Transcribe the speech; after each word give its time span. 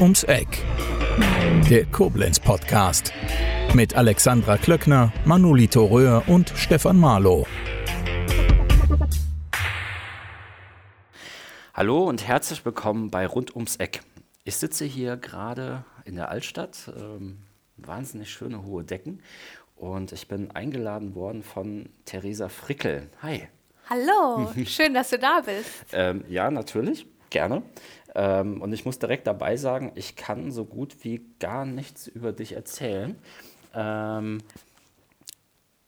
Ums 0.00 0.22
Eck. 0.22 0.64
Der 1.68 1.84
Koblenz 1.86 2.38
Podcast. 2.38 3.12
Mit 3.74 3.96
Alexandra 3.96 4.56
Klöckner, 4.56 5.12
Manolito 5.24 5.84
Röhr 5.86 6.22
und 6.28 6.50
Stefan 6.54 7.00
Marlow. 7.00 7.48
Hallo 11.74 12.04
und 12.04 12.28
herzlich 12.28 12.64
willkommen 12.64 13.10
bei 13.10 13.26
Rund 13.26 13.56
ums 13.56 13.74
Eck. 13.76 14.02
Ich 14.44 14.56
sitze 14.56 14.84
hier 14.84 15.16
gerade 15.16 15.84
in 16.04 16.14
der 16.14 16.28
Altstadt. 16.28 16.92
Ähm, 16.96 17.38
wahnsinnig 17.76 18.30
schöne 18.30 18.62
hohe 18.64 18.84
Decken. 18.84 19.20
Und 19.74 20.12
ich 20.12 20.28
bin 20.28 20.52
eingeladen 20.52 21.16
worden 21.16 21.42
von 21.42 21.88
Theresa 22.04 22.48
Frickel. 22.48 23.10
Hi. 23.22 23.48
Hallo, 23.90 24.52
schön, 24.64 24.94
dass 24.94 25.10
du 25.10 25.18
da 25.18 25.40
bist. 25.40 25.86
Ähm, 25.92 26.24
ja, 26.28 26.52
natürlich, 26.52 27.04
gerne. 27.30 27.62
Ähm, 28.14 28.62
und 28.62 28.72
ich 28.72 28.84
muss 28.84 28.98
direkt 28.98 29.26
dabei 29.26 29.56
sagen, 29.56 29.92
ich 29.94 30.16
kann 30.16 30.50
so 30.50 30.64
gut 30.64 30.96
wie 31.02 31.22
gar 31.38 31.64
nichts 31.64 32.06
über 32.06 32.32
dich 32.32 32.52
erzählen. 32.52 33.16
Ähm, 33.74 34.38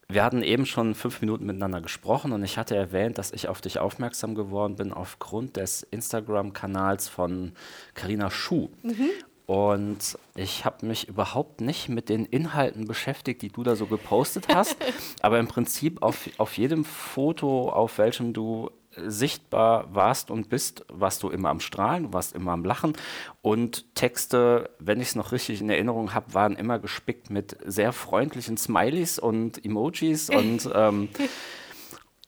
wir 0.09 0.25
hatten 0.25 0.43
eben 0.43 0.67
schon 0.67 0.95
fünf 0.95 1.21
Minuten 1.21 1.47
miteinander 1.47 1.81
gesprochen 1.81 2.33
und 2.33 2.43
ich 2.43 2.59
hatte 2.59 2.75
erwähnt, 2.75 3.19
dass 3.19 3.33
ich 3.33 3.49
auf 3.49 3.61
dich 3.61 3.79
aufmerksam 3.79 4.35
geworden 4.35 4.75
bin 4.77 4.93
aufgrund 4.93 5.57
des 5.57 5.83
Instagram-Kanals 5.85 7.09
von 7.09 7.53
Karina 7.95 8.31
Schuh. 8.31 8.71
Mhm. 8.83 9.11
Und 9.47 10.17
ich 10.37 10.65
habe 10.65 10.87
mich 10.87 11.09
überhaupt 11.09 11.61
nicht 11.61 11.89
mit 11.89 12.09
den 12.09 12.25
Inhalten 12.25 12.87
beschäftigt, 12.87 13.43
die 13.43 13.49
du 13.49 13.65
da 13.65 13.75
so 13.75 13.87
gepostet 13.87 14.47
hast. 14.49 14.77
aber 15.23 15.41
im 15.41 15.49
Prinzip 15.49 16.03
auf, 16.03 16.31
auf 16.39 16.57
jedem 16.57 16.85
Foto, 16.85 17.69
auf 17.69 17.99
welchem 17.99 18.33
du 18.33 18.71
sichtbar 19.07 19.95
warst 19.95 20.31
und 20.31 20.49
bist, 20.49 20.85
warst 20.89 21.23
du 21.23 21.31
immer 21.31 21.51
am 21.51 21.61
Strahlen, 21.61 22.05
du 22.05 22.13
warst 22.13 22.35
immer 22.35 22.53
am 22.53 22.65
Lachen. 22.65 22.95
Und 23.43 23.95
Texte, 23.95 24.71
wenn 24.79 25.01
ich 25.01 25.09
es 25.09 25.15
noch 25.17 25.33
richtig 25.33 25.61
in 25.61 25.71
Erinnerung 25.71 26.15
habe, 26.15 26.35
waren 26.35 26.57
immer 26.57 26.79
gespickt 26.79 27.31
mit 27.31 27.57
sehr 27.65 27.93
freundlichen 27.93 28.57
Smileys 28.57 29.19
und 29.19 29.65
Emojis. 29.65 30.31
und, 30.35 30.69
ähm, 30.75 31.09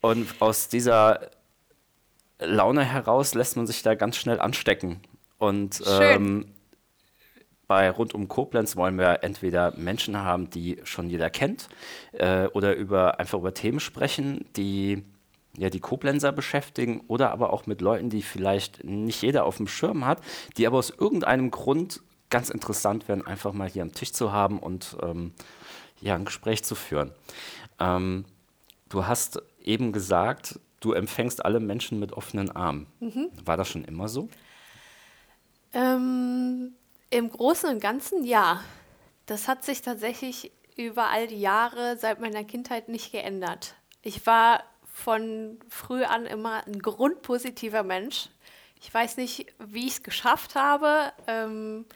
und 0.00 0.28
aus 0.41 0.69
dieser 0.69 1.30
Laune 2.38 2.84
heraus 2.84 3.34
lässt 3.34 3.56
man 3.56 3.66
sich 3.66 3.82
da 3.82 3.94
ganz 3.94 4.16
schnell 4.16 4.41
anstecken. 4.41 5.00
Und 5.38 5.82
ähm, 5.86 6.47
bei 7.72 7.91
Rund 7.91 8.14
um 8.14 8.28
Koblenz 8.28 8.77
wollen 8.77 8.98
wir 8.98 9.22
entweder 9.22 9.72
Menschen 9.78 10.19
haben, 10.19 10.50
die 10.50 10.78
schon 10.84 11.08
jeder 11.08 11.30
kennt, 11.30 11.69
äh, 12.12 12.47
oder 12.48 12.77
über, 12.77 13.19
einfach 13.19 13.38
über 13.38 13.54
Themen 13.54 13.80
sprechen, 13.80 14.44
die 14.56 15.04
ja, 15.56 15.70
die 15.70 15.81
Koblenzer 15.81 16.33
beschäftigen 16.33 17.03
oder 17.08 17.31
aber 17.31 17.53
auch 17.53 17.67
mit 17.67 17.81
Leuten, 17.81 18.11
die 18.11 18.22
vielleicht 18.22 18.84
nicht 18.84 19.22
jeder 19.22 19.45
auf 19.45 19.59
dem 19.59 19.69
Schirm 19.69 20.06
hat, 20.06 20.20
die 20.56 20.67
aber 20.67 20.78
aus 20.78 20.91
irgendeinem 20.91 21.50
Grund 21.50 22.00
ganz 22.31 22.48
interessant 22.48 23.09
wären, 23.09 23.27
einfach 23.27 23.53
mal 23.53 23.69
hier 23.69 23.83
am 23.83 23.92
Tisch 23.92 24.12
zu 24.12 24.33
haben 24.33 24.59
und 24.59 24.97
ähm, 25.03 25.34
ja, 26.00 26.14
ein 26.14 26.25
Gespräch 26.25 26.64
zu 26.64 26.75
führen. 26.75 27.12
Ähm, 27.78 28.25
du 28.89 29.06
hast 29.06 29.42
eben 29.62 29.92
gesagt, 29.92 30.59
du 30.81 30.92
empfängst 30.92 31.44
alle 31.44 31.61
Menschen 31.61 32.00
mit 32.00 32.12
offenen 32.12 32.50
Armen. 32.50 32.87
Mhm. 33.00 33.31
War 33.44 33.56
das 33.56 33.69
schon 33.69 33.84
immer 33.84 34.09
so? 34.09 34.28
Ähm, 35.75 36.72
im 37.11 37.31
Großen 37.31 37.69
und 37.69 37.81
Ganzen 37.81 38.25
ja. 38.25 38.62
Das 39.27 39.47
hat 39.47 39.64
sich 39.64 39.83
tatsächlich 39.83 40.50
über 40.77 41.11
all 41.11 41.27
die 41.27 41.41
Jahre 41.41 41.97
seit 41.98 42.20
meiner 42.20 42.44
Kindheit 42.44 42.89
nicht 42.89 43.12
geändert. 43.12 43.75
Ich 44.03 44.27
war 44.27 44.64
von 45.03 45.58
früh 45.69 46.05
an 46.05 46.27
immer 46.27 46.67
ein 46.67 46.78
grundpositiver 46.78 47.83
Mensch. 47.83 48.28
Ich 48.81 48.92
weiß 48.92 49.17
nicht, 49.17 49.47
wie 49.59 49.86
ich 49.86 49.94
es 49.94 50.03
geschafft 50.03 50.55
habe, 50.55 51.12
ähm, 51.27 51.87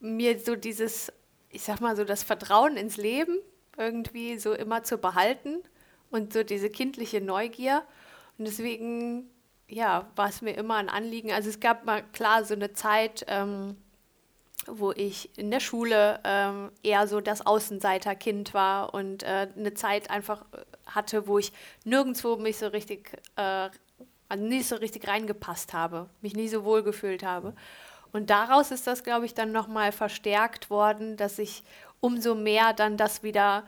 mir 0.00 0.38
so 0.38 0.56
dieses, 0.56 1.12
ich 1.50 1.62
sag 1.62 1.80
mal 1.80 1.96
so, 1.96 2.04
das 2.04 2.22
Vertrauen 2.22 2.76
ins 2.76 2.96
Leben 2.96 3.38
irgendwie 3.76 4.38
so 4.38 4.52
immer 4.52 4.82
zu 4.84 4.98
behalten 4.98 5.62
und 6.10 6.32
so 6.32 6.42
diese 6.42 6.70
kindliche 6.70 7.20
Neugier. 7.20 7.82
Und 8.38 8.46
deswegen, 8.46 9.30
ja, 9.68 10.10
war 10.16 10.28
es 10.28 10.42
mir 10.42 10.52
immer 10.52 10.76
ein 10.76 10.88
Anliegen. 10.88 11.32
Also 11.32 11.48
es 11.48 11.60
gab 11.60 11.84
mal 11.84 12.02
klar 12.12 12.44
so 12.44 12.54
eine 12.54 12.72
Zeit, 12.72 13.24
ähm, 13.28 13.76
wo 14.66 14.92
ich 14.92 15.36
in 15.38 15.50
der 15.50 15.60
Schule 15.60 16.20
ähm, 16.24 16.70
eher 16.82 17.06
so 17.06 17.20
das 17.20 17.44
Außenseiterkind 17.46 18.52
war 18.52 18.92
und 18.94 19.22
äh, 19.22 19.48
eine 19.56 19.74
Zeit 19.74 20.10
einfach 20.10 20.44
hatte, 20.94 21.26
wo 21.26 21.38
ich 21.38 21.52
nirgendwo 21.84 22.36
mich 22.36 22.58
so 22.58 22.68
richtig, 22.68 23.12
äh, 23.36 23.70
also 24.28 24.44
nicht 24.44 24.68
so 24.68 24.76
richtig 24.76 25.08
reingepasst 25.08 25.72
habe, 25.72 26.08
mich 26.20 26.34
nie 26.34 26.48
so 26.48 26.64
wohl 26.64 26.82
gefühlt 26.82 27.22
habe. 27.22 27.54
Und 28.12 28.30
daraus 28.30 28.70
ist 28.70 28.86
das, 28.86 29.04
glaube 29.04 29.26
ich, 29.26 29.34
dann 29.34 29.52
nochmal 29.52 29.92
verstärkt 29.92 30.70
worden, 30.70 31.16
dass 31.16 31.38
ich 31.38 31.62
umso 32.00 32.34
mehr 32.34 32.72
dann 32.72 32.96
das 32.96 33.22
wieder, 33.22 33.64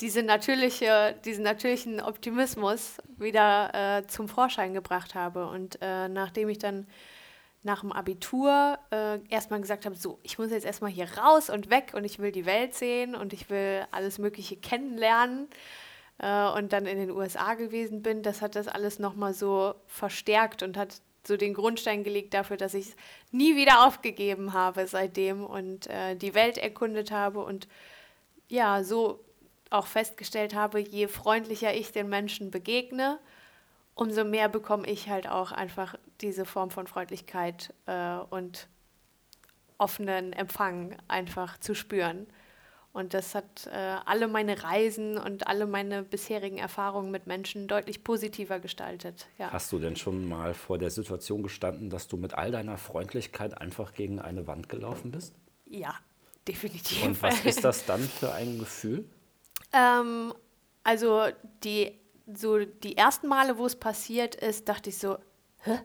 diese 0.00 0.22
natürliche, 0.22 1.16
diesen 1.24 1.44
natürlichen 1.44 2.00
Optimismus 2.00 2.98
wieder 3.16 3.98
äh, 3.98 4.06
zum 4.06 4.28
Vorschein 4.28 4.74
gebracht 4.74 5.14
habe. 5.14 5.46
Und 5.46 5.78
äh, 5.80 6.08
nachdem 6.08 6.48
ich 6.48 6.58
dann 6.58 6.86
nach 7.62 7.80
dem 7.80 7.92
Abitur 7.92 8.78
äh, 8.90 9.18
erstmal 9.28 9.60
gesagt 9.60 9.84
habe, 9.84 9.96
so, 9.96 10.18
ich 10.22 10.38
muss 10.38 10.50
jetzt 10.50 10.64
erstmal 10.64 10.90
hier 10.90 11.08
raus 11.18 11.50
und 11.50 11.70
weg 11.70 11.92
und 11.94 12.04
ich 12.04 12.18
will 12.18 12.30
die 12.30 12.46
Welt 12.46 12.74
sehen 12.74 13.14
und 13.14 13.32
ich 13.32 13.50
will 13.50 13.86
alles 13.90 14.18
Mögliche 14.18 14.56
kennenlernen 14.56 15.48
äh, 16.18 16.48
und 16.50 16.72
dann 16.72 16.86
in 16.86 16.98
den 16.98 17.10
USA 17.10 17.54
gewesen 17.54 18.02
bin, 18.02 18.22
das 18.22 18.42
hat 18.42 18.56
das 18.56 18.68
alles 18.68 18.98
nochmal 18.98 19.34
so 19.34 19.74
verstärkt 19.86 20.62
und 20.62 20.76
hat 20.76 21.00
so 21.26 21.36
den 21.36 21.54
Grundstein 21.54 22.04
gelegt 22.04 22.34
dafür, 22.34 22.56
dass 22.56 22.74
ich 22.74 22.88
es 22.88 22.96
nie 23.30 23.56
wieder 23.56 23.86
aufgegeben 23.86 24.52
habe 24.52 24.86
seitdem 24.86 25.44
und 25.44 25.86
äh, 25.88 26.16
die 26.16 26.34
Welt 26.34 26.58
erkundet 26.58 27.10
habe 27.10 27.40
und 27.40 27.68
ja, 28.48 28.82
so 28.82 29.24
auch 29.70 29.86
festgestellt 29.86 30.54
habe, 30.54 30.80
je 30.80 31.08
freundlicher 31.08 31.74
ich 31.74 31.92
den 31.92 32.08
Menschen 32.08 32.50
begegne, 32.50 33.18
umso 33.94 34.24
mehr 34.24 34.48
bekomme 34.48 34.86
ich 34.86 35.08
halt 35.08 35.28
auch 35.28 35.52
einfach 35.52 35.96
diese 36.20 36.44
Form 36.46 36.70
von 36.70 36.86
Freundlichkeit 36.86 37.74
äh, 37.86 38.16
und 38.30 38.68
offenen 39.76 40.32
Empfang 40.32 40.96
einfach 41.06 41.58
zu 41.58 41.74
spüren. 41.74 42.26
Und 42.92 43.14
das 43.14 43.34
hat 43.34 43.66
äh, 43.66 43.96
alle 44.06 44.28
meine 44.28 44.62
Reisen 44.62 45.18
und 45.18 45.46
alle 45.46 45.66
meine 45.66 46.02
bisherigen 46.02 46.58
Erfahrungen 46.58 47.10
mit 47.10 47.26
Menschen 47.26 47.68
deutlich 47.68 48.02
positiver 48.02 48.58
gestaltet. 48.58 49.26
Ja. 49.38 49.52
Hast 49.52 49.70
du 49.72 49.78
denn 49.78 49.94
schon 49.94 50.28
mal 50.28 50.54
vor 50.54 50.78
der 50.78 50.90
Situation 50.90 51.42
gestanden, 51.42 51.90
dass 51.90 52.08
du 52.08 52.16
mit 52.16 52.34
all 52.34 52.50
deiner 52.50 52.78
Freundlichkeit 52.78 53.56
einfach 53.60 53.94
gegen 53.94 54.20
eine 54.20 54.46
Wand 54.46 54.68
gelaufen 54.68 55.10
bist? 55.12 55.34
Ja, 55.66 55.94
definitiv. 56.46 57.04
Und 57.04 57.22
was 57.22 57.44
ist 57.44 57.62
das 57.62 57.84
dann 57.84 58.00
für 58.00 58.32
ein 58.32 58.58
Gefühl? 58.58 59.04
Ähm, 59.72 60.32
also 60.82 61.26
die 61.62 61.98
so 62.34 62.58
die 62.58 62.96
ersten 62.96 63.28
Male, 63.28 63.58
wo 63.58 63.66
es 63.66 63.76
passiert 63.76 64.34
ist, 64.34 64.68
dachte 64.68 64.90
ich 64.90 64.98
so, 64.98 65.18
hä? 65.62 65.78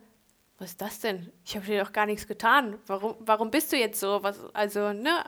Was 0.59 0.71
ist 0.71 0.81
das 0.81 0.99
denn? 0.99 1.31
Ich 1.43 1.55
habe 1.55 1.65
dir 1.65 1.83
doch 1.83 1.91
gar 1.91 2.05
nichts 2.05 2.27
getan. 2.27 2.77
Warum, 2.85 3.15
warum 3.19 3.49
bist 3.49 3.73
du 3.73 3.77
jetzt 3.77 3.99
so? 3.99 4.21
Was, 4.21 4.39
also, 4.53 4.93
ne? 4.93 5.23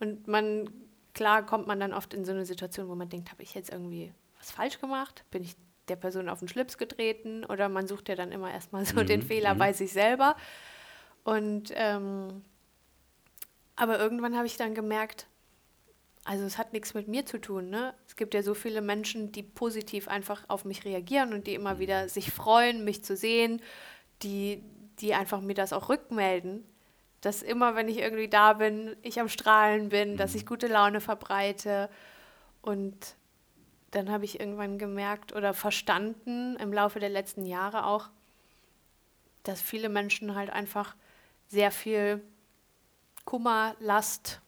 Und 0.00 0.26
man, 0.26 0.68
klar 1.14 1.46
kommt 1.46 1.66
man 1.66 1.80
dann 1.80 1.92
oft 1.92 2.12
in 2.12 2.24
so 2.24 2.32
eine 2.32 2.44
Situation, 2.44 2.88
wo 2.88 2.94
man 2.94 3.08
denkt, 3.08 3.30
habe 3.30 3.42
ich 3.42 3.54
jetzt 3.54 3.72
irgendwie 3.72 4.12
was 4.38 4.50
falsch 4.50 4.80
gemacht? 4.80 5.24
Bin 5.30 5.42
ich 5.42 5.56
der 5.88 5.96
Person 5.96 6.28
auf 6.28 6.40
den 6.40 6.48
Schlips 6.48 6.76
getreten? 6.76 7.44
Oder 7.44 7.68
man 7.68 7.86
sucht 7.86 8.08
ja 8.08 8.14
dann 8.14 8.32
immer 8.32 8.50
erstmal 8.50 8.84
so 8.84 9.00
mhm. 9.00 9.06
den 9.06 9.22
Fehler 9.22 9.54
mhm. 9.54 9.58
bei 9.58 9.72
sich 9.72 9.92
selber. 9.92 10.36
Und 11.22 11.72
ähm, 11.74 12.42
aber 13.76 13.98
irgendwann 13.98 14.36
habe 14.36 14.46
ich 14.46 14.56
dann 14.56 14.74
gemerkt, 14.74 15.26
also 16.24 16.44
es 16.44 16.58
hat 16.58 16.72
nichts 16.72 16.94
mit 16.94 17.08
mir 17.08 17.26
zu 17.26 17.40
tun. 17.40 17.70
Ne? 17.70 17.94
Es 18.06 18.16
gibt 18.16 18.34
ja 18.34 18.42
so 18.42 18.54
viele 18.54 18.80
Menschen, 18.80 19.32
die 19.32 19.42
positiv 19.42 20.08
einfach 20.08 20.44
auf 20.48 20.64
mich 20.64 20.84
reagieren 20.84 21.34
und 21.34 21.46
die 21.46 21.54
immer 21.54 21.78
wieder 21.78 22.08
sich 22.08 22.30
freuen, 22.30 22.84
mich 22.84 23.04
zu 23.04 23.16
sehen, 23.16 23.60
die, 24.22 24.62
die 25.00 25.14
einfach 25.14 25.40
mir 25.40 25.54
das 25.54 25.72
auch 25.72 25.88
rückmelden. 25.88 26.64
Dass 27.24 27.42
immer, 27.42 27.74
wenn 27.74 27.88
ich 27.88 27.98
irgendwie 27.98 28.28
da 28.28 28.52
bin, 28.52 28.96
ich 29.00 29.18
am 29.18 29.30
Strahlen 29.30 29.88
bin, 29.88 30.18
dass 30.18 30.34
ich 30.34 30.44
gute 30.44 30.66
Laune 30.66 31.00
verbreite. 31.00 31.88
Und 32.60 33.16
dann 33.92 34.10
habe 34.10 34.26
ich 34.26 34.40
irgendwann 34.40 34.78
gemerkt 34.78 35.34
oder 35.34 35.54
verstanden 35.54 36.56
im 36.56 36.70
Laufe 36.70 37.00
der 37.00 37.08
letzten 37.08 37.46
Jahre 37.46 37.86
auch, 37.86 38.10
dass 39.42 39.62
viele 39.62 39.88
Menschen 39.88 40.34
halt 40.34 40.50
einfach 40.50 40.96
sehr 41.48 41.70
viel 41.70 42.22
Kummer, 43.24 43.74
Last, 43.78 44.42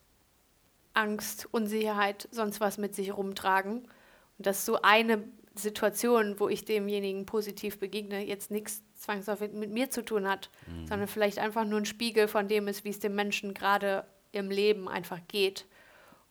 Angst, 0.93 1.49
Unsicherheit, 1.53 2.29
sonst 2.31 2.61
was 2.61 2.77
mit 2.77 2.95
sich 2.95 3.17
rumtragen. 3.17 3.89
Und 4.37 4.47
dass 4.47 4.67
so 4.67 4.83
eine 4.83 5.25
Situation, 5.59 6.39
wo 6.39 6.49
ich 6.49 6.65
demjenigen 6.65 7.27
positiv 7.27 7.79
begegne, 7.79 8.25
jetzt 8.25 8.51
nichts 8.51 8.83
zwangsläufig 8.95 9.53
mit 9.53 9.71
mir 9.71 9.91
zu 9.91 10.05
tun 10.05 10.29
hat, 10.29 10.51
mhm. 10.67 10.87
sondern 10.87 11.09
vielleicht 11.09 11.39
einfach 11.39 11.65
nur 11.65 11.81
ein 11.81 11.87
Spiegel 11.87 12.29
von 12.29 12.49
dem 12.49 12.69
ist, 12.69 12.85
wie 12.85 12.91
es 12.91 12.99
dem 12.99 13.15
Menschen 13.15 13.55
gerade 13.55 14.05
im 14.33 14.51
Leben 14.51 14.89
einfach 14.89 15.21
geht. 15.29 15.67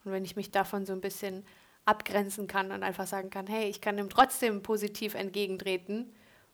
Und 0.04 0.12
wenn 0.12 0.26
ich 0.26 0.36
mich 0.36 0.52
davon 0.52 0.86
so 0.86 0.94
ein 0.94 1.02
bisschen 1.02 1.46
abgrenzen 1.86 2.48
kann 2.48 2.72
und 2.72 2.84
einfach 2.84 3.08
sagen 3.08 3.30
kann, 3.30 3.48
hey, 3.48 3.70
ich 3.70 3.82
kann 3.82 3.98
dem 3.98 4.10
trotzdem 4.10 4.62
positiv 4.64 5.14
entgegentreten 5.14 6.14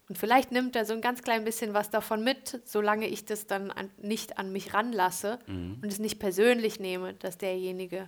Und 0.10 0.18
vielleicht 0.18 0.52
nimmt 0.52 0.76
er 0.76 0.86
so 0.86 0.94
ein 0.94 1.02
ganz 1.02 1.22
klein 1.22 1.46
bisschen 1.46 1.74
was 1.74 1.90
davon 1.90 2.24
mit, 2.24 2.62
solange 2.66 3.08
ich 3.08 3.24
das 3.24 3.48
dann 3.48 3.72
an, 3.72 3.90
nicht 3.98 4.38
an 4.38 4.52
mich 4.52 4.74
ranlasse 4.74 5.40
Mhm. 5.48 5.80
und 5.82 5.92
es 5.92 6.00
nicht 6.00 6.20
persönlich 6.20 6.80
nehme, 6.80 7.14
dass 7.14 7.38
derjenige 7.38 8.08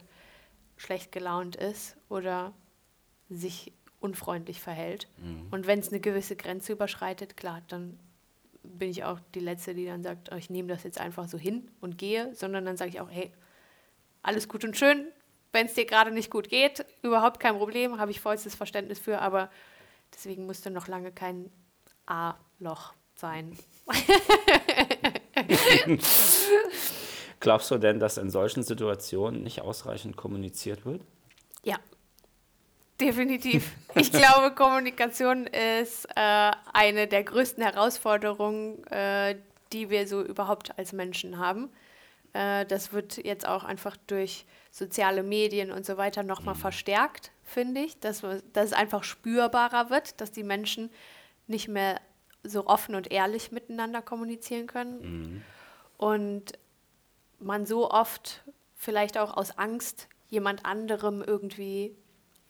schlecht 0.76 1.12
gelaunt 1.14 1.56
ist 1.56 1.96
oder 2.10 2.54
sich 3.30 3.72
unfreundlich 4.04 4.60
verhält. 4.60 5.08
Mhm. 5.18 5.48
Und 5.52 5.66
wenn 5.66 5.80
es 5.80 5.90
eine 5.90 6.02
gewisse 6.02 6.36
Grenze 6.36 6.74
überschreitet, 6.74 7.38
klar, 7.38 7.62
dann 7.70 7.98
bin 8.64 8.90
ich 8.90 9.04
auch 9.04 9.20
die 9.34 9.40
Letzte, 9.40 9.74
die 9.74 9.86
dann 9.86 10.04
sagt, 10.04 10.30
oh, 10.32 10.36
ich 10.36 10.50
nehme 10.50 10.68
das 10.68 10.84
jetzt 10.84 11.00
einfach 11.00 11.28
so 11.28 11.38
hin 11.38 11.70
und 11.82 11.98
gehe, 11.98 12.34
sondern 12.36 12.66
dann 12.66 12.78
sage 12.78 12.92
ich 12.92 13.00
auch, 13.00 13.10
hey, 13.10 13.32
alles 14.22 14.48
gut 14.48 14.64
und 14.64 14.78
schön, 14.78 15.08
wenn 15.52 15.68
es 15.68 15.74
dir 15.74 15.86
gerade 15.86 16.12
nicht 16.12 16.32
gut 16.32 16.50
geht, 16.50 16.86
überhaupt 17.02 17.40
kein 17.40 17.58
Problem, 17.58 18.00
habe 18.00 18.12
ich 18.12 18.20
vollstes 18.20 18.56
Verständnis 18.56 19.00
für, 19.00 19.20
aber 19.20 19.50
deswegen 20.14 20.46
musste 20.46 20.72
noch 20.72 20.88
lange 20.88 21.12
kein 21.12 21.52
A-Loch 22.06 22.94
sein. 23.16 23.58
Glaubst 27.40 27.72
du 27.72 27.78
denn, 27.78 28.00
dass 28.00 28.18
in 28.18 28.30
solchen 28.30 28.64
Situationen 28.64 29.44
nicht 29.44 29.62
ausreichend 29.62 30.16
kommuniziert 30.16 30.86
wird? 30.86 31.02
Ja, 31.64 31.78
definitiv. 33.00 33.72
Ich 33.96 34.12
glaube, 34.12 34.56
Kommunikation 34.56 35.48
ist 35.48 36.06
äh, 36.16 36.52
eine 36.74 37.08
der 37.08 37.24
größten 37.24 37.64
Herausforderungen, 37.64 38.86
äh, 38.88 39.36
die 39.72 39.90
wir 39.90 40.08
so 40.08 40.22
überhaupt 40.22 40.78
als 40.78 40.94
Menschen 40.94 41.38
haben. 41.38 41.70
Äh, 42.34 42.66
das 42.66 42.94
wird 42.94 43.18
jetzt 43.18 43.48
auch 43.48 43.64
einfach 43.64 43.98
durch 44.08 44.46
soziale 44.72 45.24
Medien 45.24 45.72
und 45.72 45.86
so 45.86 45.98
weiter 45.98 46.24
nochmal 46.24 46.56
verstärkt, 46.56 47.32
finde 47.44 47.82
ich, 47.82 48.00
dass, 48.00 48.22
dass 48.22 48.66
es 48.66 48.74
einfach 48.74 49.04
spürbarer 49.04 49.90
wird, 49.90 50.20
dass 50.20 50.32
die 50.32 50.44
Menschen 50.44 50.90
nicht 51.48 51.68
mehr 51.68 52.02
so 52.44 52.66
offen 52.66 52.96
und 52.96 53.12
ehrlich 53.12 53.52
miteinander 53.52 54.02
kommunizieren 54.02 54.68
können. 54.68 55.44
Und 55.98 56.54
man 57.40 57.66
so 57.66 57.92
oft 57.92 58.44
vielleicht 58.76 59.18
auch 59.18 59.38
aus 59.38 59.58
Angst, 59.58 60.08
jemand 60.30 60.66
anderem 60.66 61.22
irgendwie 61.22 61.96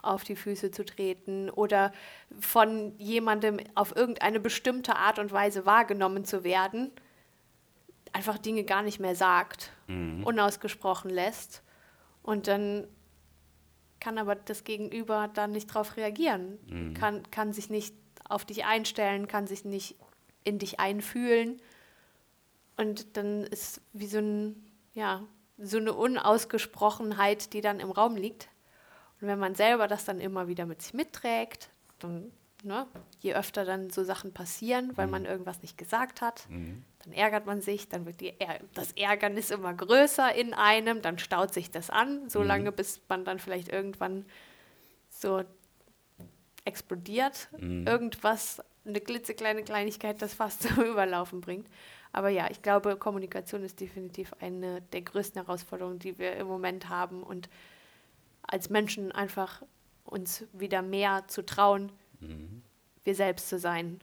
auf 0.03 0.23
die 0.23 0.35
Füße 0.35 0.71
zu 0.71 0.85
treten 0.85 1.49
oder 1.49 1.91
von 2.39 2.97
jemandem 2.97 3.59
auf 3.75 3.95
irgendeine 3.95 4.39
bestimmte 4.39 4.95
Art 4.95 5.19
und 5.19 5.31
Weise 5.31 5.65
wahrgenommen 5.65 6.25
zu 6.25 6.43
werden, 6.43 6.91
einfach 8.11 8.37
Dinge 8.37 8.63
gar 8.63 8.83
nicht 8.83 8.99
mehr 8.99 9.15
sagt, 9.15 9.71
unausgesprochen 10.23 11.09
lässt. 11.09 11.63
Und 12.21 12.47
dann 12.47 12.87
kann 13.99 14.17
aber 14.17 14.35
das 14.35 14.63
Gegenüber 14.63 15.29
dann 15.33 15.51
nicht 15.51 15.69
darauf 15.69 15.97
reagieren, 15.97 16.59
kann, 16.93 17.23
kann 17.31 17.53
sich 17.53 17.69
nicht 17.69 17.95
auf 18.27 18.45
dich 18.45 18.65
einstellen, 18.65 19.27
kann 19.27 19.47
sich 19.47 19.65
nicht 19.65 19.95
in 20.43 20.59
dich 20.59 20.79
einfühlen. 20.79 21.61
Und 22.77 23.17
dann 23.17 23.43
ist 23.43 23.81
wie 23.93 24.07
so, 24.07 24.19
ein, 24.19 24.63
ja, 24.93 25.23
so 25.57 25.77
eine 25.77 25.93
Unausgesprochenheit, 25.93 27.53
die 27.53 27.61
dann 27.61 27.79
im 27.79 27.91
Raum 27.91 28.15
liegt. 28.15 28.49
Und 29.23 29.29
wenn 29.29 29.39
man 29.39 29.55
selber 29.55 29.87
das 29.87 30.03
dann 30.03 30.19
immer 30.19 30.49
wieder 30.49 30.65
mit 30.65 30.81
sich 30.81 30.93
mitträgt, 30.93 31.69
dann, 31.99 32.29
ne, 32.61 32.85
je 33.21 33.33
öfter 33.33 33.63
dann 33.63 33.89
so 33.89 34.03
Sachen 34.03 34.33
passieren, 34.33 34.91
weil 34.97 35.07
man 35.07 35.23
irgendwas 35.23 35.61
nicht 35.61 35.77
gesagt 35.77 36.19
hat, 36.19 36.45
dann 36.49 37.13
ärgert 37.13 37.45
man 37.45 37.61
sich, 37.61 37.87
dann 37.87 38.05
wird 38.05 38.19
die, 38.19 38.33
das 38.73 38.91
Ärgernis 38.91 39.49
immer 39.49 39.73
größer 39.73 40.35
in 40.35 40.53
einem, 40.53 41.01
dann 41.01 41.19
staut 41.19 41.53
sich 41.53 41.71
das 41.71 41.89
an, 41.89 42.29
so 42.29 42.43
lange, 42.43 42.73
bis 42.73 42.99
man 43.07 43.23
dann 43.23 43.39
vielleicht 43.39 43.69
irgendwann 43.69 44.25
so 45.09 45.43
explodiert. 46.65 47.47
Irgendwas, 47.85 48.61
eine 48.85 48.99
klitzekleine 48.99 49.63
Kleinigkeit, 49.63 50.21
das 50.21 50.33
fast 50.33 50.63
zum 50.67 50.83
Überlaufen 50.83 51.39
bringt. 51.39 51.69
Aber 52.11 52.27
ja, 52.27 52.51
ich 52.51 52.61
glaube, 52.61 52.97
Kommunikation 52.97 53.63
ist 53.63 53.79
definitiv 53.79 54.33
eine 54.41 54.81
der 54.81 55.01
größten 55.01 55.41
Herausforderungen, 55.41 55.99
die 55.99 56.19
wir 56.19 56.35
im 56.35 56.47
Moment 56.47 56.89
haben. 56.89 57.23
Und 57.23 57.47
als 58.47 58.69
Menschen 58.69 59.11
einfach 59.11 59.63
uns 60.03 60.45
wieder 60.53 60.81
mehr 60.81 61.27
zu 61.27 61.45
trauen, 61.45 61.91
wir 63.03 63.15
selbst 63.15 63.49
zu 63.49 63.57
sein 63.59 63.99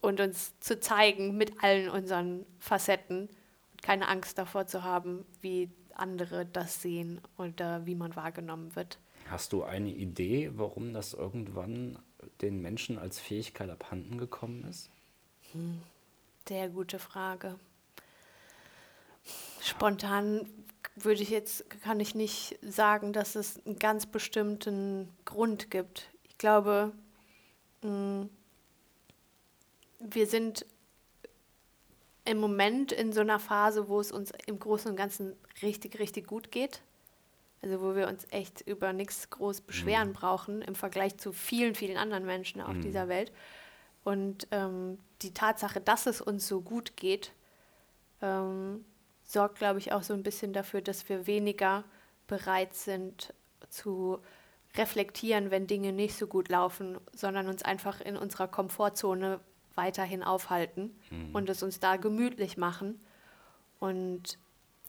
und 0.00 0.20
uns 0.20 0.58
zu 0.60 0.80
zeigen 0.80 1.36
mit 1.36 1.62
allen 1.62 1.88
unseren 1.88 2.44
Facetten 2.58 3.28
und 3.72 3.82
keine 3.82 4.08
Angst 4.08 4.38
davor 4.38 4.66
zu 4.66 4.82
haben, 4.82 5.24
wie 5.40 5.70
andere 5.94 6.44
das 6.44 6.82
sehen 6.82 7.20
oder 7.38 7.86
wie 7.86 7.94
man 7.94 8.14
wahrgenommen 8.16 8.74
wird. 8.76 8.98
Hast 9.30 9.52
du 9.52 9.62
eine 9.62 9.90
Idee, 9.90 10.50
warum 10.54 10.92
das 10.92 11.14
irgendwann 11.14 11.98
den 12.42 12.60
Menschen 12.60 12.98
als 12.98 13.18
Fähigkeit 13.18 13.70
abhanden 13.70 14.18
gekommen 14.18 14.64
ist? 14.64 14.90
Sehr 16.46 16.68
gute 16.68 16.98
Frage. 16.98 17.58
Spontan 19.62 20.46
würde 20.96 21.22
ich 21.22 21.30
jetzt, 21.30 21.68
kann 21.82 22.00
ich 22.00 22.14
nicht 22.14 22.58
sagen, 22.62 23.12
dass 23.12 23.34
es 23.34 23.64
einen 23.66 23.78
ganz 23.78 24.06
bestimmten 24.06 25.08
Grund 25.24 25.70
gibt. 25.70 26.08
Ich 26.24 26.38
glaube, 26.38 26.92
mh, 27.82 28.28
wir 30.00 30.26
sind 30.26 30.66
im 32.24 32.38
Moment 32.38 32.92
in 32.92 33.12
so 33.12 33.20
einer 33.20 33.38
Phase, 33.38 33.88
wo 33.88 34.00
es 34.00 34.12
uns 34.12 34.32
im 34.46 34.58
Großen 34.58 34.90
und 34.90 34.96
Ganzen 34.96 35.36
richtig, 35.62 35.98
richtig 35.98 36.26
gut 36.26 36.50
geht. 36.50 36.80
Also 37.60 37.80
wo 37.80 37.96
wir 37.96 38.08
uns 38.08 38.26
echt 38.30 38.60
über 38.60 38.92
nichts 38.92 39.30
groß 39.30 39.62
beschweren 39.62 40.12
brauchen 40.12 40.60
im 40.60 40.74
Vergleich 40.74 41.16
zu 41.16 41.32
vielen, 41.32 41.74
vielen 41.74 41.96
anderen 41.96 42.26
Menschen 42.26 42.60
auf 42.60 42.78
dieser 42.78 43.08
Welt. 43.08 43.32
Und 44.04 44.46
ähm, 44.50 44.98
die 45.22 45.32
Tatsache, 45.32 45.80
dass 45.80 46.06
es 46.06 46.20
uns 46.20 46.46
so 46.46 46.60
gut 46.60 46.94
geht, 46.96 47.32
ähm, 48.20 48.84
sorgt, 49.24 49.58
glaube 49.58 49.78
ich, 49.78 49.92
auch 49.92 50.02
so 50.02 50.14
ein 50.14 50.22
bisschen 50.22 50.52
dafür, 50.52 50.80
dass 50.80 51.08
wir 51.08 51.26
weniger 51.26 51.84
bereit 52.26 52.74
sind 52.74 53.32
zu 53.68 54.20
reflektieren, 54.76 55.50
wenn 55.50 55.66
Dinge 55.66 55.92
nicht 55.92 56.16
so 56.16 56.26
gut 56.26 56.48
laufen, 56.48 56.98
sondern 57.14 57.48
uns 57.48 57.62
einfach 57.62 58.00
in 58.00 58.16
unserer 58.16 58.48
Komfortzone 58.48 59.40
weiterhin 59.74 60.22
aufhalten 60.22 60.94
und 61.32 61.48
es 61.48 61.62
uns 61.62 61.80
da 61.80 61.96
gemütlich 61.96 62.56
machen 62.56 63.00
und 63.80 64.38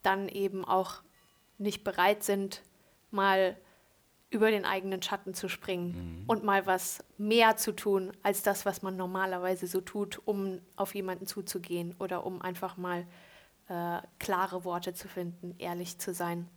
dann 0.02 0.28
eben 0.28 0.64
auch 0.64 1.02
nicht 1.58 1.82
bereit 1.84 2.22
sind, 2.22 2.62
mal 3.10 3.56
über 4.30 4.50
den 4.50 4.64
eigenen 4.64 5.02
Schatten 5.02 5.34
zu 5.34 5.48
springen 5.48 6.24
und 6.26 6.44
mal 6.44 6.66
was 6.66 7.02
mehr 7.16 7.56
zu 7.56 7.72
tun 7.72 8.12
als 8.22 8.42
das, 8.42 8.66
was 8.66 8.82
man 8.82 8.96
normalerweise 8.96 9.66
so 9.66 9.80
tut, 9.80 10.20
um 10.24 10.60
auf 10.74 10.94
jemanden 10.94 11.26
zuzugehen 11.26 11.94
oder 11.98 12.26
um 12.26 12.42
einfach 12.42 12.76
mal 12.76 13.06
äh, 13.68 14.00
klare 14.18 14.64
Worte 14.64 14.94
zu 14.94 15.08
finden, 15.08 15.54
ehrlich 15.58 15.98
zu 15.98 16.14
sein. 16.14 16.48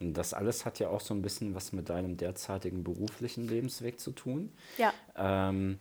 Und 0.00 0.14
das 0.14 0.32
alles 0.32 0.64
hat 0.64 0.78
ja 0.78 0.88
auch 0.88 1.00
so 1.00 1.12
ein 1.14 1.22
bisschen 1.22 1.54
was 1.54 1.72
mit 1.72 1.88
deinem 1.88 2.16
derzeitigen 2.16 2.84
beruflichen 2.84 3.48
Lebensweg 3.48 3.98
zu 3.98 4.12
tun. 4.12 4.52
Ja. 4.76 4.92
Ähm, 5.16 5.78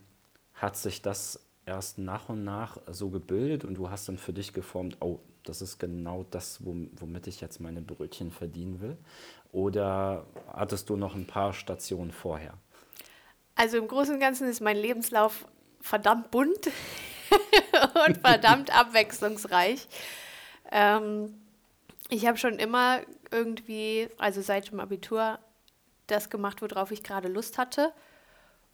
hat 0.56 0.76
sich 0.76 1.02
das 1.04 1.40
erst 1.68 2.00
nach 2.00 2.30
und 2.30 2.44
nach 2.44 2.80
so 2.90 3.10
gebildet 3.10 3.64
und 3.64 3.76
du 3.76 3.90
hast 3.90 4.08
dann 4.08 4.18
für 4.18 4.34
dich 4.34 4.54
geformt, 4.54 4.98
oh, 5.02 5.20
das 5.44 5.62
ist 5.62 5.80
genau 5.80 6.26
das, 6.32 6.62
wom- 6.66 6.90
womit 7.00 7.28
ich 7.28 7.42
jetzt 7.42 7.60
meine 7.60 7.82
Brötchen 7.82 8.32
verdienen 8.32 8.82
will? 8.82 8.98
Oder 9.52 10.26
hattest 10.52 10.90
du 10.90 10.96
noch 10.98 11.14
ein 11.14 11.28
paar 11.28 11.54
Stationen 11.54 12.12
vorher? 12.12 12.54
Also 13.56 13.78
im 13.78 13.88
Großen 13.88 14.16
und 14.16 14.20
Ganzen 14.20 14.48
ist 14.48 14.62
mein 14.62 14.78
Lebenslauf 14.78 15.46
verdammt 15.80 16.32
bunt 16.32 16.68
und 18.08 18.18
verdammt 18.18 18.72
abwechslungsreich. 18.76 19.88
Ähm, 20.72 21.34
ich 22.10 22.26
habe 22.26 22.38
schon 22.38 22.60
immer 22.60 23.02
irgendwie, 23.32 24.10
also 24.18 24.42
seit 24.42 24.72
dem 24.72 24.80
Abitur, 24.80 25.40
das 26.08 26.30
gemacht, 26.30 26.62
worauf 26.62 26.92
ich 26.92 27.04
gerade 27.04 27.28
Lust 27.28 27.58
hatte. 27.58 27.92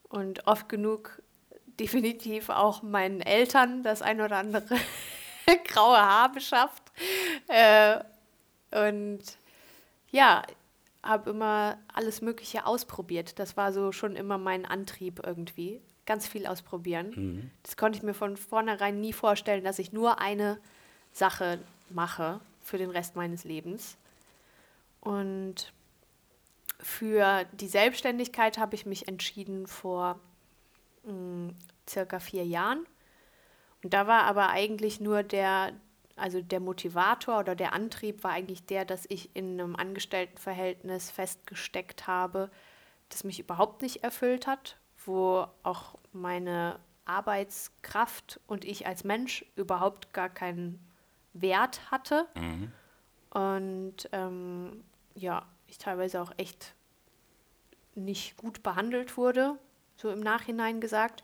Und 0.09 0.45
oft 0.47 0.69
genug 0.69 1.21
definitiv 1.79 2.50
auch 2.50 2.83
meinen 2.83 3.21
Eltern 3.21 3.83
das 3.83 4.01
ein 4.01 4.21
oder 4.21 4.38
andere 4.38 4.77
graue 5.65 5.97
Haar 5.97 6.31
beschafft. 6.31 6.83
Äh, 7.47 8.00
und 8.71 9.21
ja, 10.12 10.43
habe 11.01 11.31
immer 11.31 11.77
alles 11.93 12.21
Mögliche 12.21 12.65
ausprobiert. 12.65 13.38
Das 13.39 13.57
war 13.57 13.73
so 13.73 13.91
schon 13.91 14.15
immer 14.15 14.38
mein 14.38 14.65
Antrieb 14.65 15.21
irgendwie. 15.25 15.81
Ganz 16.05 16.27
viel 16.27 16.47
ausprobieren. 16.47 17.51
Das 17.63 17.77
konnte 17.77 17.97
ich 17.97 18.03
mir 18.03 18.13
von 18.13 18.38
vornherein 18.38 19.00
nie 19.00 19.13
vorstellen, 19.13 19.63
dass 19.63 19.79
ich 19.79 19.93
nur 19.93 20.19
eine 20.19 20.59
Sache 21.13 21.59
mache 21.93 22.39
für 22.62 22.77
den 22.77 22.89
Rest 22.89 23.15
meines 23.15 23.43
Lebens. 23.43 23.97
Und 25.01 25.73
für 26.79 27.45
die 27.53 27.67
Selbstständigkeit 27.67 28.57
habe 28.57 28.75
ich 28.75 28.85
mich 28.85 29.07
entschieden 29.07 29.67
vor 29.67 30.19
mh, 31.03 31.53
circa 31.88 32.19
vier 32.19 32.45
Jahren. 32.45 32.85
Und 33.83 33.93
da 33.93 34.07
war 34.07 34.23
aber 34.23 34.50
eigentlich 34.50 35.00
nur 35.00 35.23
der, 35.23 35.73
also 36.15 36.41
der 36.41 36.59
Motivator 36.59 37.39
oder 37.39 37.55
der 37.55 37.73
Antrieb 37.73 38.23
war 38.23 38.31
eigentlich 38.31 38.65
der, 38.65 38.85
dass 38.85 39.05
ich 39.09 39.35
in 39.35 39.59
einem 39.59 39.75
Angestelltenverhältnis 39.75 41.12
festgesteckt 41.12 42.07
habe, 42.07 42.50
das 43.09 43.23
mich 43.23 43.39
überhaupt 43.39 43.81
nicht 43.81 44.03
erfüllt 44.03 44.47
hat, 44.47 44.77
wo 45.05 45.47
auch 45.63 45.97
meine 46.13 46.79
Arbeitskraft 47.05 48.39
und 48.47 48.63
ich 48.63 48.88
als 48.88 49.03
Mensch 49.03 49.45
überhaupt 49.55 50.13
gar 50.13 50.29
keinen 50.29 50.79
Wert 51.33 51.91
hatte. 51.91 52.27
Mhm. 52.35 52.71
Und 53.31 54.09
ähm, 54.11 54.83
ja, 55.15 55.45
ich 55.67 55.77
teilweise 55.77 56.21
auch 56.21 56.31
echt 56.37 56.75
nicht 57.95 58.37
gut 58.37 58.63
behandelt 58.63 59.17
wurde, 59.17 59.57
so 59.97 60.09
im 60.09 60.19
Nachhinein 60.19 60.81
gesagt. 60.81 61.23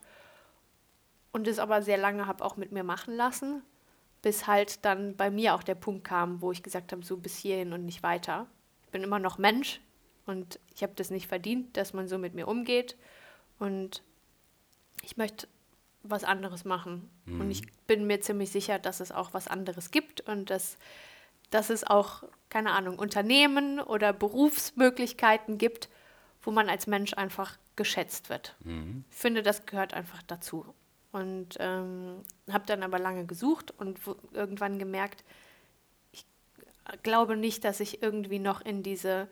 Und 1.32 1.46
es 1.46 1.58
aber 1.58 1.82
sehr 1.82 1.98
lange 1.98 2.26
habe 2.26 2.44
auch 2.44 2.56
mit 2.56 2.72
mir 2.72 2.82
machen 2.82 3.14
lassen, 3.14 3.62
bis 4.22 4.46
halt 4.46 4.84
dann 4.84 5.16
bei 5.16 5.30
mir 5.30 5.54
auch 5.54 5.62
der 5.62 5.76
Punkt 5.76 6.04
kam, 6.04 6.40
wo 6.42 6.50
ich 6.52 6.62
gesagt 6.62 6.92
habe, 6.92 7.04
so 7.04 7.16
bis 7.16 7.36
hierhin 7.36 7.72
und 7.72 7.84
nicht 7.84 8.02
weiter. 8.02 8.46
Ich 8.84 8.90
bin 8.90 9.02
immer 9.02 9.20
noch 9.20 9.38
Mensch 9.38 9.80
und 10.26 10.58
ich 10.74 10.82
habe 10.82 10.92
das 10.96 11.10
nicht 11.10 11.28
verdient, 11.28 11.76
dass 11.76 11.92
man 11.92 12.08
so 12.08 12.18
mit 12.18 12.34
mir 12.34 12.48
umgeht. 12.48 12.96
Und 13.58 14.02
ich 15.02 15.16
möchte 15.16 15.46
was 16.02 16.24
anderes 16.24 16.64
machen. 16.64 17.10
Mhm. 17.26 17.40
Und 17.40 17.50
ich 17.50 17.62
bin 17.86 18.06
mir 18.06 18.20
ziemlich 18.20 18.50
sicher, 18.50 18.78
dass 18.78 19.00
es 19.00 19.12
auch 19.12 19.34
was 19.34 19.48
anderes 19.48 19.90
gibt 19.90 20.20
und 20.22 20.50
dass, 20.50 20.78
dass 21.50 21.70
es 21.70 21.84
auch, 21.84 22.24
keine 22.48 22.72
Ahnung, 22.72 22.98
Unternehmen 22.98 23.80
oder 23.80 24.12
Berufsmöglichkeiten 24.12 25.58
gibt, 25.58 25.88
wo 26.42 26.50
man 26.50 26.68
als 26.68 26.86
Mensch 26.86 27.14
einfach 27.14 27.58
geschätzt 27.76 28.30
wird. 28.30 28.56
Mhm. 28.64 29.04
Ich 29.10 29.16
finde, 29.16 29.42
das 29.42 29.66
gehört 29.66 29.94
einfach 29.94 30.22
dazu. 30.22 30.66
Und 31.12 31.56
ähm, 31.58 32.22
habe 32.50 32.66
dann 32.66 32.82
aber 32.82 32.98
lange 32.98 33.26
gesucht 33.26 33.72
und 33.76 33.98
irgendwann 34.32 34.78
gemerkt, 34.78 35.24
ich 36.12 36.24
glaube 37.02 37.36
nicht, 37.36 37.64
dass 37.64 37.80
ich 37.80 38.02
irgendwie 38.02 38.38
noch 38.38 38.60
in 38.60 38.82
diese 38.82 39.28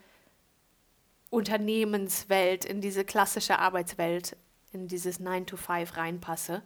Unternehmenswelt, 1.30 2.64
in 2.64 2.80
diese 2.80 3.04
klassische 3.04 3.58
Arbeitswelt, 3.58 4.36
in 4.72 4.88
dieses 4.88 5.20
9 5.20 5.46
to 5.46 5.56
5 5.56 5.96
reinpasse. 5.96 6.62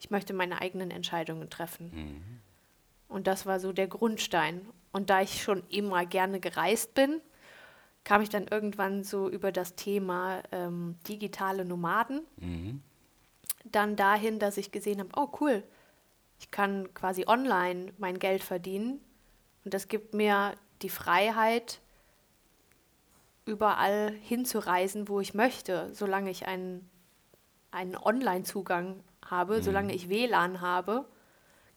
Ich 0.00 0.10
möchte 0.10 0.32
meine 0.34 0.60
eigenen 0.60 0.90
Entscheidungen 0.90 1.50
treffen. 1.50 1.90
Mhm. 1.94 2.40
Und 3.08 3.26
das 3.26 3.46
war 3.46 3.60
so 3.60 3.72
der 3.72 3.86
Grundstein. 3.86 4.66
Und 4.92 5.10
da 5.10 5.20
ich 5.22 5.42
schon 5.42 5.62
immer 5.68 6.06
gerne 6.06 6.40
gereist 6.40 6.94
bin, 6.94 7.20
kam 8.04 8.20
ich 8.22 8.28
dann 8.28 8.46
irgendwann 8.48 9.02
so 9.02 9.28
über 9.28 9.50
das 9.50 9.74
Thema 9.76 10.42
ähm, 10.52 10.96
digitale 11.08 11.64
Nomaden 11.64 12.20
Mhm. 12.36 12.82
dann 13.64 13.96
dahin, 13.96 14.38
dass 14.38 14.58
ich 14.58 14.70
gesehen 14.72 15.00
habe, 15.00 15.10
oh 15.16 15.28
cool, 15.40 15.62
ich 16.38 16.50
kann 16.50 16.92
quasi 16.92 17.24
online 17.26 17.92
mein 17.98 18.18
Geld 18.18 18.42
verdienen 18.44 19.00
und 19.64 19.72
das 19.72 19.88
gibt 19.88 20.12
mir 20.12 20.54
die 20.82 20.90
Freiheit, 20.90 21.80
überall 23.46 24.12
hinzureisen, 24.22 25.08
wo 25.08 25.20
ich 25.20 25.34
möchte, 25.34 25.90
solange 25.94 26.30
ich 26.30 26.46
einen, 26.46 26.88
einen 27.74 27.96
Online-Zugang 27.96 29.02
habe, 29.24 29.62
solange 29.62 29.94
ich 29.94 30.08
WLAN 30.08 30.60
habe, 30.60 31.04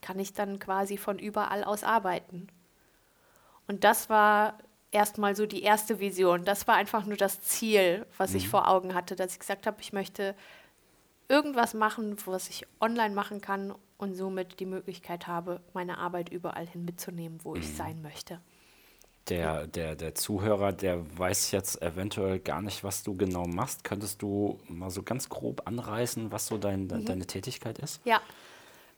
kann 0.01 0.19
ich 0.19 0.33
dann 0.33 0.59
quasi 0.59 0.97
von 0.97 1.19
überall 1.19 1.63
aus 1.63 1.83
arbeiten. 1.83 2.47
Und 3.67 3.83
das 3.83 4.09
war 4.09 4.57
erstmal 4.91 5.35
so 5.35 5.45
die 5.45 5.63
erste 5.63 5.99
Vision. 5.99 6.45
Das 6.45 6.67
war 6.67 6.75
einfach 6.75 7.05
nur 7.05 7.17
das 7.17 7.41
Ziel, 7.41 8.05
was 8.17 8.33
ich 8.33 8.47
vor 8.47 8.67
Augen 8.67 8.93
hatte, 8.93 9.15
dass 9.15 9.33
ich 9.33 9.39
gesagt 9.39 9.67
habe, 9.67 9.81
ich 9.81 9.93
möchte 9.93 10.35
irgendwas 11.27 11.73
machen, 11.73 12.15
was 12.25 12.49
ich 12.49 12.65
online 12.79 13.13
machen 13.13 13.41
kann 13.41 13.73
und 13.97 14.15
somit 14.15 14.59
die 14.59 14.65
Möglichkeit 14.65 15.27
habe, 15.27 15.59
meine 15.73 15.97
Arbeit 15.97 16.29
überall 16.29 16.67
hin 16.67 16.85
mitzunehmen, 16.85 17.39
wo 17.43 17.55
ich 17.55 17.75
sein 17.75 18.01
möchte. 18.01 18.39
Der, 19.29 19.67
der, 19.67 19.95
der 19.95 20.15
Zuhörer, 20.15 20.71
der 20.71 21.05
weiß 21.17 21.51
jetzt 21.51 21.81
eventuell 21.81 22.39
gar 22.39 22.61
nicht, 22.61 22.83
was 22.83 23.03
du 23.03 23.13
genau 23.15 23.45
machst. 23.45 23.83
Könntest 23.83 24.21
du 24.21 24.59
mal 24.69 24.89
so 24.89 25.03
ganz 25.03 25.27
grob 25.27 25.63
anreißen, 25.65 26.31
was 26.31 26.47
so 26.47 26.57
dein, 26.57 26.87
de, 26.87 27.03
deine 27.03 27.25
Tätigkeit 27.25 27.77
ist? 27.79 27.99
Ja, 28.05 28.21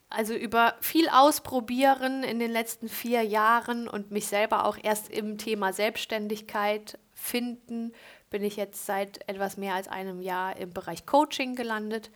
also 0.09 0.33
über 0.33 0.73
viel 0.81 1.07
Ausprobieren 1.09 2.23
in 2.23 2.39
den 2.39 2.51
letzten 2.51 2.89
vier 2.89 3.21
Jahren 3.21 3.87
und 3.87 4.09
mich 4.09 4.25
selber 4.25 4.65
auch 4.65 4.77
erst 4.81 5.09
im 5.09 5.37
Thema 5.37 5.71
Selbstständigkeit 5.71 6.97
finden, 7.13 7.93
bin 8.31 8.43
ich 8.43 8.55
jetzt 8.55 8.85
seit 8.85 9.27
etwas 9.29 9.57
mehr 9.57 9.75
als 9.75 9.87
einem 9.87 10.21
Jahr 10.21 10.57
im 10.57 10.71
Bereich 10.71 11.05
Coaching 11.05 11.55
gelandet. 11.55 12.09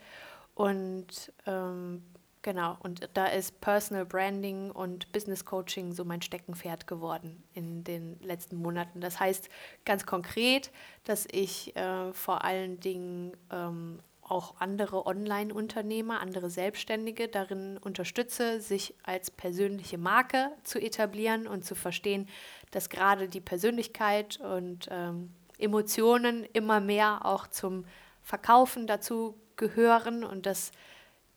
Und 0.54 1.32
ähm, 1.46 2.02
genau, 2.44 2.76
und 2.80 3.08
da 3.14 3.26
ist 3.26 3.60
Personal 3.60 4.06
Branding 4.06 4.70
und 4.70 5.10
Business 5.10 5.44
Coaching 5.44 5.92
so 5.92 6.04
mein 6.04 6.22
Steckenpferd 6.22 6.86
geworden 6.86 7.42
in 7.54 7.82
den 7.82 8.20
letzten 8.20 8.56
Monaten. 8.56 9.00
Das 9.00 9.18
heißt 9.18 9.48
ganz 9.84 10.06
konkret, 10.06 10.70
dass 11.02 11.26
ich 11.32 11.74
äh, 11.74 12.12
vor 12.12 12.44
allen 12.44 12.78
Dingen 12.78 13.32
ähm, 13.50 13.98
auch 14.22 14.54
andere 14.60 15.06
Online-Unternehmer, 15.06 16.20
andere 16.20 16.48
Selbstständige 16.50 17.28
darin 17.28 17.78
unterstütze, 17.78 18.60
sich 18.60 18.94
als 19.02 19.30
persönliche 19.30 19.98
Marke 19.98 20.50
zu 20.62 20.78
etablieren 20.80 21.46
und 21.46 21.64
zu 21.64 21.74
verstehen, 21.74 22.28
dass 22.70 22.88
gerade 22.88 23.28
die 23.28 23.40
Persönlichkeit 23.40 24.38
und 24.38 24.88
ähm, 24.90 25.32
Emotionen 25.58 26.44
immer 26.52 26.80
mehr 26.80 27.24
auch 27.24 27.46
zum 27.46 27.84
Verkaufen 28.22 28.86
dazu 28.86 29.38
gehören 29.56 30.24
und 30.24 30.46
dass 30.46 30.72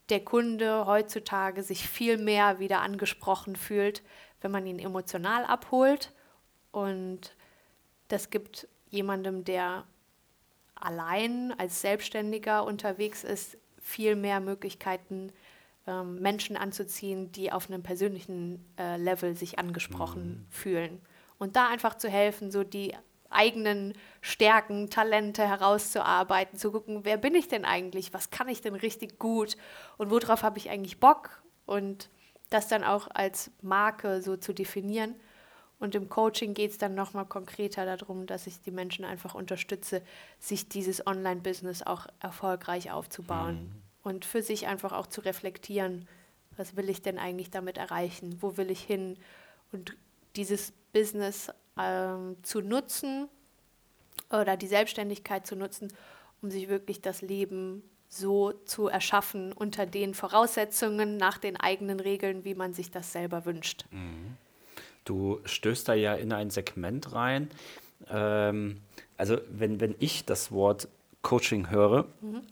der 0.10 0.24
Kunde 0.24 0.86
heutzutage 0.86 1.64
sich 1.64 1.88
viel 1.88 2.18
mehr 2.18 2.60
wieder 2.60 2.82
angesprochen 2.82 3.56
fühlt, 3.56 4.04
wenn 4.42 4.52
man 4.52 4.66
ihn 4.66 4.80
emotional 4.80 5.46
abholt. 5.46 6.14
Und 6.72 7.36
das 8.08 8.30
gibt 8.30 8.68
jemandem, 8.90 9.44
der 9.44 9.86
allein 10.76 11.54
als 11.58 11.82
Selbstständiger 11.82 12.64
unterwegs 12.64 13.24
ist, 13.24 13.58
viel 13.82 14.16
mehr 14.16 14.40
Möglichkeiten, 14.40 15.32
ähm, 15.88 16.20
Menschen 16.20 16.58
anzuziehen, 16.58 17.32
die 17.32 17.52
auf 17.52 17.70
einem 17.70 17.84
persönlichen 17.84 18.64
äh, 18.78 18.98
Level 18.98 19.36
sich 19.36 19.60
angesprochen 19.60 20.46
fühlen. 20.50 21.02
Und 21.40 21.56
da 21.56 21.70
einfach 21.70 21.96
zu 21.96 22.10
helfen, 22.10 22.52
so 22.52 22.64
die 22.64 22.96
eigenen 23.30 23.94
Stärken, 24.22 24.90
Talente 24.90 25.48
herauszuarbeiten, 25.48 26.58
zu 26.58 26.72
gucken, 26.72 27.04
wer 27.04 27.18
bin 27.18 27.36
ich 27.36 27.48
denn 27.48 27.66
eigentlich, 27.66 28.14
was 28.14 28.30
kann 28.30 28.50
ich 28.50 28.62
denn 28.62 28.76
richtig 28.76 29.20
gut? 29.20 29.58
Und 29.98 30.10
worauf 30.10 30.44
habe 30.44 30.58
ich 30.58 30.70
eigentlich 30.70 31.00
Bock? 31.00 31.42
Und 31.66 32.10
das 32.50 32.68
dann 32.68 32.84
auch 32.84 33.10
als 33.14 33.52
Marke 33.62 34.22
so 34.22 34.38
zu 34.38 34.54
definieren. 34.54 35.16
Und 35.80 35.94
im 35.94 36.10
Coaching 36.10 36.54
geht 36.54 36.72
es 36.72 36.78
dann 36.78 36.96
nochmal 36.96 37.26
konkreter 37.26 37.86
darum, 37.86 38.26
dass 38.26 38.48
ich 38.48 38.62
die 38.62 38.72
Menschen 38.72 39.06
einfach 39.06 39.36
unterstütze, 39.36 40.02
sich 40.40 40.70
dieses 40.70 41.06
Online-Business 41.06 41.84
auch 41.84 42.08
erfolgreich 42.20 42.92
aufzubauen 42.92 43.84
und 44.02 44.26
für 44.26 44.42
sich 44.42 44.68
einfach 44.68 44.92
auch 44.92 45.08
zu 45.08 45.22
reflektieren, 45.22 46.08
was 46.56 46.76
will 46.76 46.90
ich 46.90 47.04
denn 47.04 47.20
eigentlich 47.20 47.52
damit 47.52 47.78
erreichen, 47.78 48.38
wo 48.42 48.58
will 48.58 48.72
ich 48.72 48.82
hin? 48.82 49.18
Und 49.72 49.96
dieses 50.36 50.74
Business 50.94 51.52
ähm, 51.80 52.38
zu 52.44 52.62
nutzen 52.62 53.28
oder 54.32 54.58
die 54.58 54.68
Selbstständigkeit 54.68 55.46
zu 55.46 55.56
nutzen, 55.56 55.92
um 56.42 56.52
sich 56.52 56.70
wirklich 56.70 57.02
das 57.02 57.22
Leben 57.22 57.84
so 58.10 58.54
zu 58.66 58.88
erschaffen 58.88 59.52
unter 59.52 59.86
den 59.86 60.14
Voraussetzungen, 60.14 61.18
nach 61.18 61.38
den 61.38 61.58
eigenen 61.58 62.00
Regeln, 62.00 62.46
wie 62.46 62.56
man 62.56 62.74
sich 62.74 62.90
das 62.90 63.12
selber 63.12 63.46
wünscht. 63.46 63.86
Du 65.04 65.40
stößt 65.46 65.88
da 65.88 65.94
ja 65.94 66.14
in 66.14 66.32
ein 66.32 66.50
Segment 66.50 67.14
rein. 67.14 67.50
Ähm, 68.10 68.82
also 69.18 69.38
wenn, 69.50 69.80
wenn 69.80 69.96
ich 70.00 70.26
das 70.26 70.52
Wort 70.52 70.88
Coaching 71.22 71.70
höre, 71.70 72.06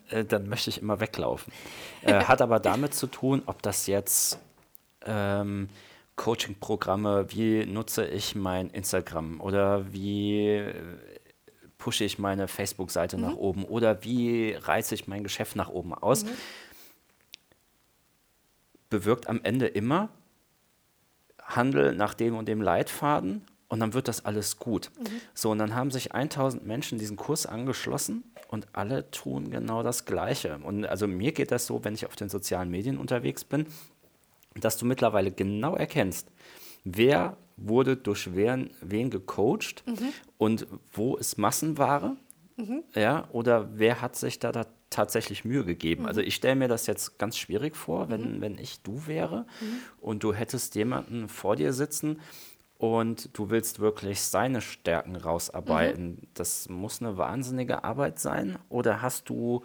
äh, 0.10 0.26
dann 0.26 0.50
möchte 0.50 0.70
ich 0.70 0.82
immer 0.82 1.00
weglaufen. 1.00 1.54
Äh, 2.02 2.24
hat 2.24 2.42
aber 2.42 2.60
damit 2.62 2.94
zu 2.94 3.08
tun, 3.08 3.44
ob 3.46 3.62
das 3.62 3.88
jetzt 3.88 4.40
ähm, 5.06 5.70
Coaching-Programme, 6.16 7.28
wie 7.30 7.66
nutze 7.66 8.06
ich 8.06 8.36
mein 8.36 8.70
Instagram 8.70 9.42
oder 9.42 9.92
wie 9.92 10.48
äh, 10.48 10.74
pushe 11.78 12.04
ich 12.04 12.18
meine 12.20 12.48
Facebook-Seite 12.48 13.18
nach 13.18 13.36
oben 13.36 13.64
oder 13.66 14.04
wie 14.04 14.54
reiße 14.54 14.96
ich 14.96 15.08
mein 15.08 15.24
Geschäft 15.24 15.56
nach 15.56 15.70
oben 15.70 15.94
aus, 15.94 16.26
bewirkt 18.90 19.28
am 19.28 19.42
Ende 19.44 19.68
immer, 19.68 20.10
handel 21.44 21.94
nach 21.94 22.14
dem 22.14 22.36
und 22.36 22.48
dem 22.48 22.62
Leitfaden 22.62 23.46
und 23.68 23.80
dann 23.80 23.94
wird 23.94 24.08
das 24.08 24.26
alles 24.26 24.58
gut. 24.58 24.92
So, 25.34 25.52
und 25.52 25.60
dann 25.60 25.76
haben 25.76 25.92
sich 25.92 26.14
1000 26.14 26.66
Menschen 26.66 26.98
diesen 26.98 27.18
Kurs 27.18 27.46
angeschlossen 27.46 28.24
und 28.48 28.68
alle 28.74 29.12
tun 29.12 29.52
genau 29.52 29.84
das 29.84 30.06
Gleiche. 30.06 30.58
Und 30.64 30.86
also 30.86 31.08
mir 31.08 31.34
geht 31.34 31.52
das 31.52 31.66
so, 31.66 31.84
wenn 31.84 31.94
ich 31.94 32.06
auf 32.06 32.16
den 32.16 32.30
sozialen 32.30 32.70
Medien 32.70 32.98
unterwegs 32.98 33.44
bin, 33.44 33.68
dass 34.60 34.78
du 34.78 34.86
mittlerweile 34.86 35.32
genau 35.32 35.76
erkennst, 35.76 36.32
wer 36.84 37.38
wurde 37.58 37.98
durch 37.98 38.36
wen, 38.36 38.70
wen 38.82 39.10
gecoacht 39.10 39.84
und 40.38 40.68
wo 40.92 41.16
ist 41.16 41.38
Massenware, 41.38 42.16
ja, 42.96 43.28
oder 43.32 43.70
wer 43.78 44.02
hat 44.02 44.16
sich 44.16 44.40
da, 44.40 44.52
da 44.52 44.66
tatsächlich 44.90 45.44
Mühe 45.44 45.66
gegeben. 45.66 46.06
Also 46.06 46.22
ich 46.22 46.36
stelle 46.36 46.56
mir 46.56 46.68
das 46.70 46.88
jetzt 46.88 47.20
ganz 47.20 47.38
schwierig 47.38 47.76
vor, 47.76 48.10
wenn, 48.10 48.40
wenn 48.40 48.58
ich 48.58 48.82
du 48.82 49.08
wäre 49.08 49.46
und 50.00 50.24
du 50.24 50.34
hättest 50.34 50.76
jemanden 50.76 51.28
vor 51.28 51.58
dir 51.58 51.74
sitzen 51.74 52.22
und 52.78 53.38
du 53.38 53.50
willst 53.50 53.80
wirklich 53.80 54.22
seine 54.22 54.62
Stärken 54.62 55.16
rausarbeiten. 55.16 56.28
Das 56.34 56.70
muss 56.70 57.02
eine 57.02 57.18
wahnsinnige 57.18 57.84
Arbeit 57.84 58.20
sein. 58.20 58.58
Oder 58.70 59.02
hast 59.02 59.30
du 59.30 59.64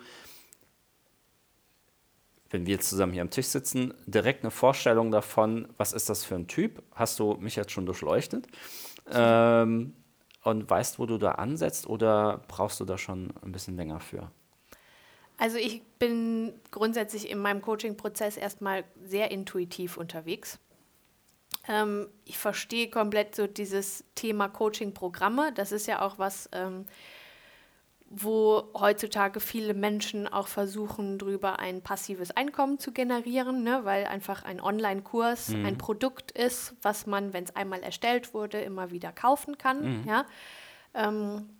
wenn 2.50 2.66
wir 2.66 2.80
zusammen 2.80 3.12
hier 3.12 3.22
am 3.22 3.30
Tisch 3.30 3.46
sitzen, 3.46 3.94
direkt 4.06 4.42
eine 4.42 4.50
Vorstellung 4.50 5.10
davon, 5.10 5.68
was 5.76 5.92
ist 5.92 6.10
das 6.10 6.24
für 6.24 6.34
ein 6.34 6.48
Typ? 6.48 6.82
Hast 6.94 7.18
du 7.18 7.34
mich 7.34 7.56
jetzt 7.56 7.72
schon 7.72 7.86
durchleuchtet? 7.86 8.46
Ähm, 9.10 9.94
und 10.42 10.68
weißt, 10.68 10.98
wo 10.98 11.06
du 11.06 11.18
da 11.18 11.32
ansetzt 11.32 11.86
oder 11.86 12.42
brauchst 12.48 12.80
du 12.80 12.84
da 12.84 12.98
schon 12.98 13.32
ein 13.42 13.52
bisschen 13.52 13.76
länger 13.76 14.00
für? 14.00 14.30
Also 15.38 15.56
ich 15.56 15.82
bin 15.98 16.52
grundsätzlich 16.70 17.30
in 17.30 17.38
meinem 17.38 17.62
Coaching-Prozess 17.62 18.36
erstmal 18.36 18.84
sehr 19.02 19.30
intuitiv 19.30 19.96
unterwegs. 19.96 20.58
Ähm, 21.68 22.08
ich 22.24 22.36
verstehe 22.36 22.90
komplett 22.90 23.34
so 23.34 23.46
dieses 23.46 24.04
Thema 24.14 24.48
Coaching-Programme. 24.48 25.52
Das 25.54 25.72
ist 25.72 25.86
ja 25.86 26.02
auch 26.02 26.18
was, 26.18 26.48
ähm, 26.52 26.84
wo 28.12 28.68
heutzutage 28.74 29.38
viele 29.38 29.72
Menschen 29.72 30.26
auch 30.26 30.48
versuchen, 30.48 31.18
darüber 31.18 31.60
ein 31.60 31.80
passives 31.80 32.32
Einkommen 32.32 32.80
zu 32.80 32.90
generieren, 32.90 33.62
ne? 33.62 33.84
weil 33.84 34.04
einfach 34.04 34.42
ein 34.42 34.60
Online-Kurs 34.60 35.50
mhm. 35.50 35.64
ein 35.64 35.78
Produkt 35.78 36.32
ist, 36.32 36.74
was 36.82 37.06
man, 37.06 37.32
wenn 37.32 37.44
es 37.44 37.54
einmal 37.54 37.84
erstellt 37.84 38.34
wurde, 38.34 38.60
immer 38.60 38.90
wieder 38.90 39.12
kaufen 39.12 39.58
kann. 39.58 40.00
Mhm. 40.00 40.08
Ja? 40.08 40.26
Ähm, 40.92 41.50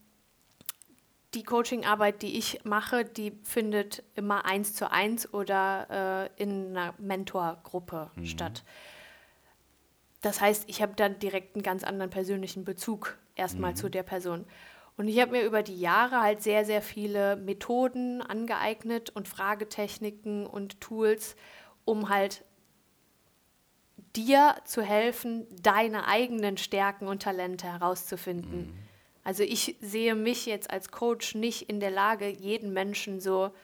die 1.35 1.45
Coaching-Arbeit, 1.45 2.23
die 2.23 2.37
ich 2.37 2.64
mache, 2.64 3.04
die 3.04 3.30
findet 3.45 4.02
immer 4.16 4.45
eins 4.45 4.75
zu 4.75 4.90
eins 4.90 5.33
oder 5.33 6.30
äh, 6.37 6.42
in 6.42 6.76
einer 6.76 6.95
Mentorgruppe 6.99 8.11
mhm. 8.16 8.26
statt. 8.26 8.64
Das 10.21 10.40
heißt, 10.40 10.64
ich 10.66 10.83
habe 10.83 10.95
dann 10.97 11.21
direkt 11.21 11.54
einen 11.54 11.62
ganz 11.62 11.85
anderen 11.85 12.11
persönlichen 12.11 12.64
Bezug 12.64 13.16
erstmal 13.37 13.75
zu 13.76 13.87
mhm. 13.87 13.92
der 13.92 14.02
Person. 14.02 14.47
Und 15.00 15.09
ich 15.09 15.19
habe 15.19 15.33
mir 15.33 15.45
über 15.45 15.62
die 15.62 15.80
Jahre 15.80 16.21
halt 16.21 16.42
sehr, 16.42 16.66
sehr 16.66 16.83
viele 16.83 17.37
Methoden 17.37 18.21
angeeignet 18.21 19.09
und 19.09 19.28
Fragetechniken 19.28 20.45
und 20.47 20.78
Tools, 20.83 21.37
um 21.87 22.11
halt 22.11 22.45
dir 24.14 24.57
zu 24.66 24.83
helfen, 24.83 25.47
deine 25.62 26.07
eigenen 26.07 26.59
Stärken 26.59 27.09
und 27.09 27.23
Talente 27.23 27.66
herauszufinden. 27.66 28.66
Mhm. 28.66 28.78
Also 29.25 29.42
ich 29.42 29.78
sehe 29.80 30.14
mich 30.14 30.45
jetzt 30.45 30.71
als 30.71 30.90
Coach 30.90 31.35
nicht 31.35 31.71
in 31.71 31.80
der 31.80 31.90
Lage, 31.90 32.28
jeden 32.28 32.75
Menschen 32.75 33.21
so 33.21 33.54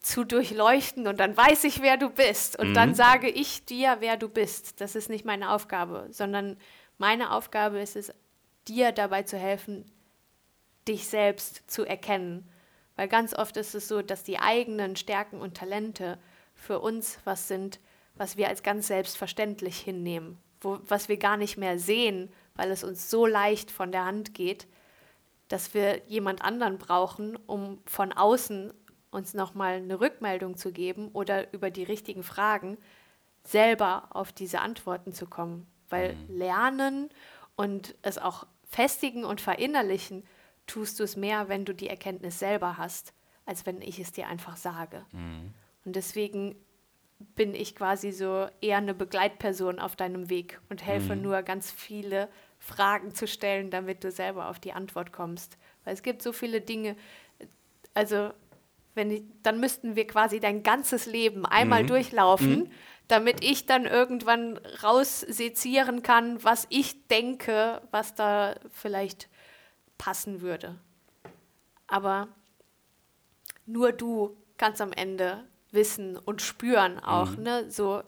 zu 0.00 0.24
durchleuchten 0.24 1.06
und 1.06 1.20
dann 1.20 1.36
weiß 1.36 1.64
ich, 1.64 1.82
wer 1.82 1.98
du 1.98 2.08
bist 2.08 2.58
und 2.58 2.70
mhm. 2.70 2.74
dann 2.74 2.94
sage 2.94 3.28
ich 3.28 3.66
dir, 3.66 3.98
wer 4.00 4.16
du 4.16 4.30
bist. 4.30 4.80
Das 4.80 4.94
ist 4.94 5.10
nicht 5.10 5.26
meine 5.26 5.50
Aufgabe, 5.50 6.06
sondern 6.12 6.56
meine 6.96 7.30
Aufgabe 7.30 7.78
ist 7.80 7.94
es, 7.94 8.10
dir 8.68 8.92
dabei 8.92 9.22
zu 9.22 9.36
helfen, 9.36 9.84
dich 10.88 11.06
selbst 11.06 11.70
zu 11.70 11.84
erkennen. 11.84 12.48
Weil 12.96 13.08
ganz 13.08 13.34
oft 13.34 13.56
ist 13.56 13.74
es 13.74 13.86
so, 13.86 14.02
dass 14.02 14.24
die 14.24 14.38
eigenen 14.38 14.96
Stärken 14.96 15.40
und 15.40 15.56
Talente 15.56 16.18
für 16.54 16.80
uns 16.80 17.18
was 17.24 17.46
sind, 17.46 17.78
was 18.16 18.36
wir 18.36 18.48
als 18.48 18.62
ganz 18.62 18.88
selbstverständlich 18.88 19.78
hinnehmen, 19.78 20.38
wo, 20.60 20.80
was 20.82 21.08
wir 21.08 21.16
gar 21.16 21.36
nicht 21.36 21.56
mehr 21.56 21.78
sehen, 21.78 22.32
weil 22.56 22.70
es 22.72 22.82
uns 22.82 23.08
so 23.08 23.26
leicht 23.26 23.70
von 23.70 23.92
der 23.92 24.04
Hand 24.04 24.34
geht, 24.34 24.66
dass 25.46 25.74
wir 25.74 26.02
jemand 26.08 26.42
anderen 26.42 26.78
brauchen, 26.78 27.36
um 27.46 27.80
von 27.86 28.12
außen 28.12 28.72
uns 29.10 29.32
nochmal 29.32 29.74
eine 29.74 30.00
Rückmeldung 30.00 30.56
zu 30.56 30.72
geben 30.72 31.08
oder 31.12 31.52
über 31.52 31.70
die 31.70 31.84
richtigen 31.84 32.22
Fragen 32.22 32.76
selber 33.44 34.08
auf 34.10 34.32
diese 34.32 34.60
Antworten 34.60 35.12
zu 35.12 35.26
kommen. 35.26 35.66
Weil 35.88 36.14
mhm. 36.14 36.36
Lernen 36.36 37.08
und 37.56 37.94
es 38.02 38.18
auch 38.18 38.46
festigen 38.68 39.24
und 39.24 39.40
verinnerlichen 39.40 40.24
tust 40.68 41.00
du 41.00 41.04
es 41.04 41.16
mehr, 41.16 41.48
wenn 41.48 41.64
du 41.64 41.74
die 41.74 41.88
Erkenntnis 41.88 42.38
selber 42.38 42.78
hast, 42.78 43.12
als 43.44 43.66
wenn 43.66 43.82
ich 43.82 43.98
es 43.98 44.12
dir 44.12 44.28
einfach 44.28 44.56
sage. 44.56 45.04
Mhm. 45.10 45.52
Und 45.84 45.96
deswegen 45.96 46.54
bin 47.34 47.54
ich 47.54 47.74
quasi 47.74 48.12
so 48.12 48.46
eher 48.60 48.76
eine 48.76 48.94
Begleitperson 48.94 49.80
auf 49.80 49.96
deinem 49.96 50.30
Weg 50.30 50.60
und 50.68 50.86
helfe 50.86 51.16
mhm. 51.16 51.22
nur 51.22 51.42
ganz 51.42 51.70
viele 51.70 52.28
Fragen 52.58 53.14
zu 53.14 53.26
stellen, 53.26 53.70
damit 53.70 54.04
du 54.04 54.12
selber 54.12 54.48
auf 54.48 54.60
die 54.60 54.72
Antwort 54.72 55.12
kommst. 55.12 55.58
Weil 55.84 55.94
es 55.94 56.02
gibt 56.02 56.22
so 56.22 56.32
viele 56.32 56.60
Dinge, 56.60 56.96
also 57.94 58.30
wenn 58.94 59.10
ich, 59.10 59.22
dann 59.42 59.60
müssten 59.60 59.96
wir 59.96 60.06
quasi 60.06 60.40
dein 60.40 60.62
ganzes 60.62 61.06
Leben 61.06 61.46
einmal 61.46 61.84
mhm. 61.84 61.88
durchlaufen, 61.88 62.58
mhm. 62.58 62.70
damit 63.08 63.42
ich 63.42 63.66
dann 63.66 63.86
irgendwann 63.86 64.58
raussezieren 64.82 66.02
kann, 66.02 66.42
was 66.44 66.66
ich 66.68 67.06
denke, 67.08 67.80
was 67.90 68.14
da 68.14 68.56
vielleicht 68.70 69.28
passen 69.98 70.40
würde. 70.40 70.78
Aber 71.86 72.28
nur 73.66 73.92
du 73.92 74.36
kannst 74.56 74.80
am 74.80 74.92
Ende 74.92 75.44
wissen 75.70 76.16
und 76.16 76.42
spüren 76.42 76.98
auch, 76.98 77.36
mhm. 77.36 77.42
ne, 77.42 77.70
so, 77.70 78.02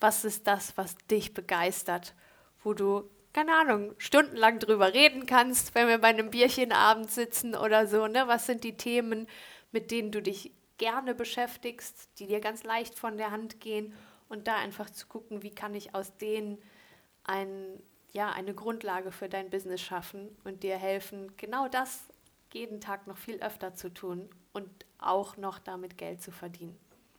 was 0.00 0.24
ist 0.24 0.46
das, 0.46 0.76
was 0.76 0.96
dich 1.10 1.34
begeistert, 1.34 2.14
wo 2.62 2.74
du, 2.74 3.08
keine 3.32 3.54
Ahnung, 3.54 3.94
stundenlang 3.98 4.58
drüber 4.58 4.94
reden 4.94 5.26
kannst, 5.26 5.74
wenn 5.74 5.88
wir 5.88 5.98
bei 5.98 6.08
einem 6.08 6.30
Bierchenabend 6.30 7.10
sitzen 7.10 7.54
oder 7.54 7.86
so, 7.86 8.06
ne, 8.06 8.28
was 8.28 8.46
sind 8.46 8.64
die 8.64 8.76
Themen, 8.76 9.26
mit 9.72 9.90
denen 9.90 10.12
du 10.12 10.22
dich 10.22 10.52
gerne 10.78 11.14
beschäftigst, 11.14 12.10
die 12.18 12.26
dir 12.26 12.40
ganz 12.40 12.62
leicht 12.62 12.98
von 12.98 13.16
der 13.16 13.30
Hand 13.30 13.60
gehen 13.60 13.94
und 14.28 14.46
da 14.46 14.56
einfach 14.56 14.90
zu 14.90 15.06
gucken, 15.06 15.42
wie 15.42 15.54
kann 15.54 15.74
ich 15.74 15.94
aus 15.94 16.16
denen 16.16 16.58
ein 17.24 17.82
ja, 18.16 18.32
eine 18.32 18.54
Grundlage 18.54 19.12
für 19.12 19.28
dein 19.28 19.50
Business 19.50 19.82
schaffen 19.82 20.28
und 20.42 20.62
dir 20.62 20.78
helfen, 20.78 21.32
genau 21.36 21.68
das 21.68 22.00
jeden 22.52 22.80
Tag 22.80 23.06
noch 23.06 23.18
viel 23.18 23.42
öfter 23.42 23.74
zu 23.74 23.92
tun 23.92 24.28
und 24.54 24.68
auch 24.98 25.36
noch 25.36 25.58
damit 25.58 25.98
Geld 25.98 26.22
zu 26.22 26.32
verdienen. 26.32 26.74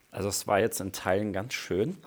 Also 0.09 0.29
es 0.29 0.47
war 0.47 0.59
jetzt 0.59 0.81
in 0.81 0.91
Teilen 0.91 1.33
ganz 1.33 1.53
schön, 1.53 1.97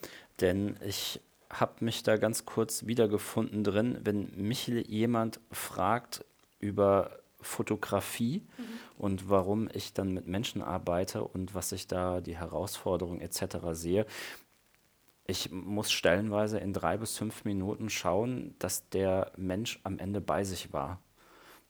denn 0.41 0.77
ich 0.85 1.21
habe 1.49 1.85
mich 1.85 2.03
da 2.03 2.17
ganz 2.17 2.45
kurz 2.45 2.87
wiedergefunden 2.87 3.63
drin, 3.63 4.01
wenn 4.03 4.33
mich 4.35 4.67
jemand 4.67 5.39
fragt 5.53 6.25
über 6.59 7.21
Fotografie 7.41 8.43
mhm. 8.59 8.65
und 8.99 9.31
warum 9.31 9.69
ich 9.73 9.93
dann 9.93 10.13
mit 10.13 10.27
Menschen 10.27 10.63
arbeite 10.63 11.23
und 11.23 11.55
was 11.55 11.71
ich 11.71 11.87
da 11.87 12.21
die 12.21 12.37
Herausforderungen 12.37 13.21
etc. 13.21 13.59
sehe, 13.73 14.07
ich 15.31 15.51
muss 15.53 15.93
stellenweise 15.93 16.59
in 16.59 16.73
drei 16.73 16.97
bis 16.97 17.17
fünf 17.17 17.45
Minuten 17.45 17.89
schauen, 17.89 18.55
dass 18.59 18.89
der 18.91 19.31
Mensch 19.37 19.79
am 19.85 19.99
Ende 19.99 20.21
bei 20.21 20.45
sich 20.45 20.73
war. 20.73 21.01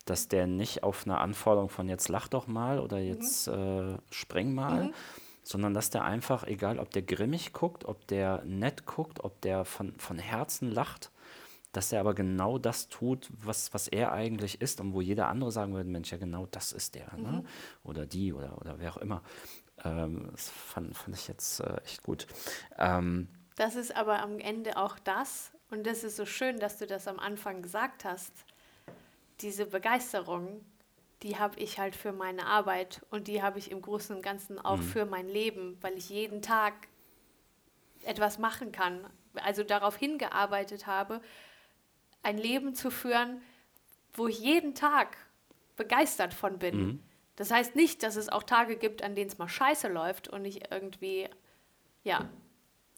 Dass 0.06 0.28
der 0.28 0.46
nicht 0.46 0.82
auf 0.82 1.04
eine 1.04 1.18
Anforderung 1.18 1.68
von 1.68 1.88
jetzt 1.88 2.08
lach 2.08 2.26
doch 2.26 2.46
mal 2.46 2.80
oder 2.80 2.96
mhm. 2.96 3.04
jetzt 3.04 3.48
mhm. 3.48 3.54
äh, 3.54 3.98
spring 4.10 4.54
mal, 4.54 4.84
mhm. 4.84 4.94
sondern 5.42 5.74
dass 5.74 5.90
der 5.90 6.04
einfach, 6.04 6.44
egal 6.44 6.78
ob 6.78 6.90
der 6.90 7.02
grimmig 7.02 7.52
guckt, 7.52 7.84
ob 7.84 8.06
der 8.06 8.42
nett 8.44 8.86
guckt, 8.86 9.22
ob 9.22 9.40
der 9.42 9.66
von, 9.66 9.94
von 9.98 10.18
Herzen 10.18 10.70
lacht, 10.70 11.12
dass 11.72 11.92
er 11.92 12.00
aber 12.00 12.14
genau 12.14 12.58
das 12.58 12.88
tut, 12.88 13.28
was, 13.30 13.72
was 13.74 13.88
er 13.88 14.12
eigentlich 14.12 14.60
ist 14.60 14.80
und 14.80 14.94
wo 14.94 15.02
jeder 15.02 15.28
andere 15.28 15.52
sagen 15.52 15.74
würde, 15.74 15.88
Mensch, 15.88 16.10
ja 16.10 16.18
genau 16.18 16.46
das 16.46 16.72
ist 16.72 16.94
der. 16.94 17.14
Ne? 17.14 17.18
Mhm. 17.18 17.30
Ne? 17.30 17.44
Oder 17.84 18.06
die 18.06 18.32
oder, 18.32 18.58
oder 18.58 18.78
wer 18.78 18.92
auch 18.92 18.96
immer. 18.96 19.22
Ähm, 19.84 20.28
das 20.32 20.48
fand, 20.48 20.96
fand 20.96 21.16
ich 21.16 21.28
jetzt 21.28 21.60
äh, 21.60 21.76
echt 21.84 22.02
gut. 22.02 22.26
Ähm, 22.78 23.28
das 23.60 23.76
ist 23.76 23.94
aber 23.94 24.22
am 24.22 24.38
Ende 24.38 24.78
auch 24.78 24.98
das, 24.98 25.52
und 25.70 25.86
das 25.86 26.02
ist 26.02 26.16
so 26.16 26.24
schön, 26.24 26.58
dass 26.58 26.78
du 26.78 26.86
das 26.86 27.06
am 27.06 27.18
Anfang 27.18 27.60
gesagt 27.60 28.06
hast, 28.06 28.32
diese 29.42 29.66
Begeisterung, 29.66 30.64
die 31.22 31.36
habe 31.36 31.60
ich 31.60 31.78
halt 31.78 31.94
für 31.94 32.12
meine 32.12 32.46
Arbeit 32.46 33.02
und 33.10 33.28
die 33.28 33.42
habe 33.42 33.58
ich 33.58 33.70
im 33.70 33.82
Großen 33.82 34.16
und 34.16 34.22
Ganzen 34.22 34.58
auch 34.58 34.78
mhm. 34.78 34.82
für 34.82 35.04
mein 35.04 35.28
Leben, 35.28 35.76
weil 35.82 35.92
ich 35.98 36.08
jeden 36.08 36.40
Tag 36.40 36.72
etwas 38.02 38.38
machen 38.38 38.72
kann, 38.72 39.06
also 39.34 39.62
darauf 39.62 39.94
hingearbeitet 39.94 40.86
habe, 40.86 41.20
ein 42.22 42.38
Leben 42.38 42.74
zu 42.74 42.90
führen, 42.90 43.42
wo 44.14 44.26
ich 44.26 44.40
jeden 44.40 44.74
Tag 44.74 45.18
begeistert 45.76 46.32
von 46.32 46.58
bin. 46.58 46.76
Mhm. 46.76 47.02
Das 47.36 47.50
heißt 47.50 47.76
nicht, 47.76 48.02
dass 48.04 48.16
es 48.16 48.30
auch 48.30 48.42
Tage 48.42 48.76
gibt, 48.76 49.02
an 49.02 49.14
denen 49.14 49.28
es 49.28 49.36
mal 49.36 49.50
scheiße 49.50 49.88
läuft 49.88 50.28
und 50.28 50.46
ich 50.46 50.70
irgendwie, 50.72 51.28
ja, 52.04 52.30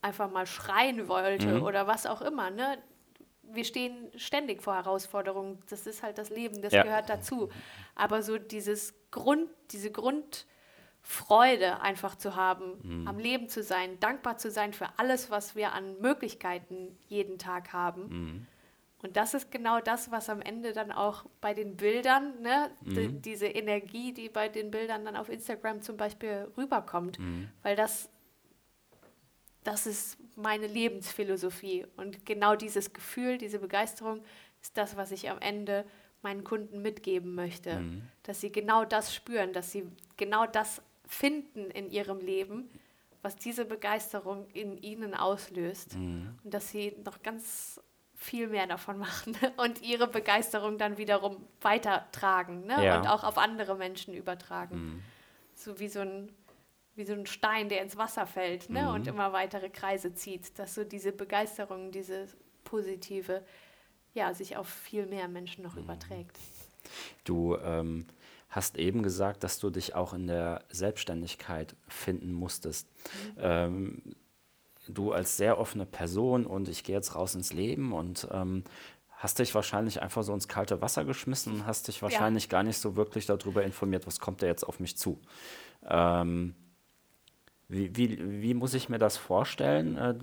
einfach 0.03 0.31
mal 0.31 0.47
schreien 0.47 1.09
wollte 1.09 1.59
mhm. 1.59 1.63
oder 1.63 1.87
was 1.87 2.07
auch 2.07 2.21
immer. 2.21 2.51
Ne? 2.51 2.79
Wir 3.43 3.65
stehen 3.65 4.11
ständig 4.17 4.63
vor 4.63 4.75
Herausforderungen. 4.75 5.63
Das 5.71 5.87
ist 5.87 6.03
halt 6.03 6.19
das 6.19 6.31
Leben, 6.31 6.61
das 6.61 6.73
ja. 6.73 6.83
gehört 6.83 7.09
dazu. 7.09 7.51
Aber 7.95 8.23
so 8.23 8.39
dieses 8.39 8.95
Grund, 9.11 9.49
diese 9.71 9.91
Grundfreude 9.91 11.81
einfach 11.81 12.17
zu 12.17 12.35
haben, 12.35 12.79
mhm. 12.83 13.09
am 13.09 13.19
Leben 13.19 13.49
zu 13.49 13.63
sein, 13.63 14.01
dankbar 14.01 14.37
zu 14.39 14.51
sein 14.51 14.73
für 14.73 14.89
alles, 14.97 15.31
was 15.31 15.55
wir 15.55 15.73
an 15.73 16.01
Möglichkeiten 16.01 16.99
jeden 17.09 17.39
Tag 17.39 17.73
haben. 17.73 18.09
Mhm. 18.09 18.47
Und 19.03 19.17
das 19.17 19.35
ist 19.35 19.51
genau 19.51 19.81
das, 19.81 20.13
was 20.13 20.31
am 20.31 20.41
Ende 20.41 20.73
dann 20.73 20.93
auch 20.93 21.25
bei 21.41 21.55
den 21.55 21.77
Bildern, 21.77 22.41
ne, 22.41 22.71
mhm. 22.83 22.95
die, 22.95 23.09
diese 23.21 23.47
Energie, 23.47 24.13
die 24.13 24.29
bei 24.29 24.49
den 24.49 24.71
Bildern 24.71 25.05
dann 25.05 25.17
auf 25.17 25.29
Instagram 25.29 25.83
zum 25.83 25.97
Beispiel 25.97 26.49
rüberkommt, 26.57 27.19
mhm. 27.19 27.49
weil 27.63 27.75
das 27.75 28.12
das 29.65 29.87
ist 29.87 30.19
meine 30.37 30.67
Lebensphilosophie. 30.67 31.87
Und 31.97 32.27
genau 32.27 32.57
dieses 32.57 32.93
Gefühl, 32.93 33.39
diese 33.39 33.59
Begeisterung 33.59 34.23
ist 34.61 34.77
das, 34.77 34.97
was 34.97 35.11
ich 35.13 35.31
am 35.31 35.39
Ende 35.41 35.85
meinen 36.23 36.45
Kunden 36.45 36.83
mitgeben 36.83 37.35
möchte. 37.35 37.81
Mhm. 37.81 38.03
Dass 38.23 38.41
sie 38.41 38.53
genau 38.53 38.85
das 38.85 39.15
spüren, 39.15 39.53
dass 39.53 39.73
sie 39.73 39.85
genau 40.17 40.47
das 40.47 40.83
finden 41.07 41.71
in 41.71 41.91
ihrem 41.91 42.21
Leben, 42.21 42.71
was 43.23 43.37
diese 43.37 43.65
Begeisterung 43.65 44.49
in 44.53 44.79
ihnen 44.79 45.15
auslöst. 45.15 45.97
Mhm. 45.97 46.39
Und 46.43 46.55
dass 46.55 46.71
sie 46.71 46.97
noch 47.05 47.23
ganz 47.23 47.81
viel 48.15 48.47
mehr 48.47 48.67
davon 48.67 48.99
machen 48.99 49.37
und 49.57 49.83
ihre 49.83 50.07
Begeisterung 50.07 50.79
dann 50.79 50.97
wiederum 50.97 51.45
weitertragen 51.61 52.67
ne? 52.67 52.85
ja. 52.85 52.99
und 52.99 53.09
auch 53.09 53.25
auf 53.25 53.37
andere 53.37 53.77
Menschen 53.77 54.15
übertragen. 54.15 54.77
Mhm. 54.77 55.03
So 55.55 55.79
wie 55.79 55.89
so 55.89 56.01
ein 56.01 56.33
wie 56.95 57.05
so 57.05 57.13
ein 57.15 57.27
Stein, 57.27 57.69
der 57.69 57.83
ins 57.83 57.97
Wasser 57.97 58.27
fällt 58.27 58.69
ne? 58.69 58.83
Mhm. 58.83 58.89
und 58.89 59.07
immer 59.07 59.33
weitere 59.33 59.71
Kreise 59.71 60.15
zieht, 60.15 60.59
dass 60.59 60.75
so 60.75 60.85
diese 60.85 61.13
Begeisterung, 61.13 61.91
diese 61.91 62.27
positive, 62.65 63.43
ja, 64.15 64.35
sich 64.35 64.57
auf 64.57 64.69
viel 64.69 65.07
mehr 65.07 65.29
Menschen 65.29 65.63
noch 65.65 65.75
mhm. 65.75 65.83
überträgt. 65.83 66.39
Du 67.25 67.57
ähm, 67.57 68.07
hast 68.51 68.77
eben 68.77 69.03
gesagt, 69.03 69.45
dass 69.45 69.59
du 69.59 69.71
dich 69.71 69.95
auch 69.95 70.13
in 70.13 70.27
der 70.27 70.65
Selbstständigkeit 70.69 71.75
finden 71.89 72.33
musstest. 72.33 72.89
Mhm. 73.37 73.39
Ähm, 73.39 74.03
du 74.89 75.13
als 75.13 75.37
sehr 75.37 75.59
offene 75.59 75.87
Person 75.87 76.45
und 76.45 76.69
ich 76.69 76.85
gehe 76.85 76.95
jetzt 76.95 77.15
raus 77.15 77.35
ins 77.35 77.53
Leben 77.53 77.93
und 77.93 78.29
ähm, 78.33 78.65
hast 79.09 79.39
dich 79.39 79.55
wahrscheinlich 79.55 80.03
einfach 80.03 80.25
so 80.25 80.35
ins 80.35 80.49
kalte 80.49 80.83
Wasser 80.83 81.05
geschmissen 81.05 81.55
und 81.55 81.67
hast 81.67 81.87
dich 81.89 82.03
wahrscheinlich 82.03 82.45
ja. 82.45 82.51
gar 82.51 82.63
nicht 82.65 82.79
so 82.79 82.97
wirklich 82.97 83.25
darüber 83.25 83.63
informiert, 83.63 84.07
was 84.07 84.19
kommt 84.19 84.43
da 84.43 84.47
jetzt 84.47 84.65
auf 84.65 84.81
mich 84.81 84.99
zu. 84.99 85.21
Ähm, 85.89 86.55
wie, 87.73 87.97
wie, 87.97 88.43
wie, 88.43 88.55
muss 88.55 88.75
ich 88.75 88.89
mir 88.89 88.99
das 88.99 89.17
vorstellen? 89.17 89.97
Äh, 89.97 90.15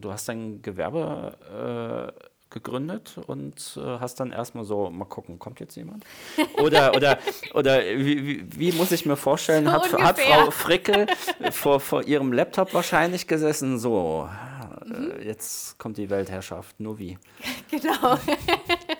du 0.00 0.10
hast 0.10 0.28
dein 0.28 0.62
Gewerbe 0.62 2.14
äh, 2.16 2.28
gegründet 2.50 3.16
und 3.26 3.76
äh, 3.76 3.98
hast 3.98 4.20
dann 4.20 4.32
erstmal 4.32 4.64
so, 4.64 4.88
mal 4.88 5.04
gucken, 5.04 5.38
kommt 5.38 5.60
jetzt 5.60 5.76
jemand? 5.76 6.04
Oder, 6.54 6.94
oder, 6.94 7.18
oder 7.54 7.82
wie, 7.82 8.44
wie, 8.58 8.72
muss 8.72 8.90
ich 8.90 9.04
mir 9.04 9.16
vorstellen, 9.16 9.66
so 9.66 9.72
hat, 9.72 9.92
hat, 9.92 10.18
Frau 10.18 10.50
Frickel 10.50 11.06
vor, 11.50 11.78
vor 11.78 12.02
ihrem 12.04 12.32
Laptop 12.32 12.72
wahrscheinlich 12.74 13.26
gesessen, 13.26 13.78
so, 13.78 14.28
mhm. 14.86 15.10
äh, 15.10 15.26
jetzt 15.26 15.78
kommt 15.78 15.98
die 15.98 16.08
Weltherrschaft, 16.08 16.80
nur 16.80 16.98
wie? 16.98 17.18
Genau. 17.70 18.18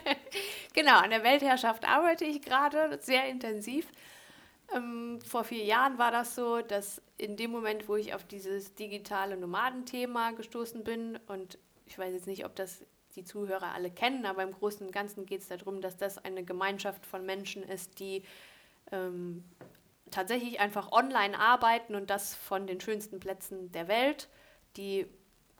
genau, 0.75 0.99
an 0.99 1.09
der 1.09 1.25
Weltherrschaft 1.25 1.89
arbeite 1.89 2.27
ich 2.27 2.43
gerade 2.43 2.99
sehr 3.01 3.27
intensiv. 3.29 3.87
Ähm, 4.75 5.21
vor 5.27 5.45
vier 5.45 5.65
Jahren 5.65 5.97
war 5.97 6.11
das 6.11 6.35
so, 6.35 6.61
dass 6.61 7.01
in 7.19 7.37
dem 7.37 7.51
Moment, 7.51 7.89
wo 7.89 7.97
ich 7.97 8.15
auf 8.15 8.25
dieses 8.25 8.75
digitale 8.75 9.37
Nomadenthema 9.37 10.31
gestoßen 10.31 10.85
bin 10.85 11.19
und 11.27 11.59
ich 11.87 11.99
weiß 11.99 12.13
jetzt 12.13 12.27
nicht, 12.27 12.45
ob 12.45 12.55
das 12.55 12.85
die 13.17 13.25
Zuhörer 13.25 13.73
alle 13.75 13.91
kennen, 13.91 14.25
aber 14.25 14.45
im 14.45 14.53
Großen 14.53 14.87
und 14.87 14.93
Ganzen 14.93 15.27
geht 15.27 15.43
es 15.43 15.49
darum, 15.49 15.81
dass 15.81 15.97
das 15.97 16.19
eine 16.19 16.45
Gemeinschaft 16.45 17.05
von 17.05 17.27
Menschen 17.27 17.63
ist, 17.65 17.99
die 17.99 18.23
ähm, 18.93 19.45
tatsächlich 20.11 20.61
einfach 20.61 20.93
online 20.93 21.39
arbeiten 21.39 21.95
und 21.97 22.11
das 22.11 22.35
von 22.35 22.67
den 22.67 22.81
schönsten 22.81 23.19
Plätzen 23.19 23.73
der 23.73 23.89
Welt, 23.89 24.29
die 24.77 25.07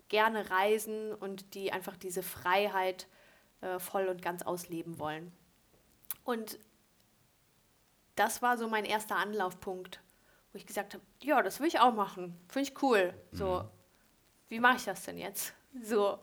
gerne 0.09 0.51
reisen 0.51 1.13
und 1.13 1.55
die 1.55 1.73
einfach 1.73 1.97
diese 1.97 2.23
Freiheit 2.23 3.09
äh, 3.61 3.79
voll 3.79 4.07
und 4.07 4.23
ganz 4.23 4.43
ausleben 4.43 4.99
wollen. 4.99 5.33
Und 6.25 6.59
das 8.15 8.43
war 8.43 8.59
so 8.59 8.69
mein 8.69 8.85
erster 8.85 9.17
Anlaufpunkt, 9.17 10.01
wo 10.59 10.61
ich 10.61 10.67
gesagt 10.67 10.95
habe, 10.95 11.05
ja, 11.23 11.41
das 11.41 11.61
will 11.61 11.69
ich 11.69 11.79
auch 11.79 11.95
machen, 11.95 12.37
finde 12.49 12.69
ich 12.69 12.83
cool. 12.83 13.15
So, 13.31 13.61
mhm. 13.61 13.69
wie 14.49 14.59
mache 14.59 14.77
ich 14.79 14.85
das 14.85 15.05
denn 15.05 15.17
jetzt? 15.17 15.55
So, 15.81 16.19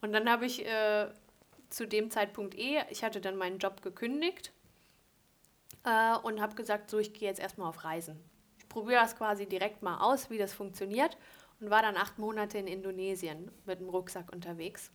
und 0.00 0.12
dann 0.12 0.30
habe 0.30 0.46
ich 0.46 0.64
äh, 0.64 1.10
zu 1.68 1.86
dem 1.86 2.10
Zeitpunkt 2.10 2.54
eh, 2.54 2.82
ich 2.88 3.04
hatte 3.04 3.20
dann 3.20 3.36
meinen 3.36 3.58
Job 3.58 3.82
gekündigt 3.82 4.52
äh, 5.84 6.16
und 6.16 6.40
habe 6.40 6.54
gesagt, 6.54 6.88
so, 6.88 6.98
ich 6.98 7.12
gehe 7.12 7.28
jetzt 7.28 7.40
erstmal 7.40 7.68
auf 7.68 7.84
Reisen. 7.84 8.18
Ich 8.56 8.66
probiere 8.70 9.02
das 9.02 9.16
quasi 9.16 9.46
direkt 9.46 9.82
mal 9.82 9.98
aus, 9.98 10.30
wie 10.30 10.38
das 10.38 10.54
funktioniert 10.54 11.18
und 11.60 11.68
war 11.68 11.82
dann 11.82 11.98
acht 11.98 12.18
Monate 12.18 12.56
in 12.56 12.66
Indonesien 12.66 13.50
mit 13.66 13.80
dem 13.80 13.90
Rucksack 13.90 14.32
unterwegs 14.32 14.90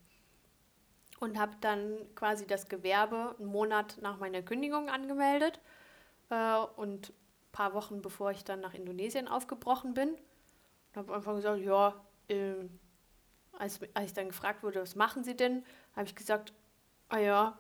und 1.20 1.38
habe 1.38 1.56
dann 1.62 1.96
quasi 2.16 2.48
das 2.48 2.68
Gewerbe 2.70 3.36
einen 3.38 3.50
Monat 3.50 4.00
nach 4.02 4.18
meiner 4.18 4.42
Kündigung 4.42 4.90
angemeldet 4.90 5.60
äh, 6.32 6.56
und 6.76 7.14
paar 7.52 7.74
Wochen 7.74 8.02
bevor 8.02 8.32
ich 8.32 8.44
dann 8.44 8.60
nach 8.60 8.74
Indonesien 8.74 9.28
aufgebrochen 9.28 9.94
bin. 9.94 10.10
Und 10.10 10.96
habe 10.96 11.16
einfach 11.16 11.36
gesagt, 11.36 11.62
ja, 11.62 11.94
äh, 12.28 12.54
als, 13.54 13.80
als 13.94 14.06
ich 14.08 14.14
dann 14.14 14.30
gefragt 14.30 14.64
wurde, 14.64 14.82
was 14.82 14.96
machen 14.96 15.24
Sie 15.24 15.36
denn, 15.36 15.64
habe 15.96 16.06
ich 16.06 16.16
gesagt, 16.16 16.54
ah 17.10 17.20
ja, 17.20 17.60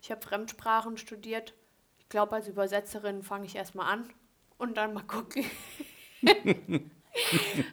ich 0.00 0.10
habe 0.10 0.20
Fremdsprachen 0.20 0.96
studiert. 0.96 1.54
Ich 1.98 2.08
glaube, 2.08 2.36
als 2.36 2.48
Übersetzerin 2.48 3.22
fange 3.22 3.46
ich 3.46 3.56
erstmal 3.56 3.92
an 3.92 4.08
und 4.58 4.76
dann 4.76 4.94
mal 4.94 5.02
gucken. 5.02 5.44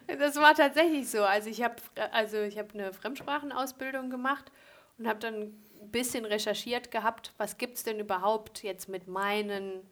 das 0.06 0.36
war 0.36 0.54
tatsächlich 0.54 1.10
so. 1.10 1.22
Also 1.22 1.50
ich 1.50 1.62
habe 1.62 1.76
also 2.12 2.38
hab 2.38 2.74
eine 2.74 2.92
Fremdsprachenausbildung 2.92 4.10
gemacht 4.10 4.50
und 4.98 5.06
habe 5.06 5.18
dann 5.18 5.34
ein 5.34 5.90
bisschen 5.90 6.24
recherchiert 6.24 6.90
gehabt, 6.90 7.32
was 7.36 7.58
gibt 7.58 7.76
es 7.76 7.84
denn 7.84 8.00
überhaupt 8.00 8.62
jetzt 8.62 8.88
mit 8.88 9.06
meinen 9.06 9.82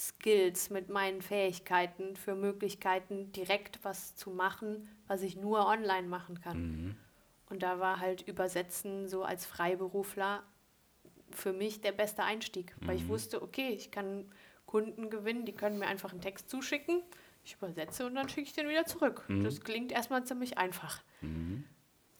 Skills, 0.00 0.70
mit 0.70 0.88
meinen 0.88 1.22
Fähigkeiten 1.22 2.16
für 2.16 2.34
Möglichkeiten, 2.34 3.32
direkt 3.32 3.78
was 3.82 4.16
zu 4.16 4.30
machen, 4.30 4.88
was 5.06 5.22
ich 5.22 5.36
nur 5.36 5.66
online 5.66 6.08
machen 6.08 6.40
kann. 6.40 6.58
Mhm. 6.58 6.96
Und 7.50 7.62
da 7.62 7.78
war 7.78 8.00
halt 8.00 8.22
Übersetzen 8.22 9.08
so 9.08 9.22
als 9.22 9.46
Freiberufler 9.46 10.42
für 11.30 11.52
mich 11.52 11.80
der 11.80 11.92
beste 11.92 12.22
Einstieg, 12.22 12.74
mhm. 12.80 12.88
weil 12.88 12.96
ich 12.96 13.04
mhm. 13.04 13.08
wusste, 13.08 13.42
okay, 13.42 13.68
ich 13.68 13.90
kann 13.90 14.30
Kunden 14.66 15.10
gewinnen, 15.10 15.44
die 15.44 15.52
können 15.52 15.78
mir 15.78 15.86
einfach 15.86 16.12
einen 16.12 16.20
Text 16.20 16.48
zuschicken, 16.48 17.02
ich 17.44 17.54
übersetze 17.54 18.06
und 18.06 18.14
dann 18.14 18.28
schicke 18.28 18.48
ich 18.48 18.54
den 18.54 18.68
wieder 18.68 18.86
zurück. 18.86 19.24
Mhm. 19.28 19.44
Das 19.44 19.60
klingt 19.60 19.92
erstmal 19.92 20.24
ziemlich 20.24 20.58
einfach. 20.58 21.02
Mhm. 21.20 21.64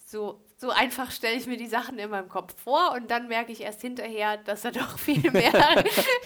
So, 0.07 0.45
so 0.59 0.71
einfach 0.71 1.11
stelle 1.11 1.37
ich 1.37 1.47
mir 1.47 1.57
die 1.57 1.67
Sachen 1.67 1.99
in 1.99 2.11
meinem 2.11 2.29
Kopf 2.29 2.55
vor 2.63 2.93
und 2.93 3.11
dann 3.11 3.27
merke 3.27 3.51
ich 3.51 3.63
erst 3.63 3.81
hinterher, 3.81 4.37
dass 4.37 4.63
da 4.63 4.71
doch 4.71 4.99
viel 4.99 5.31
mehr, 5.31 5.53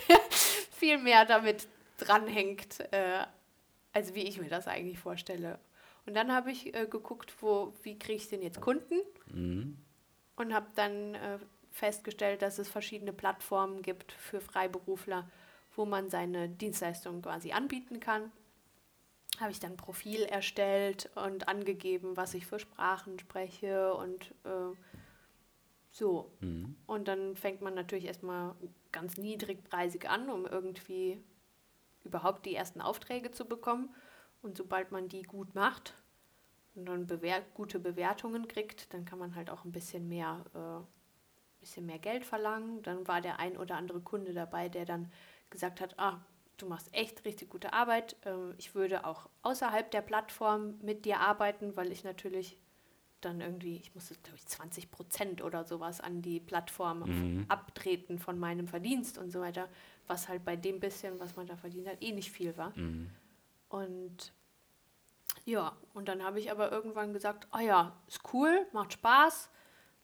viel 0.79 0.99
mehr 0.99 1.25
damit 1.25 1.69
dranhängt, 1.99 2.81
äh, 2.93 3.25
als 3.93 4.15
wie 4.15 4.23
ich 4.23 4.41
mir 4.41 4.49
das 4.49 4.69
eigentlich 4.69 4.99
vorstelle. 4.99 5.59
Und 6.07 6.15
dann 6.15 6.33
habe 6.33 6.51
ich 6.51 6.75
äh, 6.75 6.87
geguckt, 6.87 7.35
wo, 7.41 7.75
wie 7.83 7.99
kriege 7.99 8.17
ich 8.17 8.29
denn 8.29 8.43
jetzt 8.43 8.61
Kunden? 8.61 8.95
Mhm. 9.27 9.77
Und 10.37 10.55
habe 10.55 10.69
dann 10.75 11.15
äh, 11.15 11.39
festgestellt, 11.71 12.43
dass 12.43 12.59
es 12.59 12.69
verschiedene 12.69 13.13
Plattformen 13.13 13.83
gibt 13.83 14.13
für 14.13 14.41
Freiberufler, 14.41 15.29
wo 15.77 15.85
man 15.85 16.09
seine 16.09 16.49
Dienstleistungen 16.49 17.23
quasi 17.23 17.53
anbieten 17.53 18.01
kann. 18.01 18.33
Habe 19.39 19.51
ich 19.51 19.61
dann 19.61 19.73
ein 19.73 19.77
Profil 19.77 20.23
erstellt 20.23 21.11
und 21.15 21.49
angegeben, 21.49 22.17
was 22.17 22.35
ich 22.35 22.47
für 22.47 22.59
Sprachen 22.59 23.19
spreche 23.19 23.95
und 23.95 24.33
äh, 24.45 24.75
so. 25.99 26.33
Mhm. 26.41 26.77
Und 26.87 27.09
dann 27.09 27.37
fängt 27.37 27.61
man 27.61 27.75
natürlich 27.75 28.07
erstmal 28.07 28.55
ganz 28.93 29.17
niedrigpreisig 29.17 30.09
an, 30.09 30.31
um 30.31 30.47
irgendwie 30.47 31.21
überhaupt 32.05 32.47
die 32.47 32.55
ersten 32.55 32.81
Aufträge 32.81 33.31
zu 33.31 33.45
bekommen. 33.45 33.95
Und 34.41 34.57
sobald 34.57 34.93
man 34.93 35.09
die 35.09 35.23
gut 35.23 35.55
macht 35.55 35.95
und 36.75 36.87
dann 36.87 37.07
bewer 37.07 37.43
gute 37.55 37.81
Bewertungen 37.81 38.47
kriegt, 38.49 38.93
dann 38.95 39.05
kann 39.05 39.19
man 39.19 39.35
halt 39.35 39.51
auch 39.51 39.65
ein 39.65 39.73
bisschen 39.73 40.09
mehr, 40.09 40.45
äh, 40.55 41.61
bisschen 41.61 41.87
mehr 41.87 41.99
Geld 41.99 42.25
verlangen. 42.25 42.83
Dann 42.83 43.07
war 43.09 43.21
der 43.21 43.41
ein 43.41 43.57
oder 43.57 43.77
andere 43.77 44.01
Kunde 44.01 44.33
dabei, 44.33 44.69
der 44.69 44.85
dann 44.85 45.11
gesagt 45.51 45.81
hat, 45.81 45.99
ah, 45.99 46.21
du 46.57 46.67
machst 46.67 46.89
echt 46.95 47.25
richtig 47.25 47.51
gute 47.51 47.73
Arbeit. 47.73 48.17
Ähm, 48.25 48.55
ich 48.59 48.75
würde 48.75 49.05
auch 49.05 49.29
außerhalb 49.43 49.91
der 49.91 50.03
Plattform 50.03 50.79
mit 50.83 51.05
dir 51.05 51.21
arbeiten, 51.21 51.77
weil 51.77 51.91
ich 51.91 52.05
natürlich 52.05 52.57
dann 53.21 53.41
irgendwie, 53.41 53.77
ich 53.77 53.95
musste, 53.95 54.15
glaube 54.15 54.37
ich, 54.37 54.47
20 54.47 54.91
Prozent 54.91 55.43
oder 55.43 55.65
sowas 55.65 56.01
an 56.01 56.23
die 56.23 56.41
Plattform 56.41 57.01
mhm. 57.01 57.45
abtreten 57.49 58.19
von 58.19 58.39
meinem 58.39 58.69
Verdienst 58.69 59.19
und 59.19 59.31
so 59.31 59.41
weiter, 59.41 59.69
was 60.07 60.29
halt 60.29 60.45
bei 60.45 60.57
dem 60.57 60.81
bisschen, 60.81 61.19
was 61.19 61.37
man 61.37 61.47
da 61.47 61.57
verdient 61.57 61.89
hat, 61.89 62.03
eh 62.03 62.13
nicht 62.13 62.31
viel 62.31 62.57
war. 62.57 62.73
Mhm. 62.77 63.11
Und 63.69 64.33
ja, 65.45 65.77
und 65.95 66.09
dann 66.09 66.23
habe 66.23 66.39
ich 66.39 66.51
aber 66.51 66.71
irgendwann 66.71 67.13
gesagt, 67.13 67.49
ah 67.51 67.59
oh 67.59 67.61
ja, 67.61 67.97
ist 68.07 68.21
cool, 68.33 68.67
macht 68.73 68.93
Spaß. 68.93 69.51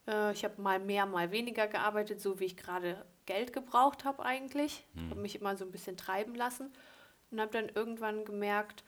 Äh, 0.07 0.33
ich 0.33 0.44
habe 0.44 0.61
mal 0.61 0.79
mehr, 0.79 1.07
mal 1.07 1.31
weniger 1.31 1.66
gearbeitet, 1.66 2.20
so 2.20 2.40
wie 2.40 2.44
ich 2.44 2.57
gerade 2.57 3.05
Geld 3.27 3.53
gebraucht 3.53 4.05
habe 4.05 4.24
eigentlich. 4.24 4.87
Mhm. 4.94 5.11
Habe 5.11 5.20
mich 5.20 5.40
immer 5.40 5.57
so 5.57 5.64
ein 5.64 5.70
bisschen 5.70 5.96
treiben 5.96 6.35
lassen 6.35 6.72
und 7.31 7.40
habe 7.40 7.53
dann 7.53 7.68
irgendwann 7.68 8.24
gemerkt, 8.24 8.85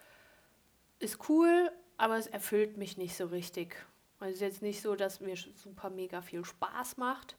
ist 0.98 1.28
cool, 1.28 1.70
aber 1.96 2.16
es 2.16 2.26
erfüllt 2.26 2.76
mich 2.76 2.96
nicht 2.96 3.16
so 3.16 3.26
richtig. 3.26 3.76
Also 4.18 4.30
es 4.30 4.36
ist 4.36 4.40
jetzt 4.40 4.62
nicht 4.62 4.82
so, 4.82 4.96
dass 4.96 5.20
mir 5.20 5.36
super 5.36 5.90
mega 5.90 6.22
viel 6.22 6.44
Spaß 6.44 6.96
macht. 6.96 7.36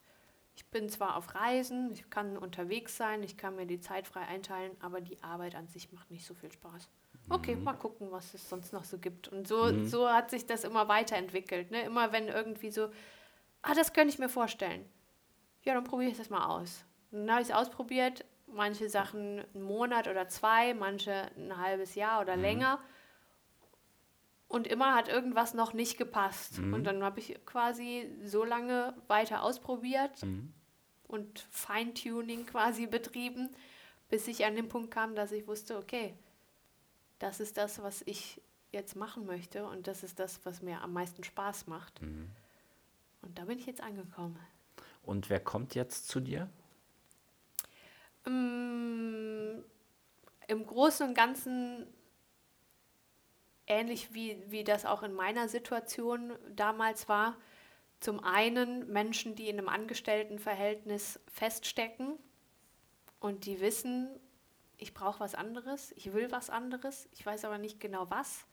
Ich 0.55 0.65
bin 0.65 0.89
zwar 0.89 1.15
auf 1.15 1.35
Reisen, 1.35 1.91
ich 1.93 2.09
kann 2.09 2.37
unterwegs 2.37 2.97
sein, 2.97 3.21
ich 3.21 3.37
kann 3.37 3.55
mir 3.55 3.67
die 3.67 3.79
Zeit 3.79 4.07
frei 4.07 4.21
einteilen, 4.21 4.75
aber 4.79 5.01
die 5.01 5.21
Arbeit 5.21 5.55
an 5.55 5.67
sich 5.67 5.91
macht 5.91 6.09
nicht 6.09 6.25
so 6.25 6.33
viel 6.33 6.51
Spaß. 6.51 6.89
Okay, 7.29 7.55
mhm. 7.55 7.63
mal 7.63 7.73
gucken, 7.73 8.11
was 8.11 8.33
es 8.33 8.47
sonst 8.49 8.73
noch 8.73 8.83
so 8.83 8.97
gibt. 8.97 9.27
Und 9.27 9.47
so, 9.47 9.65
mhm. 9.65 9.85
so 9.85 10.09
hat 10.09 10.31
sich 10.31 10.45
das 10.45 10.63
immer 10.63 10.87
weiterentwickelt. 10.87 11.71
Ne? 11.71 11.81
Immer 11.81 12.11
wenn 12.11 12.27
irgendwie 12.27 12.71
so, 12.71 12.89
ah, 13.61 13.73
das 13.75 13.93
könnte 13.93 14.13
ich 14.13 14.19
mir 14.19 14.29
vorstellen. 14.29 14.85
Ja, 15.63 15.73
dann 15.73 15.83
probiere 15.83 16.11
ich 16.11 16.17
das 16.17 16.29
mal 16.29 16.45
aus. 16.45 16.85
Und 17.11 17.19
dann 17.19 17.31
habe 17.31 17.41
ich 17.41 17.49
es 17.49 17.55
ausprobiert, 17.55 18.25
manche 18.47 18.89
Sachen 18.89 19.45
einen 19.53 19.63
Monat 19.63 20.07
oder 20.07 20.29
zwei, 20.29 20.73
manche 20.73 21.29
ein 21.35 21.57
halbes 21.57 21.95
Jahr 21.95 22.21
oder 22.21 22.35
mhm. 22.35 22.41
länger. 22.41 22.79
Und 24.47 24.65
immer 24.67 24.95
hat 24.95 25.09
irgendwas 25.09 25.53
noch 25.53 25.73
nicht 25.73 25.97
gepasst. 25.97 26.59
Mhm. 26.59 26.73
Und 26.73 26.83
dann 26.85 27.03
habe 27.03 27.19
ich 27.19 27.37
quasi 27.45 28.09
so 28.23 28.43
lange 28.45 28.93
weiter 29.07 29.43
ausprobiert 29.43 30.23
Mhm. 30.23 30.53
und 31.07 31.45
Feintuning 31.51 32.45
quasi 32.45 32.87
betrieben, 32.87 33.49
bis 34.09 34.27
ich 34.27 34.45
an 34.45 34.55
den 34.55 34.69
Punkt 34.69 34.91
kam, 34.91 35.15
dass 35.15 35.31
ich 35.33 35.47
wusste, 35.47 35.77
okay, 35.77 36.13
das 37.19 37.39
ist 37.41 37.57
das, 37.57 37.81
was 37.81 38.03
ich 38.05 38.41
jetzt 38.71 38.95
machen 38.95 39.25
möchte 39.25 39.65
und 39.65 39.87
das 39.87 40.03
ist 40.03 40.19
das, 40.19 40.39
was 40.45 40.61
mir 40.61 40.81
am 40.81 40.93
meisten 40.93 41.23
Spaß 41.23 41.67
macht. 41.67 42.01
Mhm. 42.01 42.29
Und 43.21 43.37
da 43.37 43.45
bin 43.45 43.57
ich 43.59 43.65
jetzt 43.65 43.81
angekommen. 43.81 44.37
Und 45.03 45.29
wer 45.29 45.39
kommt 45.41 45.75
jetzt 45.75 46.07
zu 46.07 46.19
dir? 46.19 46.49
Mm, 48.25 49.61
Im 50.47 50.65
Großen 50.65 51.07
und 51.07 51.13
Ganzen 51.13 51.87
ähnlich 53.67 54.13
wie, 54.13 54.41
wie 54.47 54.63
das 54.63 54.85
auch 54.85 55.03
in 55.03 55.13
meiner 55.13 55.47
Situation 55.49 56.33
damals 56.55 57.07
war. 57.07 57.37
Zum 57.99 58.23
einen 58.23 58.91
Menschen, 58.91 59.35
die 59.35 59.49
in 59.49 59.57
einem 59.57 59.69
Angestelltenverhältnis 59.69 61.19
feststecken 61.31 62.17
und 63.19 63.45
die 63.45 63.59
wissen, 63.59 64.09
ich 64.77 64.93
brauche 64.93 65.19
was 65.19 65.35
anderes, 65.35 65.91
ich 65.95 66.13
will 66.13 66.31
was 66.31 66.49
anderes, 66.49 67.09
ich 67.11 67.25
weiß 67.25 67.45
aber 67.45 67.57
nicht 67.57 67.79
genau 67.79 68.09
was. 68.09 68.45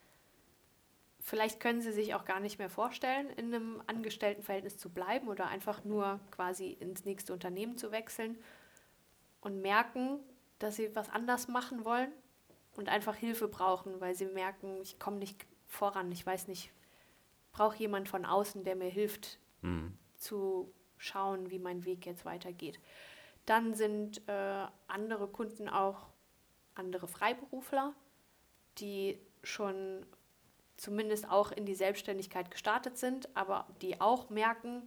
Vielleicht 1.20 1.60
können 1.60 1.80
sie 1.80 1.92
sich 1.92 2.14
auch 2.14 2.24
gar 2.24 2.40
nicht 2.40 2.58
mehr 2.58 2.70
vorstellen, 2.70 3.30
in 3.30 3.54
einem 3.54 3.82
Angestelltenverhältnis 3.86 4.78
zu 4.78 4.90
bleiben 4.90 5.28
oder 5.28 5.46
einfach 5.48 5.84
nur 5.84 6.20
quasi 6.30 6.72
ins 6.72 7.04
nächste 7.04 7.32
Unternehmen 7.32 7.78
zu 7.78 7.92
wechseln 7.92 8.38
und 9.40 9.60
merken, 9.60 10.20
dass 10.58 10.76
sie 10.76 10.94
was 10.94 11.08
anders 11.10 11.48
machen 11.48 11.84
wollen 11.84 12.12
und 12.74 12.88
einfach 12.88 13.14
Hilfe 13.16 13.48
brauchen, 13.48 14.00
weil 14.00 14.14
sie 14.14 14.26
merken, 14.26 14.80
ich 14.82 14.98
komme 14.98 15.18
nicht 15.18 15.46
voran, 15.66 16.10
ich 16.12 16.24
weiß 16.24 16.48
nicht, 16.48 16.72
brauche 17.52 17.76
jemand 17.78 18.08
von 18.08 18.24
außen, 18.24 18.64
der 18.64 18.76
mir 18.76 18.90
hilft 18.90 19.38
Mhm. 19.62 19.96
zu 20.16 20.72
schauen, 20.98 21.50
wie 21.50 21.58
mein 21.58 21.84
Weg 21.84 22.04
jetzt 22.06 22.24
weitergeht. 22.24 22.78
Dann 23.46 23.74
sind 23.74 24.26
äh, 24.28 24.66
andere 24.88 25.26
Kunden 25.28 25.68
auch 25.68 26.06
andere 26.74 27.08
Freiberufler, 27.08 27.94
die 28.78 29.18
schon 29.42 30.04
zumindest 30.76 31.28
auch 31.28 31.52
in 31.52 31.64
die 31.66 31.74
Selbstständigkeit 31.74 32.50
gestartet 32.50 32.98
sind, 32.98 33.34
aber 33.36 33.66
die 33.80 34.00
auch 34.00 34.28
merken, 34.30 34.82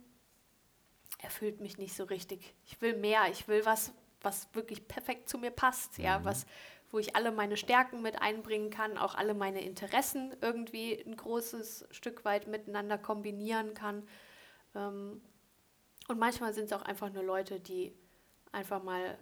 erfüllt 1.19 1.61
mich 1.61 1.77
nicht 1.77 1.95
so 1.95 2.03
richtig. 2.03 2.53
Ich 2.65 2.81
will 2.81 2.95
mehr, 2.97 3.29
ich 3.31 3.47
will 3.47 3.65
was, 3.65 3.93
was 4.21 4.53
wirklich 4.53 4.87
perfekt 4.87 5.29
zu 5.29 5.37
mir 5.37 5.51
passt, 5.51 5.97
ja, 5.97 6.23
was, 6.25 6.45
wo 6.91 6.99
ich 6.99 7.15
alle 7.15 7.31
meine 7.31 7.57
Stärken 7.57 8.01
mit 8.01 8.21
einbringen 8.21 8.69
kann, 8.69 8.97
auch 8.97 9.15
alle 9.15 9.33
meine 9.33 9.61
Interessen 9.61 10.35
irgendwie 10.41 10.93
ein 11.05 11.15
großes 11.15 11.87
Stück 11.91 12.23
weit 12.25 12.47
miteinander 12.47 12.97
kombinieren 12.97 13.73
kann. 13.73 14.07
Ähm, 14.75 15.21
und 16.07 16.19
manchmal 16.19 16.53
sind 16.53 16.65
es 16.65 16.73
auch 16.73 16.83
einfach 16.83 17.11
nur 17.11 17.23
Leute, 17.23 17.59
die 17.59 17.93
einfach 18.51 18.81
mal 18.81 19.17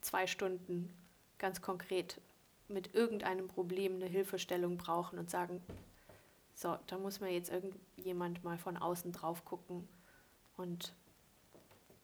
zwei 0.00 0.26
Stunden 0.26 0.92
ganz 1.38 1.60
konkret 1.60 2.20
mit 2.68 2.94
irgendeinem 2.94 3.48
Problem 3.48 3.96
eine 3.96 4.06
Hilfestellung 4.06 4.78
brauchen 4.78 5.18
und 5.18 5.30
sagen, 5.30 5.62
so, 6.54 6.78
da 6.86 6.98
muss 6.98 7.20
mir 7.20 7.32
jetzt 7.32 7.50
irgendjemand 7.50 8.44
mal 8.44 8.56
von 8.56 8.76
außen 8.76 9.12
drauf 9.12 9.44
gucken. 9.44 9.88
Und 10.56 10.94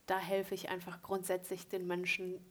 da 0.07 0.19
helfe 0.19 0.55
ich 0.55 0.69
einfach 0.69 1.03
grundsätzlich 1.03 1.69
den 1.69 1.87
Menschen, 1.87 2.45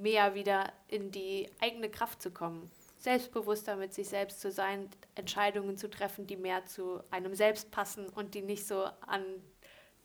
mehr 0.00 0.34
wieder 0.34 0.72
in 0.88 1.10
die 1.10 1.50
eigene 1.60 1.90
Kraft 1.90 2.22
zu 2.22 2.30
kommen. 2.30 2.70
Selbstbewusster 2.98 3.76
mit 3.76 3.94
sich 3.94 4.08
selbst 4.08 4.40
zu 4.40 4.50
sein, 4.50 4.90
Entscheidungen 5.14 5.76
zu 5.76 5.88
treffen, 5.88 6.26
die 6.26 6.36
mehr 6.36 6.66
zu 6.66 7.00
einem 7.10 7.34
selbst 7.34 7.70
passen 7.70 8.08
und 8.08 8.34
die 8.34 8.42
nicht 8.42 8.66
so 8.66 8.84
an 9.06 9.22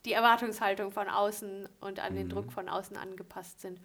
die 0.05 0.13
Erwartungshaltung 0.13 0.91
von 0.91 1.09
außen 1.09 1.67
und 1.79 1.99
an 1.99 2.15
den 2.15 2.29
Druck 2.29 2.51
von 2.51 2.69
außen 2.69 2.97
angepasst 2.97 3.61
sind. 3.61 3.79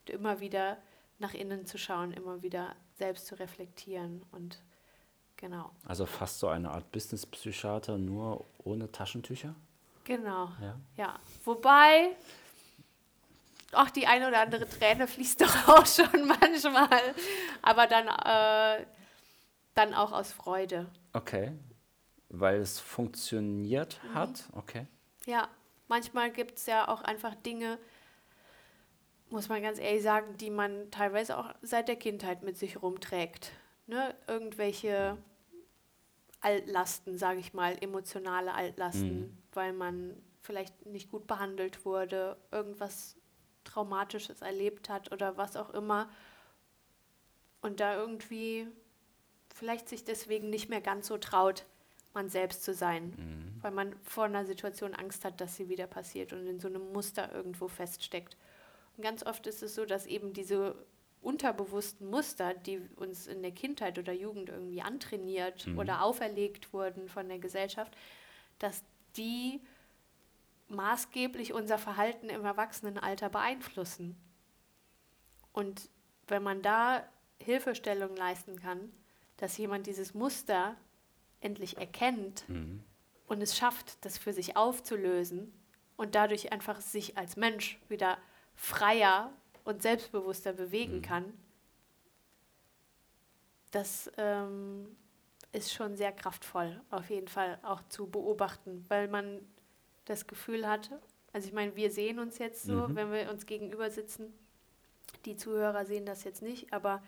Und 0.00 0.10
immer 0.10 0.40
wieder 0.40 0.78
nach 1.18 1.34
innen 1.34 1.66
zu 1.66 1.78
schauen, 1.78 2.12
immer 2.12 2.42
wieder 2.42 2.74
selbst 2.94 3.26
zu 3.26 3.38
reflektieren 3.38 4.24
und 4.32 4.60
genau. 5.36 5.70
Also 5.86 6.06
fast 6.06 6.38
so 6.38 6.48
eine 6.48 6.70
Art 6.70 6.90
Business-Psychiater, 6.92 7.98
nur 7.98 8.46
ohne 8.64 8.90
Taschentücher? 8.90 9.54
Genau. 10.04 10.50
Ja. 10.60 10.80
Ja. 10.96 11.20
Wobei, 11.44 12.16
auch 13.72 13.90
die 13.90 14.06
eine 14.06 14.28
oder 14.28 14.40
andere 14.40 14.68
Träne 14.68 15.06
fließt 15.06 15.40
doch 15.42 15.68
auch 15.68 15.86
schon 15.86 16.26
manchmal. 16.26 16.88
Aber 17.62 17.86
dann, 17.86 18.08
äh, 18.08 18.84
dann 19.74 19.94
auch 19.94 20.12
aus 20.12 20.32
Freude. 20.32 20.86
Okay. 21.12 21.52
Weil 22.28 22.60
es 22.60 22.78
funktioniert 22.80 24.00
hat? 24.14 24.44
Okay. 24.52 24.86
Ja, 25.26 25.48
manchmal 25.88 26.30
gibt 26.30 26.58
es 26.58 26.66
ja 26.66 26.88
auch 26.88 27.02
einfach 27.02 27.34
Dinge, 27.34 27.78
muss 29.30 29.48
man 29.48 29.62
ganz 29.62 29.78
ehrlich 29.78 30.02
sagen, 30.02 30.36
die 30.38 30.50
man 30.50 30.90
teilweise 30.90 31.38
auch 31.38 31.52
seit 31.62 31.88
der 31.88 31.96
Kindheit 31.96 32.42
mit 32.42 32.56
sich 32.58 32.82
rumträgt. 32.82 33.52
Ne? 33.86 34.14
Irgendwelche 34.26 35.16
Altlasten, 36.40 37.18
sage 37.18 37.38
ich 37.40 37.52
mal, 37.52 37.76
emotionale 37.80 38.54
Altlasten, 38.54 39.20
Mhm. 39.20 39.38
weil 39.52 39.72
man 39.72 40.16
vielleicht 40.42 40.86
nicht 40.86 41.10
gut 41.10 41.26
behandelt 41.26 41.84
wurde, 41.84 42.36
irgendwas 42.50 43.16
Traumatisches 43.64 44.42
erlebt 44.42 44.88
hat 44.88 45.12
oder 45.12 45.36
was 45.36 45.56
auch 45.56 45.70
immer. 45.70 46.08
Und 47.62 47.80
da 47.80 47.94
irgendwie 47.96 48.66
vielleicht 49.54 49.88
sich 49.88 50.04
deswegen 50.04 50.48
nicht 50.50 50.68
mehr 50.68 50.80
ganz 50.80 51.06
so 51.06 51.18
traut, 51.18 51.64
man 52.14 52.28
selbst 52.28 52.64
zu 52.64 52.74
sein, 52.74 53.10
Mhm. 53.16 53.62
weil 53.62 53.70
man 53.70 53.94
vor 54.02 54.24
einer 54.24 54.44
Situation 54.46 54.94
Angst 54.94 55.24
hat, 55.24 55.40
dass 55.40 55.56
sie 55.56 55.68
wieder 55.68 55.86
passiert 55.86 56.32
und 56.32 56.46
in 56.46 56.58
so 56.58 56.68
einem 56.68 56.92
Muster 56.92 57.30
irgendwo 57.32 57.68
feststeckt. 57.68 58.36
Und 58.96 59.02
ganz 59.04 59.24
oft 59.24 59.46
ist 59.46 59.62
es 59.62 59.74
so, 59.74 59.84
dass 59.84 60.06
eben 60.06 60.32
diese 60.32 60.74
unterbewussten 61.22 62.08
Muster, 62.08 62.54
die 62.54 62.80
uns 62.96 63.26
in 63.26 63.42
der 63.42 63.52
Kindheit 63.52 63.98
oder 63.98 64.12
Jugend 64.12 64.48
irgendwie 64.48 64.80
antrainiert 64.82 65.66
Mhm. 65.66 65.78
oder 65.78 66.02
auferlegt 66.02 66.72
wurden 66.72 67.08
von 67.08 67.28
der 67.28 67.38
Gesellschaft, 67.38 67.94
dass 68.58 68.82
die 69.16 69.60
maßgeblich 70.70 71.52
unser 71.52 71.78
Verhalten 71.78 72.28
im 72.28 72.44
Erwachsenenalter 72.44 73.28
beeinflussen. 73.28 74.16
Und 75.52 75.90
wenn 76.28 76.42
man 76.42 76.62
da 76.62 77.04
Hilfestellung 77.38 78.14
leisten 78.16 78.60
kann, 78.60 78.92
dass 79.36 79.56
jemand 79.56 79.86
dieses 79.86 80.14
Muster 80.14 80.76
endlich 81.40 81.78
erkennt 81.78 82.48
Mhm. 82.48 82.84
und 83.26 83.42
es 83.42 83.56
schafft, 83.56 84.04
das 84.04 84.18
für 84.18 84.32
sich 84.32 84.56
aufzulösen 84.56 85.52
und 85.96 86.14
dadurch 86.14 86.52
einfach 86.52 86.80
sich 86.80 87.16
als 87.16 87.36
Mensch 87.36 87.78
wieder 87.88 88.18
freier 88.54 89.32
und 89.64 89.82
selbstbewusster 89.82 90.52
bewegen 90.52 90.96
Mhm. 90.98 91.02
kann, 91.02 91.32
das 93.70 94.10
ähm, 94.16 94.96
ist 95.52 95.72
schon 95.72 95.96
sehr 95.96 96.12
kraftvoll, 96.12 96.80
auf 96.90 97.08
jeden 97.10 97.28
Fall 97.28 97.58
auch 97.62 97.82
zu 97.88 98.08
beobachten, 98.08 98.84
weil 98.88 99.08
man 99.08 99.40
das 100.04 100.26
Gefühl 100.26 100.66
hat, 100.68 100.90
also 101.32 101.46
ich 101.46 101.52
meine, 101.54 101.76
wir 101.76 101.90
sehen 101.90 102.18
uns 102.18 102.38
jetzt 102.38 102.64
so, 102.64 102.88
Mhm. 102.88 102.94
wenn 102.96 103.12
wir 103.12 103.30
uns 103.30 103.46
gegenüber 103.46 103.90
sitzen, 103.90 104.32
die 105.24 105.36
Zuhörer 105.36 105.84
sehen 105.84 106.06
das 106.06 106.24
jetzt 106.24 106.42
nicht, 106.42 106.72
aber 106.72 107.02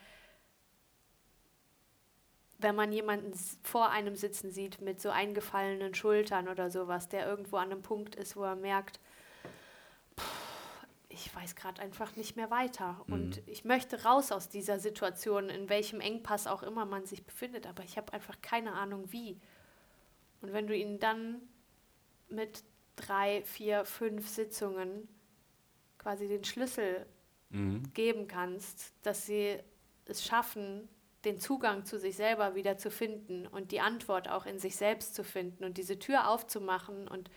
wenn 2.59 2.77
man 2.77 2.93
jemanden 2.93 3.33
vor 3.65 3.91
einem 3.91 4.15
sitzen 4.15 4.53
sieht 4.53 4.81
mit 4.81 5.01
so 5.01 5.11
eingefallenen 5.11 5.95
Schultern 5.95 6.49
oder 6.49 6.71
sowas, 6.71 7.09
der 7.09 7.27
irgendwo 7.27 7.57
an 7.57 7.73
einem 7.73 7.83
Punkt 7.83 8.15
ist, 8.15 8.37
wo 8.37 8.45
er 8.45 8.55
merkt, 8.55 9.01
"Puh, 10.15 10.23
ich 11.09 11.35
weiß 11.35 11.57
gerade 11.57 11.83
einfach 11.83 12.15
nicht 12.15 12.37
mehr 12.37 12.51
weiter 12.51 13.05
und 13.09 13.43
ich 13.47 13.65
möchte 13.65 14.05
raus 14.05 14.31
aus 14.31 14.49
dieser 14.49 14.79
Situation, 14.79 15.49
in 15.49 15.69
welchem 15.69 16.01
Engpass 16.01 16.47
auch 16.47 16.63
immer 16.63 16.85
man 16.85 17.05
sich 17.05 17.25
befindet, 17.27 17.67
aber 17.67 17.83
ich 17.83 17.97
habe 17.97 18.13
einfach 18.13 18.41
keine 18.43 18.73
Ahnung 18.75 19.11
wie. 19.11 19.41
Und 20.41 20.53
wenn 20.53 20.67
du 20.69 20.77
ihnen 20.77 21.01
dann 21.01 21.41
mit 22.29 22.63
drei, 22.97 23.43
vier, 23.45 23.85
fünf 23.85 24.29
Sitzungen 24.29 25.09
quasi 25.99 26.29
den 26.29 26.45
Schlüssel 26.45 27.07
Mhm. 27.53 27.93
geben 27.93 28.29
kannst, 28.29 28.95
dass 29.03 29.27
sie 29.27 29.59
es 30.07 30.25
schaffen, 30.25 30.89
den 31.25 31.39
Zugang 31.39 31.85
zu 31.85 31.99
sich 31.99 32.17
selber 32.17 32.55
wieder 32.55 32.79
zu 32.79 32.91
finden 32.91 33.47
und 33.47 33.71
die 33.71 33.81
Antwort 33.81 34.29
auch 34.29 34.47
in 34.47 34.59
sich 34.59 34.75
selbst 34.77 35.15
zu 35.15 35.23
finden 35.23 35.65
und 35.65 35.77
diese 35.79 35.99
Tür 35.99 36.29
aufzumachen 36.29 37.07
und 37.07 37.31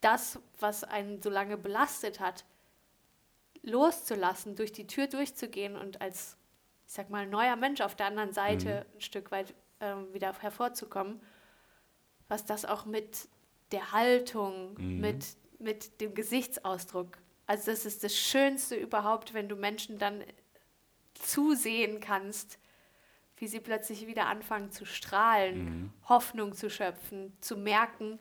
das, 0.00 0.38
was 0.58 0.84
einen 0.84 1.20
so 1.20 1.28
lange 1.28 1.58
belastet 1.58 2.20
hat, 2.20 2.44
loszulassen, 3.62 4.56
durch 4.56 4.72
die 4.72 4.86
Tür 4.86 5.08
durchzugehen 5.08 5.76
und 5.76 6.00
als, 6.00 6.36
ich 6.86 6.92
sag 6.92 7.10
mal, 7.10 7.26
neuer 7.26 7.56
Mensch 7.56 7.80
auf 7.80 7.94
der 7.94 8.06
anderen 8.06 8.32
Seite 8.32 8.86
ein 8.94 9.00
Stück 9.00 9.30
weit 9.30 9.54
ähm, 9.80 10.12
wieder 10.14 10.32
hervorzukommen, 10.40 11.20
was 12.28 12.44
das 12.46 12.64
auch 12.64 12.86
mit 12.86 13.28
der 13.72 13.92
Haltung, 13.92 14.74
Mhm. 14.78 15.00
mit, 15.00 15.26
mit 15.58 16.00
dem 16.00 16.14
Gesichtsausdruck, 16.14 17.18
also 17.46 17.70
das 17.70 17.84
ist 17.84 18.04
das 18.04 18.16
Schönste 18.16 18.76
überhaupt, 18.76 19.34
wenn 19.34 19.48
du 19.48 19.56
Menschen 19.56 19.98
dann 19.98 20.22
zusehen 21.14 22.00
kannst, 22.00 22.58
wie 23.36 23.46
sie 23.48 23.60
plötzlich 23.60 24.06
wieder 24.06 24.26
anfangen 24.26 24.70
zu 24.70 24.84
strahlen, 24.84 25.64
mhm. 25.64 25.92
Hoffnung 26.08 26.54
zu 26.54 26.70
schöpfen, 26.70 27.36
zu 27.40 27.56
merken, 27.56 28.18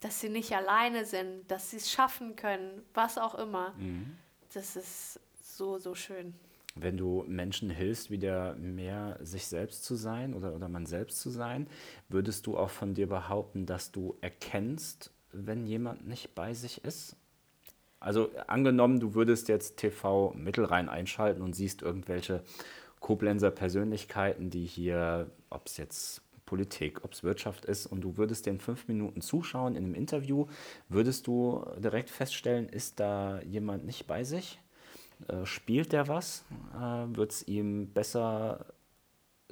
dass 0.00 0.20
sie 0.20 0.28
nicht 0.28 0.52
alleine 0.52 1.04
sind, 1.04 1.50
dass 1.50 1.70
sie 1.70 1.76
es 1.78 1.90
schaffen 1.90 2.36
können, 2.36 2.82
was 2.94 3.18
auch 3.18 3.34
immer. 3.34 3.72
Mhm. 3.72 4.16
Das 4.52 4.76
ist 4.76 5.20
so, 5.42 5.78
so 5.78 5.94
schön. 5.94 6.34
Wenn 6.74 6.96
du 6.96 7.24
Menschen 7.28 7.70
hilfst, 7.70 8.10
wieder 8.10 8.56
mehr 8.56 9.18
sich 9.22 9.46
selbst 9.46 9.84
zu 9.84 9.94
sein 9.94 10.34
oder, 10.34 10.54
oder 10.54 10.68
man 10.68 10.86
selbst 10.86 11.20
zu 11.20 11.30
sein, 11.30 11.68
würdest 12.08 12.46
du 12.46 12.56
auch 12.56 12.70
von 12.70 12.94
dir 12.94 13.08
behaupten, 13.08 13.64
dass 13.64 13.92
du 13.92 14.16
erkennst, 14.20 15.12
wenn 15.32 15.66
jemand 15.66 16.06
nicht 16.06 16.34
bei 16.34 16.52
sich 16.52 16.84
ist? 16.84 17.16
Also 18.00 18.30
angenommen, 18.48 19.00
du 19.00 19.14
würdest 19.14 19.48
jetzt 19.48 19.78
TV 19.78 20.34
Mittelrhein 20.36 20.88
einschalten 20.88 21.42
und 21.42 21.54
siehst 21.54 21.80
irgendwelche 21.80 22.42
Koblenzer 23.00 23.50
Persönlichkeiten, 23.50 24.50
die 24.50 24.64
hier, 24.64 25.30
ob 25.50 25.66
es 25.66 25.76
jetzt 25.76 26.22
Politik, 26.44 27.04
ob 27.04 27.12
es 27.12 27.22
Wirtschaft 27.22 27.64
ist, 27.64 27.86
und 27.86 28.02
du 28.02 28.16
würdest 28.16 28.46
den 28.46 28.60
fünf 28.60 28.88
Minuten 28.88 29.20
zuschauen 29.20 29.76
in 29.76 29.84
einem 29.84 29.94
Interview, 29.94 30.46
würdest 30.88 31.26
du 31.26 31.64
direkt 31.78 32.10
feststellen, 32.10 32.68
ist 32.68 33.00
da 33.00 33.40
jemand 33.42 33.86
nicht 33.86 34.06
bei 34.06 34.24
sich? 34.24 34.60
Äh, 35.28 35.46
spielt 35.46 35.92
der 35.92 36.08
was? 36.08 36.44
Äh, 36.74 37.16
wird 37.16 37.32
es 37.32 37.46
ihm 37.46 37.92
besser 37.92 38.66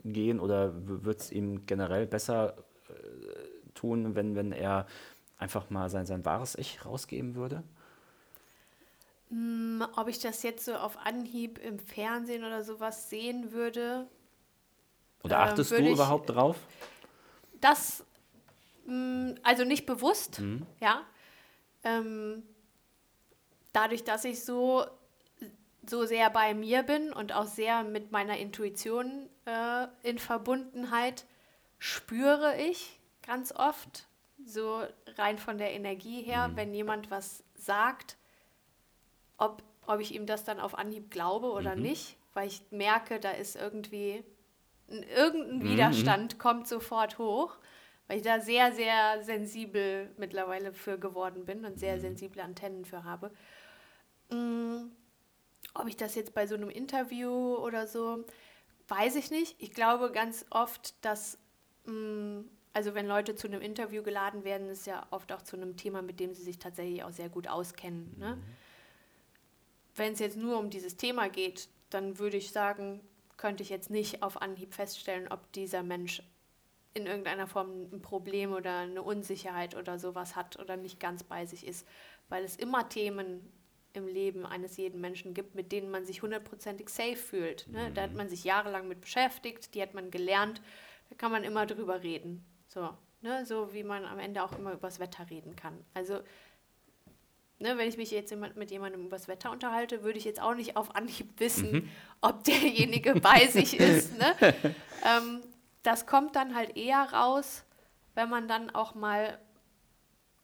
gehen 0.04 0.40
oder 0.40 0.72
wird 0.74 1.20
es 1.20 1.32
ihm 1.32 1.66
generell 1.66 2.06
besser 2.06 2.56
äh, 2.88 3.72
tun, 3.74 4.14
wenn, 4.14 4.34
wenn 4.34 4.52
er 4.52 4.86
einfach 5.38 5.70
mal 5.70 5.88
sein, 5.90 6.06
sein 6.06 6.24
wahres 6.24 6.56
Ich 6.56 6.84
rausgeben 6.84 7.34
würde? 7.34 7.62
Hm, 9.30 9.84
ob 9.96 10.08
ich 10.08 10.18
das 10.18 10.42
jetzt 10.42 10.64
so 10.64 10.74
auf 10.74 10.98
Anhieb 10.98 11.58
im 11.58 11.78
Fernsehen 11.78 12.44
oder 12.44 12.62
sowas 12.64 13.08
sehen 13.08 13.52
würde. 13.52 14.06
Oder 15.22 15.36
ähm, 15.36 15.42
achtest 15.42 15.72
äh, 15.72 15.82
du 15.82 15.92
überhaupt 15.92 16.28
drauf? 16.28 16.56
Das, 17.60 18.04
mh, 18.86 18.92
hm, 18.92 19.34
also 19.42 19.64
nicht 19.64 19.86
bewusst, 19.86 20.40
mhm. 20.40 20.66
ja. 20.80 21.02
Ähm, 21.84 22.42
dadurch, 23.72 24.04
dass 24.04 24.24
ich 24.24 24.44
so, 24.44 24.84
so 25.88 26.04
sehr 26.04 26.30
bei 26.30 26.54
mir 26.54 26.82
bin 26.82 27.12
und 27.12 27.32
auch 27.32 27.46
sehr 27.46 27.82
mit 27.82 28.12
meiner 28.12 28.38
Intuition 28.38 29.28
äh, 29.46 29.86
in 30.02 30.18
Verbundenheit, 30.18 31.26
spüre 31.78 32.56
ich 32.56 33.00
ganz 33.26 33.52
oft, 33.52 34.06
so 34.44 34.82
rein 35.16 35.38
von 35.38 35.58
der 35.58 35.72
Energie 35.72 36.22
her, 36.22 36.48
mhm. 36.48 36.56
wenn 36.56 36.74
jemand 36.74 37.10
was 37.10 37.44
sagt, 37.54 38.16
ob, 39.38 39.62
ob 39.86 40.00
ich 40.00 40.14
ihm 40.14 40.26
das 40.26 40.44
dann 40.44 40.60
auf 40.60 40.76
Anhieb 40.78 41.10
glaube 41.10 41.50
oder 41.50 41.76
mhm. 41.76 41.82
nicht, 41.82 42.16
weil 42.34 42.48
ich 42.48 42.62
merke, 42.70 43.20
da 43.20 43.30
ist 43.30 43.56
irgendwie 43.56 44.24
irgendein 44.88 45.58
mhm. 45.58 45.64
Widerstand 45.64 46.38
kommt 46.38 46.68
sofort 46.68 47.18
hoch, 47.18 47.56
weil 48.06 48.18
ich 48.18 48.22
da 48.22 48.40
sehr, 48.40 48.72
sehr 48.72 49.22
sensibel 49.22 50.10
mittlerweile 50.16 50.72
für 50.72 50.98
geworden 50.98 51.44
bin 51.44 51.64
und 51.64 51.78
sehr 51.78 51.96
mhm. 51.96 52.00
sensible 52.00 52.42
Antennen 52.42 52.84
für 52.84 53.04
habe. 53.04 53.30
Mhm. 54.30 54.92
Ob 55.74 55.88
ich 55.88 55.96
das 55.96 56.14
jetzt 56.14 56.34
bei 56.34 56.46
so 56.46 56.54
einem 56.54 56.70
Interview 56.70 57.56
oder 57.56 57.86
so, 57.86 58.24
weiß 58.88 59.16
ich 59.16 59.30
nicht. 59.30 59.56
Ich 59.58 59.72
glaube 59.72 60.10
ganz 60.12 60.44
oft, 60.50 60.94
dass, 61.04 61.38
mh, 61.84 61.92
mm, 61.92 62.44
also 62.74 62.94
wenn 62.94 63.06
Leute 63.06 63.34
zu 63.34 63.48
einem 63.48 63.60
Interview 63.60 64.02
geladen 64.02 64.44
werden, 64.44 64.68
ist 64.70 64.86
ja 64.86 65.06
oft 65.10 65.32
auch 65.32 65.42
zu 65.42 65.56
einem 65.56 65.76
Thema, 65.76 66.00
mit 66.02 66.20
dem 66.20 66.34
sie 66.34 66.42
sich 66.42 66.58
tatsächlich 66.58 67.04
auch 67.04 67.10
sehr 67.10 67.28
gut 67.28 67.48
auskennen. 67.48 68.14
Ne? 68.18 68.36
Mhm 68.36 68.42
wenn 69.96 70.12
es 70.12 70.18
jetzt 70.18 70.36
nur 70.36 70.58
um 70.58 70.70
dieses 70.70 70.96
Thema 70.96 71.28
geht, 71.28 71.68
dann 71.90 72.18
würde 72.18 72.36
ich 72.36 72.52
sagen, 72.52 73.00
könnte 73.36 73.62
ich 73.62 73.70
jetzt 73.70 73.90
nicht 73.90 74.22
auf 74.22 74.40
Anhieb 74.40 74.74
feststellen, 74.74 75.28
ob 75.30 75.52
dieser 75.52 75.82
Mensch 75.82 76.22
in 76.94 77.06
irgendeiner 77.06 77.46
Form 77.46 77.88
ein 77.92 78.02
Problem 78.02 78.52
oder 78.52 78.80
eine 78.80 79.02
Unsicherheit 79.02 79.74
oder 79.74 79.98
sowas 79.98 80.36
hat 80.36 80.58
oder 80.58 80.76
nicht 80.76 81.00
ganz 81.00 81.24
bei 81.24 81.46
sich 81.46 81.66
ist, 81.66 81.86
weil 82.28 82.44
es 82.44 82.56
immer 82.56 82.88
Themen 82.88 83.50
im 83.94 84.06
Leben 84.06 84.46
eines 84.46 84.76
jeden 84.76 85.00
Menschen 85.00 85.34
gibt, 85.34 85.54
mit 85.54 85.72
denen 85.72 85.90
man 85.90 86.04
sich 86.04 86.22
hundertprozentig 86.22 86.88
safe 86.88 87.16
fühlt. 87.16 87.68
Ne? 87.68 87.90
Da 87.94 88.02
hat 88.02 88.10
mhm. 88.10 88.16
man 88.18 88.28
sich 88.28 88.44
jahrelang 88.44 88.88
mit 88.88 89.00
beschäftigt, 89.00 89.74
die 89.74 89.82
hat 89.82 89.94
man 89.94 90.10
gelernt, 90.10 90.62
da 91.10 91.16
kann 91.16 91.32
man 91.32 91.44
immer 91.44 91.66
drüber 91.66 92.02
reden. 92.02 92.44
So, 92.68 92.90
ne? 93.20 93.44
so 93.44 93.72
wie 93.74 93.82
man 93.82 94.04
am 94.04 94.18
Ende 94.18 94.42
auch 94.42 94.52
immer 94.58 94.72
übers 94.72 94.98
Wetter 94.98 95.28
reden 95.28 95.56
kann. 95.56 95.84
Also 95.94 96.20
ne, 97.58 97.78
wenn 97.78 97.88
ich 97.88 97.96
mich 97.96 98.10
jetzt 98.10 98.34
mit 98.34 98.70
jemandem 98.70 99.06
über 99.06 99.16
das 99.16 99.28
Wetter 99.28 99.50
unterhalte, 99.50 100.02
würde 100.02 100.18
ich 100.18 100.24
jetzt 100.24 100.40
auch 100.40 100.54
nicht 100.54 100.76
auf 100.76 100.94
Anhieb 100.94 101.28
wissen, 101.38 101.72
mhm. 101.72 101.88
ob 102.20 102.44
derjenige 102.44 103.14
bei 103.14 103.46
sich 103.50 103.78
ist. 103.78 104.18
Ne? 104.18 104.34
Ähm, 105.04 105.42
das 105.82 106.06
kommt 106.06 106.36
dann 106.36 106.54
halt 106.54 106.76
eher 106.76 107.12
raus, 107.12 107.64
wenn 108.14 108.28
man 108.28 108.48
dann 108.48 108.70
auch 108.70 108.94
mal 108.94 109.38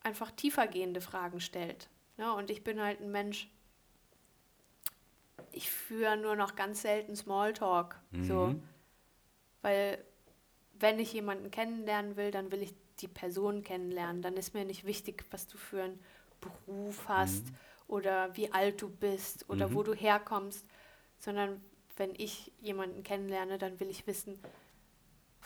einfach 0.02 0.30
tiefergehende 0.30 1.00
Fragen 1.00 1.40
stellt. 1.40 1.88
Ne? 2.18 2.32
Und 2.34 2.50
ich 2.50 2.62
bin 2.62 2.80
halt 2.80 3.00
ein 3.00 3.10
Mensch, 3.10 3.48
ich 5.52 5.70
führe 5.70 6.16
nur 6.16 6.36
noch 6.36 6.54
ganz 6.56 6.82
selten 6.82 7.16
Smalltalk. 7.16 7.98
Mhm. 8.10 8.24
So. 8.24 8.54
Weil 9.62 10.04
wenn 10.78 10.98
ich 10.98 11.12
jemanden 11.12 11.50
kennenlernen 11.50 12.16
will, 12.16 12.30
dann 12.30 12.52
will 12.52 12.62
ich 12.62 12.74
die 13.00 13.08
Person 13.08 13.62
kennenlernen. 13.62 14.22
Dann 14.22 14.36
ist 14.36 14.54
mir 14.54 14.64
nicht 14.64 14.84
wichtig, 14.84 15.24
was 15.30 15.46
du 15.46 15.56
für 15.56 15.82
ein 15.82 15.98
Beruf 16.40 17.08
hast 17.08 17.46
mhm. 17.46 17.56
oder 17.88 18.36
wie 18.36 18.52
alt 18.52 18.82
du 18.82 18.88
bist 18.88 19.48
oder 19.48 19.68
mhm. 19.68 19.74
wo 19.74 19.82
du 19.82 19.94
herkommst, 19.94 20.64
sondern 21.18 21.60
wenn 21.96 22.14
ich 22.16 22.52
jemanden 22.60 23.02
kennenlerne, 23.02 23.58
dann 23.58 23.80
will 23.80 23.90
ich 23.90 24.06
wissen, 24.06 24.38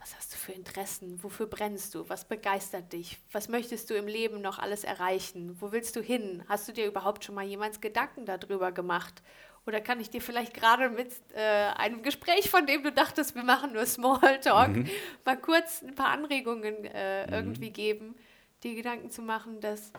was 0.02 0.16
hast 0.16 0.34
du 0.34 0.36
für 0.36 0.52
Interessen? 0.52 1.22
Wofür 1.22 1.46
brennst 1.46 1.94
du? 1.94 2.08
Was 2.08 2.26
begeistert 2.26 2.92
dich? 2.92 3.18
Was 3.30 3.48
möchtest 3.48 3.88
du 3.88 3.94
im 3.94 4.06
Leben 4.06 4.40
noch 4.40 4.58
alles 4.58 4.84
erreichen? 4.84 5.56
Wo 5.60 5.72
willst 5.72 5.96
du 5.96 6.02
hin? 6.02 6.44
Hast 6.48 6.68
du 6.68 6.72
dir 6.72 6.86
überhaupt 6.86 7.24
schon 7.24 7.34
mal 7.34 7.44
jemals 7.44 7.80
Gedanken 7.80 8.26
darüber 8.26 8.72
gemacht? 8.72 9.22
Oder 9.64 9.80
kann 9.80 10.00
ich 10.00 10.10
dir 10.10 10.20
vielleicht 10.20 10.54
gerade 10.54 10.90
mit 10.90 11.12
äh, 11.34 11.40
einem 11.76 12.02
Gespräch, 12.02 12.50
von 12.50 12.66
dem 12.66 12.82
du 12.82 12.90
dachtest, 12.90 13.36
wir 13.36 13.44
machen 13.44 13.72
nur 13.72 13.86
Smalltalk, 13.86 14.76
mhm. 14.76 14.88
mal 15.24 15.36
kurz 15.36 15.82
ein 15.82 15.94
paar 15.94 16.08
Anregungen 16.08 16.84
äh, 16.84 17.26
mhm. 17.26 17.32
irgendwie 17.32 17.70
geben, 17.70 18.16
dir 18.64 18.74
Gedanken 18.74 19.10
zu 19.10 19.22
machen, 19.22 19.60
dass 19.60 19.92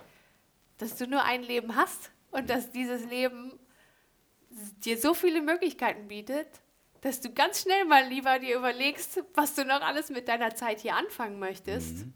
dass 0.78 0.98
du 0.98 1.08
nur 1.08 1.24
ein 1.24 1.44
Leben 1.44 1.76
hast 1.76 2.12
und 2.32 2.50
dass 2.50 2.72
dieses 2.72 3.06
Leben 3.06 3.58
dir 4.84 4.98
so 4.98 5.14
viele 5.14 5.42
Möglichkeiten 5.42 6.08
bietet, 6.08 6.48
dass 7.04 7.22
du 7.22 7.32
ganz 7.32 7.62
schnell 7.62 7.86
mal 7.86 8.08
lieber 8.08 8.40
dir 8.40 8.58
überlegst, 8.58 9.24
was 9.34 9.56
du 9.56 9.66
noch 9.66 9.82
alles 9.82 10.10
mit 10.10 10.28
deiner 10.28 10.56
Zeit 10.56 10.80
hier 10.80 10.96
anfangen 10.96 11.40
möchtest 11.40 12.06
mhm. 12.06 12.14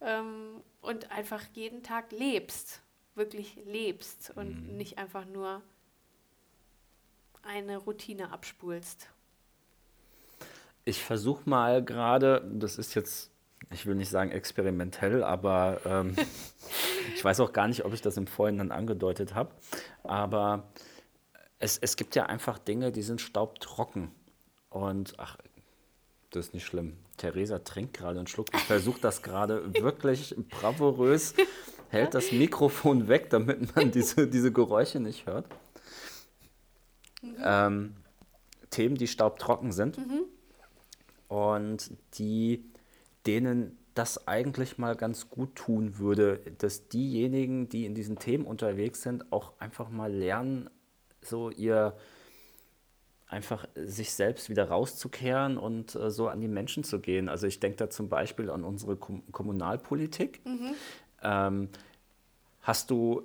ähm, 0.00 0.62
und 0.80 1.10
einfach 1.10 1.42
jeden 1.52 1.82
Tag 1.82 2.12
lebst, 2.12 2.80
wirklich 3.14 3.56
lebst 3.66 4.32
und 4.36 4.68
mhm. 4.68 4.76
nicht 4.76 4.98
einfach 4.98 5.26
nur 5.26 5.62
eine 7.42 7.78
Routine 7.78 8.32
abspulst. 8.32 9.08
Ich 10.84 11.02
versuche 11.02 11.48
mal 11.48 11.84
gerade, 11.84 12.48
das 12.54 12.78
ist 12.78 12.94
jetzt, 12.94 13.30
ich 13.70 13.86
will 13.86 13.94
nicht 13.94 14.10
sagen 14.10 14.30
experimentell, 14.30 15.22
aber 15.22 15.80
ähm, 15.84 16.16
Ich 17.14 17.24
weiß 17.24 17.40
auch 17.40 17.52
gar 17.52 17.68
nicht, 17.68 17.84
ob 17.84 17.92
ich 17.92 18.02
das 18.02 18.16
im 18.16 18.26
Vorhinein 18.26 18.72
angedeutet 18.72 19.34
habe, 19.34 19.50
aber 20.02 20.68
es, 21.58 21.78
es 21.78 21.96
gibt 21.96 22.14
ja 22.14 22.26
einfach 22.26 22.58
Dinge, 22.58 22.92
die 22.92 23.02
sind 23.02 23.20
staubtrocken. 23.20 24.10
Und 24.70 25.14
ach, 25.18 25.36
das 26.30 26.46
ist 26.46 26.54
nicht 26.54 26.64
schlimm. 26.64 26.96
Theresa 27.16 27.58
trinkt 27.58 27.94
gerade 27.94 28.18
einen 28.18 28.28
Schluck. 28.28 28.48
Ich 28.54 28.62
versuche 28.62 29.00
das 29.00 29.22
gerade 29.22 29.74
wirklich 29.74 30.34
bravourös, 30.48 31.34
hält 31.88 32.14
das 32.14 32.32
Mikrofon 32.32 33.08
weg, 33.08 33.30
damit 33.30 33.74
man 33.76 33.90
diese, 33.90 34.26
diese 34.28 34.52
Geräusche 34.52 35.00
nicht 35.00 35.26
hört. 35.26 35.46
Mhm. 37.20 37.36
Ähm, 37.42 37.96
Themen, 38.70 38.94
die 38.94 39.08
staubtrocken 39.08 39.72
sind 39.72 39.98
mhm. 39.98 40.22
und 41.28 41.90
die 42.14 42.64
denen 43.26 43.76
das 43.94 44.28
eigentlich 44.28 44.78
mal 44.78 44.94
ganz 44.96 45.28
gut 45.28 45.56
tun 45.56 45.98
würde, 45.98 46.40
dass 46.58 46.88
diejenigen, 46.88 47.68
die 47.68 47.84
in 47.84 47.94
diesen 47.94 48.18
Themen 48.18 48.46
unterwegs 48.46 49.02
sind, 49.02 49.30
auch 49.32 49.52
einfach 49.58 49.90
mal 49.90 50.10
lernen, 50.10 50.70
so 51.20 51.50
ihr 51.50 51.96
einfach 53.30 53.66
sich 53.76 54.12
selbst 54.12 54.50
wieder 54.50 54.68
rauszukehren 54.68 55.56
und 55.56 55.94
äh, 55.94 56.10
so 56.10 56.28
an 56.28 56.40
die 56.40 56.48
Menschen 56.48 56.82
zu 56.82 56.98
gehen. 56.98 57.28
Also 57.28 57.46
ich 57.46 57.60
denke 57.60 57.76
da 57.76 57.88
zum 57.88 58.08
Beispiel 58.08 58.50
an 58.50 58.64
unsere 58.64 58.96
Kom 58.96 59.22
Kommunalpolitik. 59.30 60.44
Mhm. 60.44 60.74
Ähm, 61.22 61.68
hast 62.62 62.90
du 62.90 63.22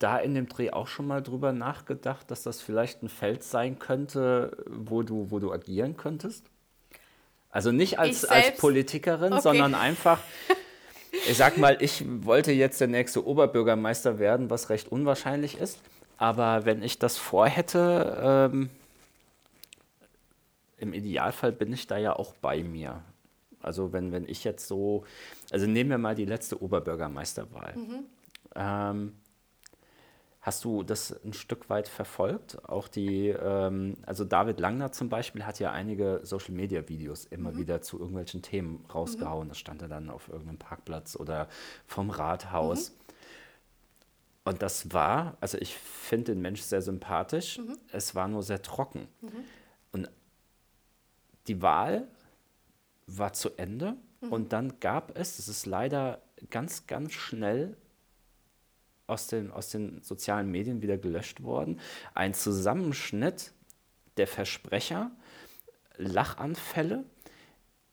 da 0.00 0.18
in 0.18 0.34
dem 0.34 0.48
Dreh 0.48 0.70
auch 0.70 0.88
schon 0.88 1.06
mal 1.06 1.22
drüber 1.22 1.52
nachgedacht, 1.52 2.30
dass 2.30 2.42
das 2.42 2.60
vielleicht 2.60 3.02
ein 3.02 3.08
Feld 3.08 3.44
sein 3.44 3.78
könnte, 3.78 4.56
wo 4.66 5.02
du, 5.02 5.30
wo 5.30 5.38
du 5.38 5.52
agieren 5.52 5.96
könntest? 5.96 6.44
Also 7.50 7.70
nicht 7.70 8.00
als, 8.00 8.24
als 8.24 8.56
Politikerin, 8.56 9.32
okay. 9.32 9.42
sondern 9.42 9.74
einfach, 9.74 10.18
ich 11.28 11.36
sag 11.36 11.56
mal, 11.56 11.78
ich 11.80 12.04
wollte 12.24 12.50
jetzt 12.50 12.80
der 12.80 12.88
nächste 12.88 13.24
Oberbürgermeister 13.24 14.18
werden, 14.18 14.50
was 14.50 14.70
recht 14.70 14.90
unwahrscheinlich 14.90 15.56
ist. 15.58 15.78
Aber 16.18 16.64
wenn 16.64 16.82
ich 16.82 16.98
das 16.98 17.18
vorhätte, 17.18 18.50
ähm, 18.52 18.70
im 20.78 20.92
Idealfall 20.92 21.52
bin 21.52 21.72
ich 21.72 21.86
da 21.86 21.96
ja 21.98 22.14
auch 22.16 22.34
bei 22.34 22.62
mir. 22.62 23.02
Also 23.60 23.92
wenn, 23.92 24.12
wenn 24.12 24.28
ich 24.28 24.44
jetzt 24.44 24.68
so, 24.68 25.04
also 25.50 25.66
nehmen 25.66 25.90
wir 25.90 25.98
mal 25.98 26.14
die 26.14 26.24
letzte 26.24 26.62
Oberbürgermeisterwahl. 26.62 27.74
Ähm, 28.54 29.14
hast 30.40 30.64
du 30.64 30.82
das 30.84 31.12
ein 31.24 31.32
Stück 31.32 31.68
weit 31.68 31.88
verfolgt? 31.88 32.68
Auch 32.68 32.86
die, 32.88 33.28
ähm, 33.28 33.96
also 34.06 34.24
David 34.24 34.60
Langner 34.60 34.92
zum 34.92 35.08
Beispiel 35.08 35.44
hat 35.44 35.58
ja 35.58 35.72
einige 35.72 36.20
Social-Media-Videos 36.22 37.24
immer 37.26 37.56
wieder 37.56 37.82
zu 37.82 37.98
irgendwelchen 37.98 38.42
Themen 38.42 38.84
rausgehauen. 38.94 39.48
Das 39.48 39.58
stand 39.58 39.82
er 39.82 39.88
dann 39.88 40.08
auf 40.10 40.28
irgendeinem 40.28 40.58
Parkplatz 40.58 41.16
oder 41.16 41.48
vom 41.86 42.10
Rathaus. 42.10 42.94
Und 44.46 44.62
das 44.62 44.92
war, 44.92 45.36
also 45.40 45.58
ich 45.58 45.74
finde 45.74 46.32
den 46.32 46.40
Mensch 46.40 46.60
sehr 46.60 46.80
sympathisch, 46.80 47.60
es 47.90 48.14
war 48.14 48.28
nur 48.28 48.44
sehr 48.44 48.62
trocken. 48.62 49.08
Und 49.90 50.08
die 51.48 51.60
Wahl 51.62 52.06
war 53.08 53.32
zu 53.32 53.50
Ende. 53.56 53.96
Und 54.20 54.52
dann 54.52 54.78
gab 54.78 55.18
es, 55.18 55.38
das 55.38 55.48
ist 55.48 55.66
leider 55.66 56.22
ganz, 56.48 56.86
ganz 56.86 57.12
schnell 57.12 57.76
aus 59.08 59.26
den, 59.26 59.50
aus 59.50 59.70
den 59.70 60.00
sozialen 60.04 60.48
Medien 60.48 60.80
wieder 60.80 60.96
gelöscht 60.96 61.42
worden, 61.42 61.80
ein 62.14 62.32
Zusammenschnitt 62.32 63.52
der 64.16 64.28
Versprecher, 64.28 65.10
Lachanfälle. 65.96 67.02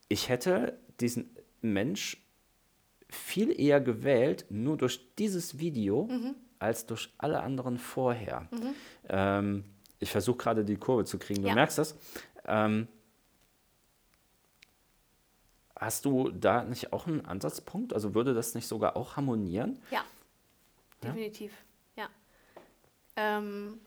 Ich 0.07 0.29
hätte 0.29 0.77
diesen 0.99 1.35
Mensch 1.61 2.23
viel 3.09 3.59
eher 3.59 3.81
gewählt, 3.81 4.45
nur 4.49 4.77
durch 4.77 5.15
dieses 5.15 5.57
Video, 5.57 6.07
als 6.64 6.86
durch 6.86 7.14
alle 7.18 7.41
anderen 7.41 7.78
vorher. 7.78 8.47
Ähm, 9.09 9.66
ich 9.99 10.09
versuche 10.11 10.38
gerade 10.38 10.64
die 10.66 10.78
Kurve 10.78 11.05
zu 11.05 11.20
kriegen, 11.20 11.41
du 11.43 11.49
Ja. 11.49 11.55
merkst 11.55 11.78
das. 11.78 11.95
Ähm, 12.45 12.88
hast 15.78 16.05
du 16.05 16.30
da 16.32 16.64
nicht 16.64 16.93
auch 16.93 17.07
einen 17.07 17.26
Ansatzpunkt? 17.26 17.93
Also 17.93 18.16
würde 18.16 18.34
das 18.34 18.55
nicht 18.55 18.68
sogar 18.68 18.95
auch 18.95 19.18
harmonieren? 19.18 19.82
Ja, 19.91 20.03
definitiv. 21.03 21.51
Ja. 21.95 22.07
Ähm, 23.16 23.80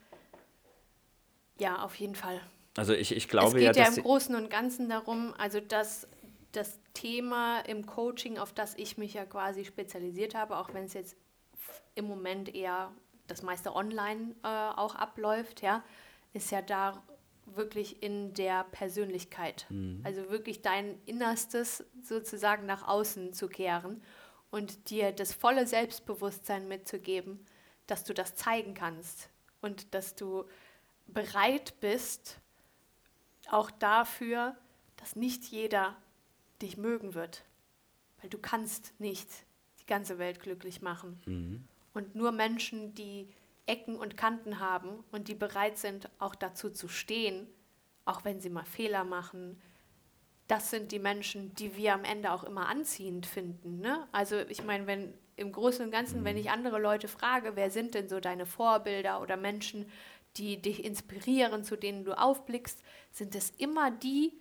ja, 1.59 1.83
auf 1.83 1.95
jeden 1.97 2.15
Fall. 2.15 2.41
Also 2.77 2.93
ich, 2.93 3.13
ich 3.13 3.25
Es 3.25 3.29
glaube 3.31 3.59
geht 3.59 3.77
ja, 3.77 3.85
ja, 3.85 3.89
im 3.89 4.03
Großen 4.03 4.35
und 4.35 4.51
Ganzen 4.51 4.89
darum, 4.91 5.33
also 5.39 5.61
dass 5.61 6.07
das 6.53 6.79
Thema 6.93 7.61
im 7.61 7.87
Coaching, 7.87 8.39
auf 8.39 8.53
das 8.53 8.75
ich 8.77 8.99
mich 8.99 9.15
ja 9.15 9.25
quasi 9.25 9.65
spezialisiert 9.65 10.35
habe, 10.35 10.57
auch 10.59 10.73
wenn 10.75 10.85
es 10.85 10.93
jetzt 10.95 11.17
im 11.95 12.07
Moment 12.07 12.55
eher 12.55 12.93
das 13.27 13.43
meiste 13.43 13.75
online 13.75 14.35
äh, 14.43 14.47
auch 14.47 14.95
abläuft, 14.95 15.63
ja, 15.63 15.83
ist 16.33 16.51
ja 16.51 16.63
da 16.63 17.03
wirklich 17.47 18.03
in 18.03 18.35
der 18.35 18.65
Persönlichkeit. 18.65 19.67
Also 20.05 20.31
wirklich 20.31 20.63
dein 20.63 21.01
Innerstes 21.07 21.85
sozusagen 22.03 22.67
nach 22.67 22.87
außen 22.87 23.33
zu 23.33 23.49
kehren 23.49 24.03
und 24.51 24.91
dir 24.91 25.13
das 25.13 25.33
volle 25.33 25.67
Selbstbewusstsein 25.67 26.67
mitzugeben, 26.69 27.47
dass 27.87 28.05
du 28.05 28.15
das 28.15 28.35
zeigen 28.35 28.75
kannst 28.75 29.31
und 29.61 29.95
dass 29.95 30.15
du 30.17 30.45
bereit 31.07 31.79
bist, 31.81 32.41
auch 33.49 33.71
dafür, 33.71 34.57
dass 34.97 35.15
nicht 35.15 35.45
jeder 35.45 35.97
dich 36.63 36.77
mögen 36.77 37.15
wird. 37.15 37.45
Weil 38.21 38.31
du 38.31 38.39
kannst 38.39 38.99
nicht 38.99 39.29
die 39.87 39.93
ganze 39.93 40.19
Welt 40.19 40.41
glücklich 40.41 40.83
machen. 40.83 41.21
Und 41.95 42.15
nur 42.15 42.33
Menschen, 42.33 42.95
die 42.95 43.29
Ecken 43.67 43.97
und 43.97 44.17
Kanten 44.17 44.61
haben 44.61 45.05
und 45.13 45.29
die 45.29 45.35
bereit 45.35 45.79
sind, 45.79 46.09
auch 46.19 46.35
dazu 46.35 46.71
zu 46.71 46.89
stehen, 46.89 47.47
auch 48.05 48.25
wenn 48.25 48.41
sie 48.41 48.51
mal 48.51 48.65
Fehler 48.65 49.05
machen, 49.05 49.61
das 50.49 50.71
sind 50.71 50.93
die 50.93 50.99
Menschen, 50.99 51.55
die 51.55 51.77
wir 51.77 51.95
am 51.95 52.05
Ende 52.05 52.33
auch 52.33 52.45
immer 52.45 52.69
anziehend 52.69 53.27
finden. 53.27 53.81
Ne? 53.81 54.07
Also 54.13 54.39
ich 54.49 54.63
meine, 54.63 54.87
wenn 54.87 55.15
im 55.35 55.53
Großen 55.53 55.85
und 55.85 55.91
Ganzen, 55.91 56.25
wenn 56.25 56.37
ich 56.37 56.51
andere 56.51 56.79
Leute 56.79 57.09
frage, 57.09 57.57
wer 57.57 57.71
sind 57.71 57.95
denn 57.95 58.09
so 58.09 58.21
deine 58.21 58.47
Vorbilder 58.47 59.21
oder 59.21 59.37
Menschen, 59.37 59.91
die 60.37 60.61
dich 60.61 60.85
inspirieren, 60.85 61.65
zu 61.65 61.77
denen 61.77 62.05
du 62.05 62.17
aufblickst, 62.17 62.83
sind 63.11 63.35
es 63.35 63.51
immer 63.51 63.91
die, 63.91 64.33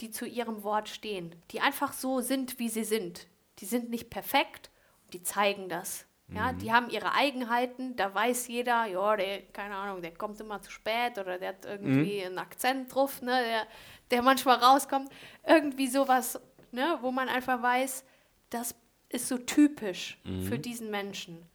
die 0.00 0.10
zu 0.10 0.26
ihrem 0.26 0.64
Wort 0.64 0.88
stehen, 0.88 1.34
die 1.50 1.60
einfach 1.60 1.92
so 1.92 2.20
sind, 2.20 2.58
wie 2.58 2.68
sie 2.68 2.84
sind. 2.84 3.28
Die 3.58 3.66
sind 3.66 3.90
nicht 3.90 4.10
perfekt, 4.10 4.70
die 5.12 5.22
zeigen 5.22 5.68
das. 5.68 6.06
Ja, 6.28 6.52
die 6.54 6.72
haben 6.72 6.88
ihre 6.88 7.12
Eigenheiten, 7.12 7.96
da 7.96 8.12
weiß 8.14 8.48
jeder, 8.48 8.86
ja, 8.86 9.14
der, 9.14 9.42
keine 9.52 9.76
Ahnung, 9.76 10.00
der 10.00 10.14
kommt 10.14 10.40
immer 10.40 10.60
zu 10.62 10.70
spät 10.70 11.18
oder 11.18 11.38
der 11.38 11.50
hat 11.50 11.66
irgendwie 11.66 12.24
einen 12.24 12.38
Akzent 12.38 12.92
drauf, 12.94 13.20
ne, 13.20 13.44
der, 13.44 13.66
der 14.10 14.22
manchmal 14.22 14.56
rauskommt. 14.56 15.10
Irgendwie 15.46 15.86
sowas, 15.86 16.40
ne, 16.72 16.98
wo 17.02 17.10
man 17.10 17.28
einfach 17.28 17.62
weiß, 17.62 18.04
das 18.48 18.74
ist 19.10 19.28
so 19.28 19.36
typisch 19.36 20.18
für 20.48 20.58
diesen 20.58 20.90
Menschen. 20.90 21.46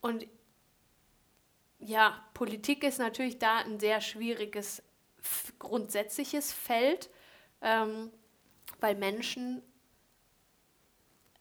Und 0.00 0.26
ja, 1.78 2.22
Politik 2.34 2.84
ist 2.84 2.98
natürlich 2.98 3.38
da 3.38 3.58
ein 3.58 3.78
sehr 3.78 4.00
schwieriges 4.00 4.82
grundsätzliches 5.58 6.52
Feld, 6.52 7.10
ähm, 7.62 8.10
weil 8.80 8.96
Menschen 8.96 9.62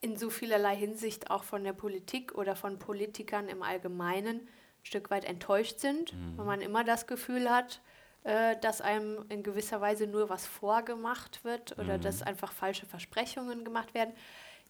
in 0.02 0.16
so 0.16 0.30
vielerlei 0.30 0.76
Hinsicht 0.76 1.30
auch 1.30 1.44
von 1.44 1.64
der 1.64 1.74
Politik 1.74 2.36
oder 2.36 2.56
von 2.56 2.80
Politikern 2.80 3.50
im 3.50 3.64
Allgemeinen 3.64 4.38
ein 4.38 4.86
Stück 4.86 5.10
weit 5.12 5.26
enttäuscht 5.26 5.80
sind, 5.80 6.14
weil 6.38 6.46
man 6.46 6.62
immer 6.62 6.84
das 6.84 7.06
Gefühl 7.06 7.50
hat, 7.50 7.82
äh, 8.24 8.58
dass 8.60 8.82
einem 8.82 9.26
in 9.30 9.44
gewisser 9.44 9.82
Weise 9.82 10.08
nur 10.08 10.30
was 10.30 10.46
vorgemacht 10.46 11.44
wird 11.44 11.78
oder 11.80 11.98
dass 11.98 12.22
einfach 12.22 12.52
falsche 12.52 12.86
Versprechungen 12.86 13.66
gemacht 13.66 13.94
werden. 13.94 14.14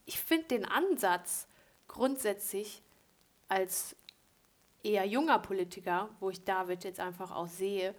Ich 0.05 0.19
finde 0.19 0.47
den 0.47 0.65
Ansatz 0.65 1.47
grundsätzlich 1.88 2.82
als 3.47 3.95
eher 4.84 5.05
junger 5.05 5.39
Politiker, 5.39 6.09
wo 6.19 6.30
ich 6.30 6.43
David 6.43 6.84
jetzt 6.84 6.99
einfach 6.99 7.32
auch 7.32 7.47
sehe, 7.47 7.93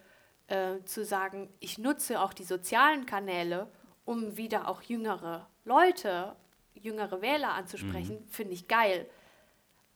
äh, 0.49 0.83
zu 0.85 1.05
sagen, 1.05 1.49
ich 1.61 1.79
nutze 1.79 2.21
auch 2.21 2.33
die 2.33 2.45
sozialen 2.45 3.07
Kanäle, 3.07 3.69
um 4.05 4.37
wieder 4.37 4.69
auch 4.69 4.83
jüngere 4.83 5.49
Leute, 5.65 6.35
jüngere 6.83 7.21
Wähler 7.23 7.53
anzusprechen, 7.55 8.27
finde 8.29 8.55
ich 8.55 8.69
geil. 8.69 9.09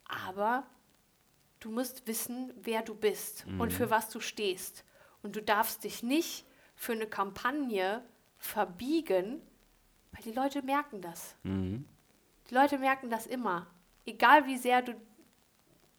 Aber 0.06 0.66
du 1.60 1.70
musst 1.70 2.06
wissen, 2.06 2.52
wer 2.56 2.82
du 2.82 2.94
bist 2.94 3.46
und 3.58 3.72
für 3.72 3.90
was 3.90 4.10
du 4.10 4.20
stehst. 4.20 4.84
Und 5.22 5.36
du 5.36 5.42
darfst 5.42 5.84
dich 5.84 6.02
nicht 6.02 6.44
für 6.76 6.92
eine 6.92 7.06
Kampagne 7.06 8.04
verbiegen, 8.36 9.40
weil 10.12 10.22
die 10.22 10.32
Leute 10.32 10.62
merken 10.62 11.00
das. 11.00 11.36
Die 12.50 12.54
Leute 12.54 12.78
merken 12.78 13.08
das 13.10 13.26
immer. 13.26 13.66
Egal 14.04 14.46
wie 14.46 14.58
sehr 14.58 14.82
du 14.82 14.94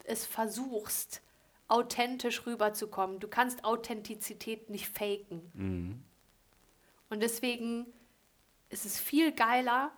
es 0.04 0.26
versuchst, 0.26 1.24
authentisch 1.68 2.46
rüberzukommen. 2.46 3.20
Du 3.20 3.28
kannst 3.28 3.64
Authentizität 3.66 4.70
nicht 4.70 4.88
faken. 4.88 5.52
Und 7.10 7.24
deswegen 7.24 7.88
ist 8.70 8.86
es 8.86 9.00
viel 9.00 9.32
geiler, 9.32 9.92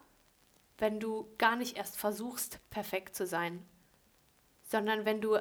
wenn 0.78 1.00
du 1.00 1.28
gar 1.38 1.56
nicht 1.56 1.78
erst 1.78 1.98
versuchst, 1.98 2.60
perfekt 2.70 3.16
zu 3.16 3.26
sein, 3.26 3.66
sondern 4.64 5.06
wenn 5.06 5.22
du 5.22 5.38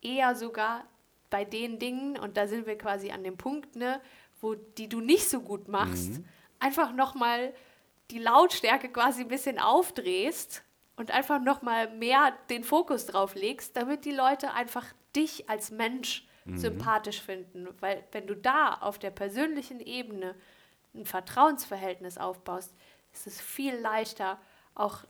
eher 0.00 0.34
sogar 0.34 0.84
bei 1.30 1.44
den 1.44 1.78
Dingen, 1.78 2.18
und 2.18 2.36
da 2.36 2.46
sind 2.46 2.66
wir 2.66 2.76
quasi 2.76 3.10
an 3.10 3.24
dem 3.24 3.36
Punkt, 3.36 3.76
ne, 3.76 4.00
wo 4.40 4.54
die 4.54 4.88
du 4.88 5.00
nicht 5.00 5.28
so 5.28 5.40
gut 5.40 5.68
machst, 5.68 6.20
einfach 6.58 6.92
nochmal 6.92 7.54
die 8.10 8.18
Lautstärke 8.18 8.90
quasi 8.90 9.22
ein 9.22 9.28
bisschen 9.28 9.58
aufdrehst 9.58 10.62
und 10.96 11.10
einfach 11.10 11.40
nochmal 11.40 11.94
mehr 11.96 12.36
den 12.50 12.64
Fokus 12.64 13.06
drauf 13.06 13.34
legst, 13.34 13.76
damit 13.76 14.04
die 14.04 14.12
Leute 14.12 14.52
einfach 14.52 14.86
dich 15.16 15.48
als 15.48 15.70
Mensch 15.70 16.26
sympathisch 16.54 17.22
finden. 17.22 17.68
Weil 17.80 18.04
wenn 18.12 18.26
du 18.26 18.34
da 18.34 18.74
auf 18.74 18.98
der 18.98 19.10
persönlichen 19.10 19.80
Ebene 19.80 20.34
ein 20.94 21.06
Vertrauensverhältnis 21.06 22.18
aufbaust, 22.18 22.74
ist 23.12 23.26
es 23.26 23.40
viel 23.40 23.74
leichter, 23.76 24.38
auch 24.74 25.04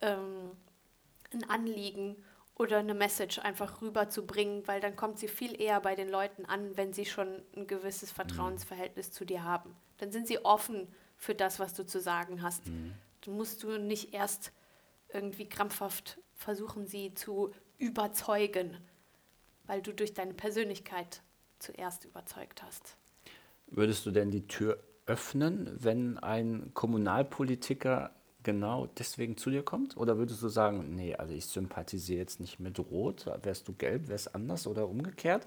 ähm, 0.00 0.52
ein 1.32 1.48
Anliegen 1.48 2.16
oder 2.54 2.78
eine 2.78 2.94
Message 2.94 3.38
einfach 3.38 3.80
rüberzubringen, 3.80 4.66
weil 4.66 4.80
dann 4.80 4.96
kommt 4.96 5.18
sie 5.18 5.28
viel 5.28 5.60
eher 5.60 5.80
bei 5.80 5.94
den 5.94 6.08
Leuten 6.08 6.44
an, 6.44 6.76
wenn 6.76 6.92
sie 6.92 7.06
schon 7.06 7.42
ein 7.56 7.66
gewisses 7.66 8.10
Vertrauensverhältnis 8.10 9.12
zu 9.12 9.24
dir 9.24 9.44
haben. 9.44 9.76
Dann 9.98 10.10
sind 10.10 10.26
sie 10.26 10.44
offen 10.44 10.88
für 11.16 11.34
das, 11.34 11.60
was 11.60 11.74
du 11.74 11.86
zu 11.86 12.00
sagen 12.00 12.42
hast. 12.42 12.62
Dann 12.66 13.36
musst 13.36 13.62
du 13.62 13.78
nicht 13.78 14.12
erst 14.12 14.52
irgendwie 15.12 15.48
krampfhaft 15.48 16.18
versuchen, 16.34 16.86
sie 16.86 17.14
zu 17.14 17.52
überzeugen, 17.78 18.76
weil 19.66 19.82
du 19.82 19.92
durch 19.92 20.14
deine 20.14 20.34
Persönlichkeit 20.34 21.22
zuerst 21.58 22.04
überzeugt 22.04 22.62
hast. 22.62 22.96
Würdest 23.68 24.06
du 24.06 24.10
denn 24.10 24.30
die 24.30 24.46
Tür 24.46 24.82
öffnen, 25.06 25.76
wenn 25.78 26.18
ein 26.18 26.72
Kommunalpolitiker 26.74 28.14
genau 28.42 28.86
deswegen 28.98 29.36
zu 29.36 29.50
dir 29.50 29.62
kommt? 29.62 29.96
Oder 29.96 30.18
würdest 30.18 30.42
du 30.42 30.48
sagen, 30.48 30.94
nee, 30.94 31.14
also 31.14 31.34
ich 31.34 31.46
sympathisiere 31.46 32.20
jetzt 32.20 32.40
nicht 32.40 32.60
mit 32.60 32.78
Rot, 32.78 33.26
wärst 33.42 33.68
du 33.68 33.72
gelb, 33.72 34.08
wäre 34.08 34.16
es 34.16 34.32
anders 34.32 34.66
oder 34.66 34.88
umgekehrt? 34.88 35.46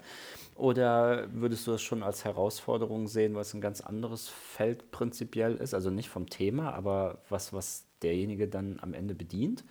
Oder 0.54 1.28
würdest 1.32 1.66
du 1.66 1.72
das 1.72 1.82
schon 1.82 2.02
als 2.02 2.24
Herausforderung 2.24 3.08
sehen, 3.08 3.34
es 3.36 3.54
ein 3.54 3.60
ganz 3.60 3.80
anderes 3.80 4.28
Feld 4.28 4.90
prinzipiell 4.90 5.56
ist? 5.56 5.74
Also 5.74 5.90
nicht 5.90 6.08
vom 6.08 6.28
Thema, 6.28 6.74
aber 6.74 7.18
was, 7.28 7.52
was 7.52 7.86
derjenige 8.02 8.48
dann 8.48 8.78
am 8.80 8.94
Ende 8.94 9.14
bedient? 9.14 9.64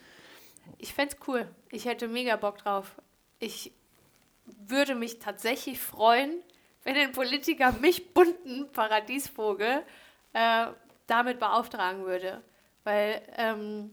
Ich 0.77 0.93
fände 0.93 1.15
es 1.15 1.27
cool. 1.27 1.47
Ich 1.69 1.85
hätte 1.85 2.07
mega 2.07 2.35
Bock 2.35 2.57
drauf. 2.57 2.95
Ich 3.39 3.71
würde 4.67 4.95
mich 4.95 5.19
tatsächlich 5.19 5.79
freuen, 5.79 6.41
wenn 6.83 6.95
ein 6.95 7.11
Politiker 7.11 7.71
mich 7.73 8.13
bunten 8.13 8.71
Paradiesvogel 8.71 9.83
äh, 10.33 10.67
damit 11.07 11.39
beauftragen 11.39 12.05
würde. 12.05 12.41
Weil, 12.83 13.21
ähm, 13.37 13.91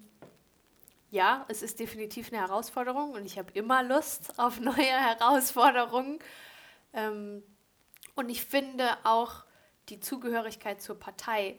ja, 1.11 1.47
es 1.49 1.63
ist 1.63 1.81
definitiv 1.81 2.33
eine 2.33 2.41
Herausforderung 2.41 3.13
und 3.13 3.25
ich 3.27 3.39
habe 3.39 3.53
immer 3.53 3.83
Lust 3.83 4.39
auf 4.39 4.61
neue 4.61 4.77
Herausforderungen. 4.77 6.19
Ähm, 6.93 7.43
und 8.15 8.31
ich 8.31 8.43
finde 8.45 8.97
auch 9.05 9.45
die 9.89 10.01
Zugehörigkeit 10.01 10.83
zur 10.83 10.99
Partei 10.99 11.59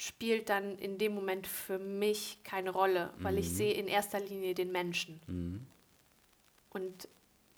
spielt 0.00 0.48
dann 0.48 0.78
in 0.78 0.96
dem 0.96 1.14
Moment 1.14 1.46
für 1.46 1.78
mich 1.78 2.38
keine 2.42 2.70
Rolle, 2.70 3.12
weil 3.18 3.36
ich 3.36 3.50
mhm. 3.50 3.54
sehe 3.54 3.74
in 3.74 3.86
erster 3.86 4.18
Linie 4.18 4.54
den 4.54 4.72
Menschen. 4.72 5.20
Mhm. 5.26 5.66
Und 6.70 7.06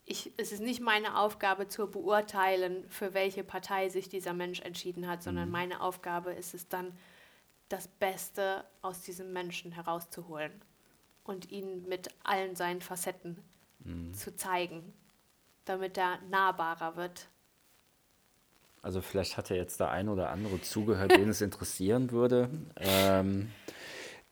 ich, 0.07 0.33
es 0.37 0.51
ist 0.51 0.61
nicht 0.61 0.81
meine 0.81 1.19
Aufgabe 1.19 1.69
zu 1.69 1.89
beurteilen, 1.89 2.85
für 2.89 3.15
welche 3.15 3.45
Partei 3.45 3.89
sich 3.91 4.09
dieser 4.09 4.33
Mensch 4.33 4.61
entschieden 4.61 5.07
hat, 5.07 5.23
sondern 5.23 5.47
mhm. 5.47 5.53
meine 5.53 5.81
Aufgabe 5.81 6.33
ist 6.33 6.53
es 6.55 6.69
dann, 6.69 6.99
das 7.73 7.89
Beste 7.89 8.65
aus 8.83 9.01
diesem 9.01 9.33
Menschen 9.33 9.73
herauszuholen 9.73 10.53
und 11.25 11.51
ihn 11.51 11.89
mit 11.89 12.09
allen 12.23 12.55
seinen 12.55 12.83
Facetten 12.83 13.39
mhm. 13.81 14.13
zu 14.13 14.37
zeigen, 14.37 14.93
damit 15.65 15.97
er 15.97 16.19
nahbarer 16.31 16.97
wird. 16.97 17.29
Also 18.83 19.01
vielleicht 19.01 19.37
hat 19.37 19.49
ja 19.49 19.57
jetzt 19.57 19.81
der 19.81 19.91
ein 19.91 20.09
oder 20.09 20.31
andere 20.31 20.61
zugehört, 20.61 21.13
den 21.13 21.29
es 21.29 21.41
interessieren 21.41 22.11
würde. 22.11 22.51
Ähm, 22.77 23.51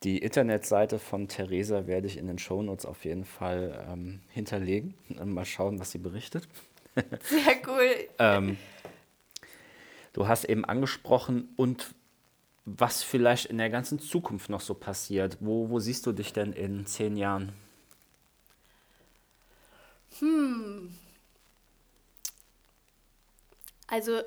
die 0.02 0.18
Internetseite 0.18 0.98
von 0.98 1.28
Theresa 1.28 1.86
werde 1.86 2.08
ich 2.08 2.16
in 2.18 2.26
den 2.26 2.38
Shownotes 2.38 2.84
auf 2.84 3.04
jeden 3.04 3.24
Fall 3.24 3.86
ähm, 3.88 4.20
hinterlegen. 4.30 4.94
Mal 5.24 5.44
schauen, 5.44 5.78
was 5.78 5.92
sie 5.92 5.98
berichtet. 5.98 6.48
Sehr 7.22 7.56
cool. 7.66 7.90
ähm, 8.18 8.58
du 10.12 10.26
hast 10.26 10.44
eben 10.44 10.64
angesprochen, 10.64 11.48
und 11.56 11.94
was 12.64 13.02
vielleicht 13.02 13.46
in 13.46 13.58
der 13.58 13.70
ganzen 13.70 13.98
Zukunft 13.98 14.50
noch 14.50 14.60
so 14.60 14.74
passiert. 14.74 15.38
Wo, 15.40 15.68
wo 15.70 15.78
siehst 15.78 16.06
du 16.06 16.12
dich 16.12 16.32
denn 16.32 16.52
in 16.52 16.86
zehn 16.86 17.16
Jahren? 17.16 17.52
Hm. 20.18 20.94
Also 23.86 24.22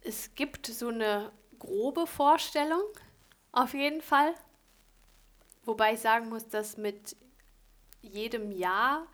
es 0.00 0.34
gibt 0.34 0.66
so 0.66 0.88
eine 0.88 1.30
grobe 1.58 2.06
Vorstellung, 2.06 2.82
auf 3.52 3.74
jeden 3.74 4.02
Fall. 4.02 4.34
Wobei 5.64 5.94
ich 5.94 6.00
sagen 6.00 6.28
muss, 6.28 6.48
dass 6.48 6.76
mit 6.76 7.16
jedem 8.02 8.52
Jahr, 8.52 9.06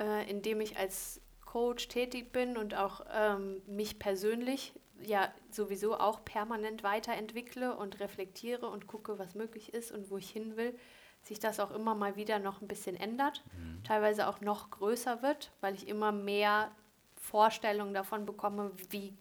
äh, 0.00 0.28
in 0.28 0.42
dem 0.42 0.60
ich 0.60 0.76
als 0.78 1.20
Coach 1.44 1.88
tätig 1.88 2.32
bin 2.32 2.56
und 2.56 2.74
auch 2.74 3.06
ähm, 3.12 3.62
mich 3.66 3.98
persönlich 3.98 4.72
ja 5.02 5.32
sowieso 5.50 5.98
auch 5.98 6.24
permanent 6.24 6.82
weiterentwickle 6.82 7.76
und 7.76 8.00
reflektiere 8.00 8.68
und 8.68 8.86
gucke, 8.86 9.18
was 9.18 9.34
möglich 9.34 9.74
ist 9.74 9.92
und 9.92 10.10
wo 10.10 10.16
ich 10.16 10.30
hin 10.30 10.56
will, 10.56 10.78
sich 11.22 11.38
das 11.38 11.60
auch 11.60 11.70
immer 11.70 11.94
mal 11.94 12.16
wieder 12.16 12.38
noch 12.38 12.62
ein 12.62 12.68
bisschen 12.68 12.96
ändert, 12.96 13.42
mhm. 13.56 13.82
teilweise 13.84 14.28
auch 14.28 14.40
noch 14.40 14.70
größer 14.70 15.22
wird, 15.22 15.50
weil 15.60 15.74
ich 15.74 15.88
immer 15.88 16.12
mehr 16.12 16.70
Vorstellungen 17.16 17.94
davon 17.94 18.26
bekomme, 18.26 18.70
wie, 18.90 19.12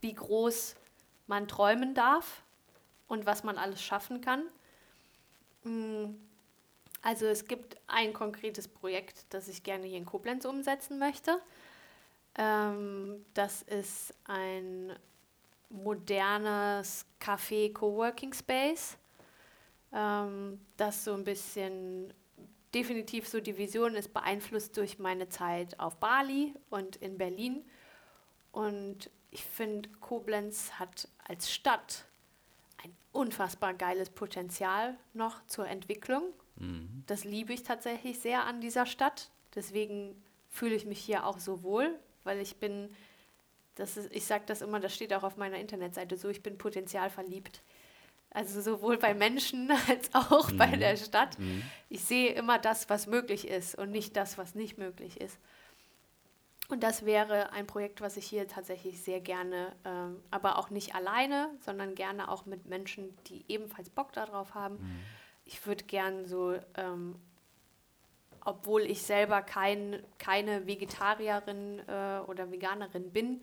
wie 0.00 0.14
groß 0.14 0.76
man 1.26 1.48
träumen 1.48 1.94
darf 1.94 2.42
und 3.08 3.24
was 3.24 3.44
man 3.44 3.56
alles 3.56 3.82
schaffen 3.82 4.20
kann. 4.20 4.44
Mm, 5.64 6.16
also 7.02 7.26
es 7.26 7.46
gibt 7.46 7.76
ein 7.86 8.12
konkretes 8.12 8.68
Projekt, 8.68 9.24
das 9.30 9.48
ich 9.48 9.62
gerne 9.62 9.86
hier 9.86 9.98
in 9.98 10.04
Koblenz 10.04 10.44
umsetzen 10.44 10.98
möchte. 10.98 11.40
Ähm, 12.36 13.24
das 13.34 13.62
ist 13.62 14.14
ein 14.24 14.96
modernes 15.68 17.06
Café-Coworking 17.20 18.34
Space, 18.34 18.96
ähm, 19.92 20.60
das 20.76 21.04
so 21.04 21.14
ein 21.14 21.24
bisschen 21.24 22.12
definitiv 22.74 23.28
so 23.28 23.40
die 23.40 23.56
Vision 23.56 23.94
ist, 23.94 24.12
beeinflusst 24.12 24.76
durch 24.76 24.98
meine 24.98 25.28
Zeit 25.28 25.78
auf 25.80 25.96
Bali 25.96 26.54
und 26.70 26.96
in 26.96 27.18
Berlin. 27.18 27.64
Und 28.52 29.10
ich 29.30 29.44
finde, 29.44 29.88
Koblenz 30.00 30.72
hat 30.72 31.08
als 31.26 31.50
Stadt 31.50 32.04
ein 32.82 32.94
unfassbar 33.12 33.74
geiles 33.74 34.10
Potenzial 34.10 34.96
noch 35.14 35.44
zur 35.46 35.68
Entwicklung. 35.68 36.22
Mhm. 36.56 37.04
Das 37.06 37.24
liebe 37.24 37.52
ich 37.52 37.62
tatsächlich 37.62 38.18
sehr 38.18 38.44
an 38.44 38.60
dieser 38.60 38.86
Stadt. 38.86 39.30
Deswegen 39.54 40.20
fühle 40.48 40.74
ich 40.74 40.86
mich 40.86 41.00
hier 41.00 41.26
auch 41.26 41.38
so 41.38 41.62
wohl, 41.62 41.98
weil 42.30 42.38
ich 42.38 42.58
bin, 42.58 42.88
das 43.74 43.96
ist, 43.96 44.12
ich 44.12 44.24
sage 44.24 44.44
das 44.46 44.62
immer, 44.62 44.78
das 44.78 44.94
steht 44.94 45.12
auch 45.12 45.24
auf 45.24 45.36
meiner 45.36 45.58
Internetseite 45.58 46.16
so, 46.16 46.28
ich 46.28 46.44
bin 46.44 46.58
potenzialverliebt. 46.58 47.60
Also 48.30 48.60
sowohl 48.60 48.98
bei 48.98 49.14
Menschen 49.14 49.68
als 49.88 50.14
auch 50.14 50.52
mhm. 50.52 50.56
bei 50.56 50.76
der 50.76 50.96
Stadt. 50.96 51.36
Mhm. 51.40 51.64
Ich 51.88 52.04
sehe 52.04 52.32
immer 52.32 52.60
das, 52.60 52.88
was 52.88 53.08
möglich 53.08 53.48
ist 53.48 53.74
und 53.74 53.90
nicht 53.90 54.14
das, 54.16 54.38
was 54.38 54.54
nicht 54.54 54.78
möglich 54.78 55.20
ist. 55.20 55.40
Und 56.68 56.84
das 56.84 57.04
wäre 57.04 57.50
ein 57.50 57.66
Projekt, 57.66 58.00
was 58.00 58.16
ich 58.16 58.26
hier 58.26 58.46
tatsächlich 58.46 59.02
sehr 59.02 59.20
gerne, 59.20 59.72
ähm, 59.84 60.22
aber 60.30 60.56
auch 60.56 60.70
nicht 60.70 60.94
alleine, 60.94 61.50
sondern 61.58 61.96
gerne 61.96 62.28
auch 62.30 62.46
mit 62.46 62.66
Menschen, 62.66 63.12
die 63.26 63.44
ebenfalls 63.48 63.90
Bock 63.90 64.12
darauf 64.12 64.54
haben. 64.54 64.76
Mhm. 64.76 65.00
Ich 65.44 65.66
würde 65.66 65.82
gern 65.82 66.26
so, 66.26 66.54
ähm, 66.76 67.16
obwohl 68.44 68.82
ich 68.82 69.02
selber 69.02 69.42
kein, 69.42 70.02
keine 70.18 70.66
Vegetarierin 70.66 71.80
äh, 71.86 72.20
oder 72.26 72.50
Veganerin 72.50 73.12
bin, 73.12 73.42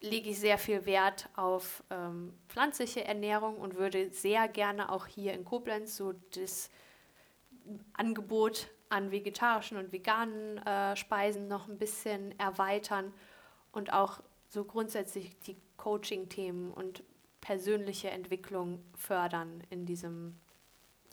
lege 0.00 0.30
ich 0.30 0.38
sehr 0.38 0.58
viel 0.58 0.84
Wert 0.86 1.28
auf 1.36 1.82
ähm, 1.90 2.34
pflanzliche 2.48 3.04
Ernährung 3.04 3.56
und 3.56 3.76
würde 3.76 4.10
sehr 4.10 4.48
gerne 4.48 4.90
auch 4.92 5.06
hier 5.06 5.32
in 5.32 5.44
Koblenz 5.44 5.96
so 5.96 6.12
das 6.34 6.70
Angebot 7.94 8.68
an 8.88 9.10
vegetarischen 9.10 9.78
und 9.78 9.92
veganen 9.92 10.58
äh, 10.58 10.96
Speisen 10.96 11.48
noch 11.48 11.68
ein 11.68 11.78
bisschen 11.78 12.38
erweitern 12.38 13.12
und 13.72 13.92
auch 13.92 14.20
so 14.48 14.64
grundsätzlich 14.64 15.38
die 15.40 15.56
Coaching-Themen 15.76 16.72
und 16.72 17.02
persönliche 17.40 18.10
Entwicklung 18.10 18.82
fördern 18.94 19.62
in 19.70 19.86
diesem, 19.86 20.38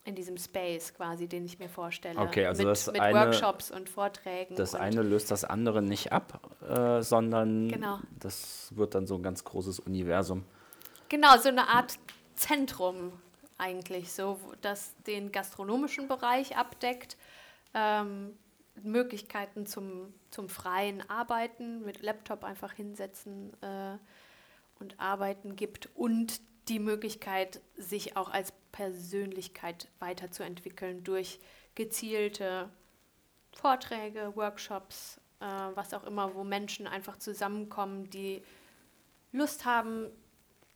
in 0.05 0.15
diesem 0.15 0.37
Space 0.37 0.93
quasi, 0.93 1.27
den 1.27 1.45
ich 1.45 1.59
mir 1.59 1.69
vorstelle. 1.69 2.19
Okay, 2.19 2.45
also 2.45 2.63
mit, 2.63 2.71
das 2.71 2.87
mit 2.87 2.99
eine, 2.99 3.19
Workshops 3.19 3.71
und 3.71 3.89
Vorträgen. 3.89 4.55
Das 4.55 4.73
und 4.73 4.81
eine 4.81 5.01
löst 5.01 5.31
das 5.31 5.45
andere 5.45 5.81
nicht 5.81 6.11
ab, 6.11 6.39
äh, 6.67 7.01
sondern 7.01 7.69
genau. 7.69 7.99
das 8.19 8.75
wird 8.75 8.95
dann 8.95 9.07
so 9.07 9.15
ein 9.15 9.23
ganz 9.23 9.43
großes 9.43 9.79
Universum. 9.79 10.43
Genau, 11.09 11.37
so 11.37 11.49
eine 11.49 11.67
Art 11.69 11.97
Zentrum 12.35 13.13
eigentlich, 13.57 14.11
so 14.11 14.39
das 14.61 14.93
den 15.07 15.31
gastronomischen 15.31 16.07
Bereich 16.07 16.57
abdeckt 16.57 17.15
ähm, 17.73 18.33
Möglichkeiten 18.81 19.65
zum, 19.65 20.13
zum 20.31 20.49
freien 20.49 21.07
Arbeiten, 21.09 21.85
mit 21.85 22.01
Laptop 22.01 22.43
einfach 22.43 22.73
hinsetzen 22.73 23.53
äh, 23.61 23.97
und 24.79 24.99
arbeiten 24.99 25.55
gibt 25.55 25.89
und 25.95 26.41
die 26.67 26.79
Möglichkeit, 26.79 27.61
sich 27.77 28.15
auch 28.15 28.29
als 28.29 28.53
Persönlichkeit 28.71 29.87
weiterzuentwickeln 29.99 31.03
durch 31.03 31.39
gezielte 31.75 32.69
Vorträge, 33.51 34.33
Workshops, 34.35 35.19
äh, 35.39 35.45
was 35.45 35.93
auch 35.93 36.03
immer, 36.03 36.33
wo 36.35 36.43
Menschen 36.43 36.87
einfach 36.87 37.17
zusammenkommen, 37.17 38.09
die 38.09 38.43
Lust 39.31 39.65
haben, 39.65 40.07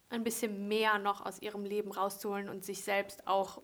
ein 0.10 0.24
bisschen 0.24 0.68
mehr 0.68 1.00
noch 1.00 1.26
aus 1.26 1.42
ihrem 1.42 1.66
Leben 1.66 1.92
rauszuholen 1.92 2.50
und 2.50 2.64
sich 2.64 2.84
selbst 2.84 3.28
auch 3.28 3.62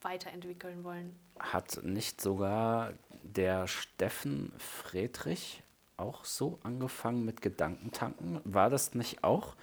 weiterentwickeln 0.00 0.82
wollen. 0.84 1.18
Hat 1.38 1.82
nicht 1.82 2.20
sogar 2.20 2.94
der 3.22 3.66
Steffen 3.66 4.52
Friedrich 4.58 5.62
auch 5.96 6.24
so 6.24 6.58
angefangen 6.62 7.24
mit 7.24 7.42
Gedankentanken? 7.42 8.40
War 8.44 8.70
das 8.70 8.94
nicht 8.94 9.24
auch 9.24 9.54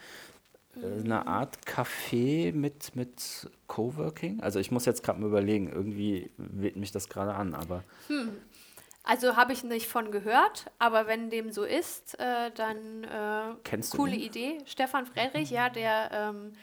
eine 0.83 1.27
Art 1.27 1.57
Café 1.65 2.53
mit, 2.53 2.95
mit 2.95 3.49
Coworking? 3.67 4.41
Also 4.41 4.59
ich 4.59 4.71
muss 4.71 4.85
jetzt 4.85 5.03
gerade 5.03 5.19
mal 5.19 5.27
überlegen, 5.27 5.69
irgendwie 5.69 6.31
weht 6.37 6.75
mich 6.75 6.91
das 6.91 7.09
gerade 7.09 7.33
an, 7.33 7.53
aber... 7.53 7.83
Hm. 8.07 8.31
Also 9.03 9.35
habe 9.35 9.53
ich 9.53 9.63
nicht 9.63 9.87
von 9.87 10.11
gehört, 10.11 10.65
aber 10.77 11.07
wenn 11.07 11.29
dem 11.31 11.51
so 11.51 11.63
ist, 11.63 12.19
äh, 12.19 12.51
dann 12.51 13.03
äh, 13.05 13.55
Kennst 13.63 13.95
coole 13.97 14.11
du 14.11 14.17
ihn? 14.17 14.23
Idee. 14.23 14.57
Stefan 14.65 15.07
Friedrich, 15.07 15.49
ja, 15.49 15.69
der 15.69 16.11
ähm, 16.11 16.53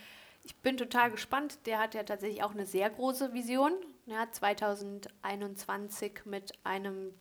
Ich 0.45 0.55
bin 0.57 0.77
total 0.77 1.11
gespannt. 1.11 1.59
Der 1.67 1.81
hat 1.81 1.95
ja 1.95 2.05
tatsächlich 2.05 2.45
auch 2.45 2.53
eine 2.53 2.67
sehr 2.67 2.89
große 2.89 3.33
Vision. 3.33 3.73
Hat 4.13 4.33
2021 4.35 6.21
mit 6.25 6.53
einem, 6.63 7.15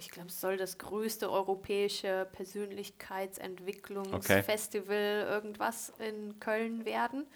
ich 0.00 0.10
glaube, 0.10 0.28
es 0.28 0.40
soll 0.40 0.56
das 0.56 0.78
größte 0.78 1.30
europäische 1.30 2.26
Persönlichkeitsentwicklungsfestival 2.32 5.22
okay. 5.22 5.30
irgendwas 5.30 5.92
in 5.98 6.40
Köln 6.40 6.86
werden, 6.86 7.26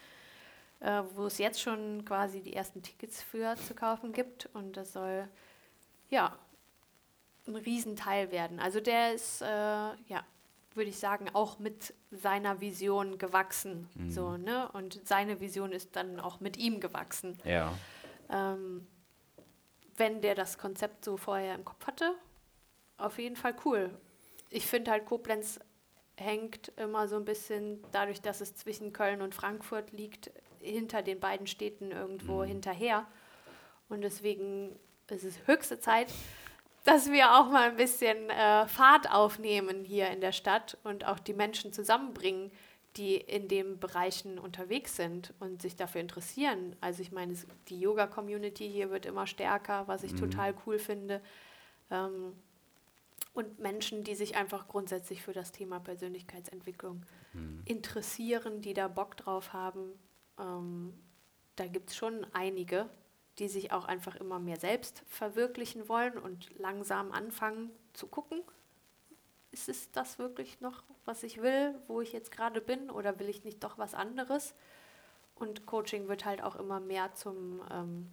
äh, 0.80 1.02
wo 1.14 1.26
es 1.26 1.36
jetzt 1.38 1.60
schon 1.60 2.06
quasi 2.06 2.40
die 2.40 2.54
ersten 2.54 2.82
Tickets 2.82 3.22
für 3.22 3.54
zu 3.56 3.74
kaufen 3.74 4.12
gibt. 4.12 4.48
Und 4.54 4.78
das 4.78 4.94
soll 4.94 5.28
ja 6.08 6.38
ein 7.46 7.56
Riesenteil 7.56 8.32
werden. 8.32 8.60
Also 8.60 8.80
der 8.80 9.12
ist, 9.12 9.42
äh, 9.42 9.46
ja, 9.46 10.24
würde 10.72 10.88
ich 10.88 10.98
sagen, 10.98 11.26
auch 11.34 11.58
mit 11.58 11.92
seiner 12.10 12.62
Vision 12.62 13.18
gewachsen. 13.18 13.90
Mhm. 13.94 14.10
So, 14.10 14.38
ne? 14.38 14.70
Und 14.72 15.06
seine 15.06 15.40
Vision 15.40 15.72
ist 15.72 15.94
dann 15.96 16.18
auch 16.18 16.40
mit 16.40 16.56
ihm 16.56 16.80
gewachsen. 16.80 17.36
Ja. 17.44 17.74
Ähm, 18.30 18.86
wenn 19.96 20.22
der 20.22 20.34
das 20.34 20.58
Konzept 20.58 21.04
so 21.04 21.16
vorher 21.16 21.54
im 21.54 21.64
Kopf 21.64 21.86
hatte, 21.86 22.16
auf 22.96 23.18
jeden 23.18 23.36
Fall 23.36 23.54
cool. 23.64 23.90
Ich 24.50 24.66
finde 24.66 24.90
halt, 24.90 25.06
Koblenz 25.06 25.60
hängt 26.16 26.72
immer 26.76 27.08
so 27.08 27.16
ein 27.16 27.24
bisschen, 27.24 27.82
dadurch, 27.92 28.20
dass 28.20 28.40
es 28.40 28.54
zwischen 28.54 28.92
Köln 28.92 29.20
und 29.20 29.34
Frankfurt 29.34 29.92
liegt, 29.92 30.30
hinter 30.60 31.02
den 31.02 31.20
beiden 31.20 31.46
Städten 31.46 31.90
irgendwo 31.90 32.42
mhm. 32.42 32.48
hinterher. 32.48 33.06
Und 33.88 34.02
deswegen 34.02 34.78
ist 35.10 35.24
es 35.24 35.46
höchste 35.46 35.78
Zeit, 35.78 36.12
dass 36.84 37.10
wir 37.10 37.34
auch 37.34 37.50
mal 37.50 37.70
ein 37.70 37.76
bisschen 37.76 38.30
äh, 38.30 38.66
Fahrt 38.66 39.10
aufnehmen 39.10 39.84
hier 39.84 40.08
in 40.10 40.20
der 40.20 40.32
Stadt 40.32 40.78
und 40.84 41.06
auch 41.06 41.18
die 41.18 41.34
Menschen 41.34 41.72
zusammenbringen, 41.72 42.50
die 42.96 43.16
in 43.16 43.48
den 43.48 43.80
Bereichen 43.80 44.38
unterwegs 44.38 44.96
sind 44.96 45.34
und 45.40 45.60
sich 45.60 45.76
dafür 45.76 46.00
interessieren. 46.00 46.76
Also 46.80 47.02
ich 47.02 47.10
meine, 47.10 47.34
die 47.68 47.80
Yoga-Community 47.80 48.70
hier 48.70 48.90
wird 48.90 49.04
immer 49.06 49.26
stärker, 49.26 49.88
was 49.88 50.04
ich 50.04 50.12
mhm. 50.12 50.18
total 50.18 50.54
cool 50.66 50.78
finde. 50.78 51.20
Ähm, 51.90 52.34
und 53.34 53.58
Menschen, 53.58 54.04
die 54.04 54.14
sich 54.14 54.36
einfach 54.36 54.68
grundsätzlich 54.68 55.22
für 55.22 55.32
das 55.32 55.52
Thema 55.52 55.80
Persönlichkeitsentwicklung 55.80 57.04
mhm. 57.32 57.62
interessieren, 57.64 58.62
die 58.62 58.74
da 58.74 58.88
Bock 58.88 59.16
drauf 59.16 59.52
haben. 59.52 59.92
Ähm, 60.38 60.94
da 61.56 61.66
gibt 61.66 61.90
es 61.90 61.96
schon 61.96 62.26
einige, 62.32 62.88
die 63.38 63.48
sich 63.48 63.72
auch 63.72 63.86
einfach 63.86 64.14
immer 64.16 64.38
mehr 64.38 64.58
selbst 64.58 65.02
verwirklichen 65.08 65.88
wollen 65.88 66.16
und 66.16 66.56
langsam 66.58 67.10
anfangen 67.10 67.70
zu 67.92 68.06
gucken, 68.06 68.40
ist 69.50 69.68
es 69.68 69.90
das 69.90 70.18
wirklich 70.18 70.60
noch, 70.60 70.84
was 71.04 71.22
ich 71.22 71.42
will, 71.42 71.74
wo 71.86 72.00
ich 72.00 72.12
jetzt 72.12 72.30
gerade 72.30 72.60
bin, 72.60 72.90
oder 72.90 73.18
will 73.18 73.28
ich 73.28 73.44
nicht 73.44 73.62
doch 73.62 73.78
was 73.78 73.94
anderes? 73.94 74.54
Und 75.34 75.66
Coaching 75.66 76.08
wird 76.08 76.24
halt 76.24 76.42
auch 76.42 76.56
immer 76.56 76.78
mehr 76.80 77.14
zum, 77.14 77.60
ähm, 77.70 78.10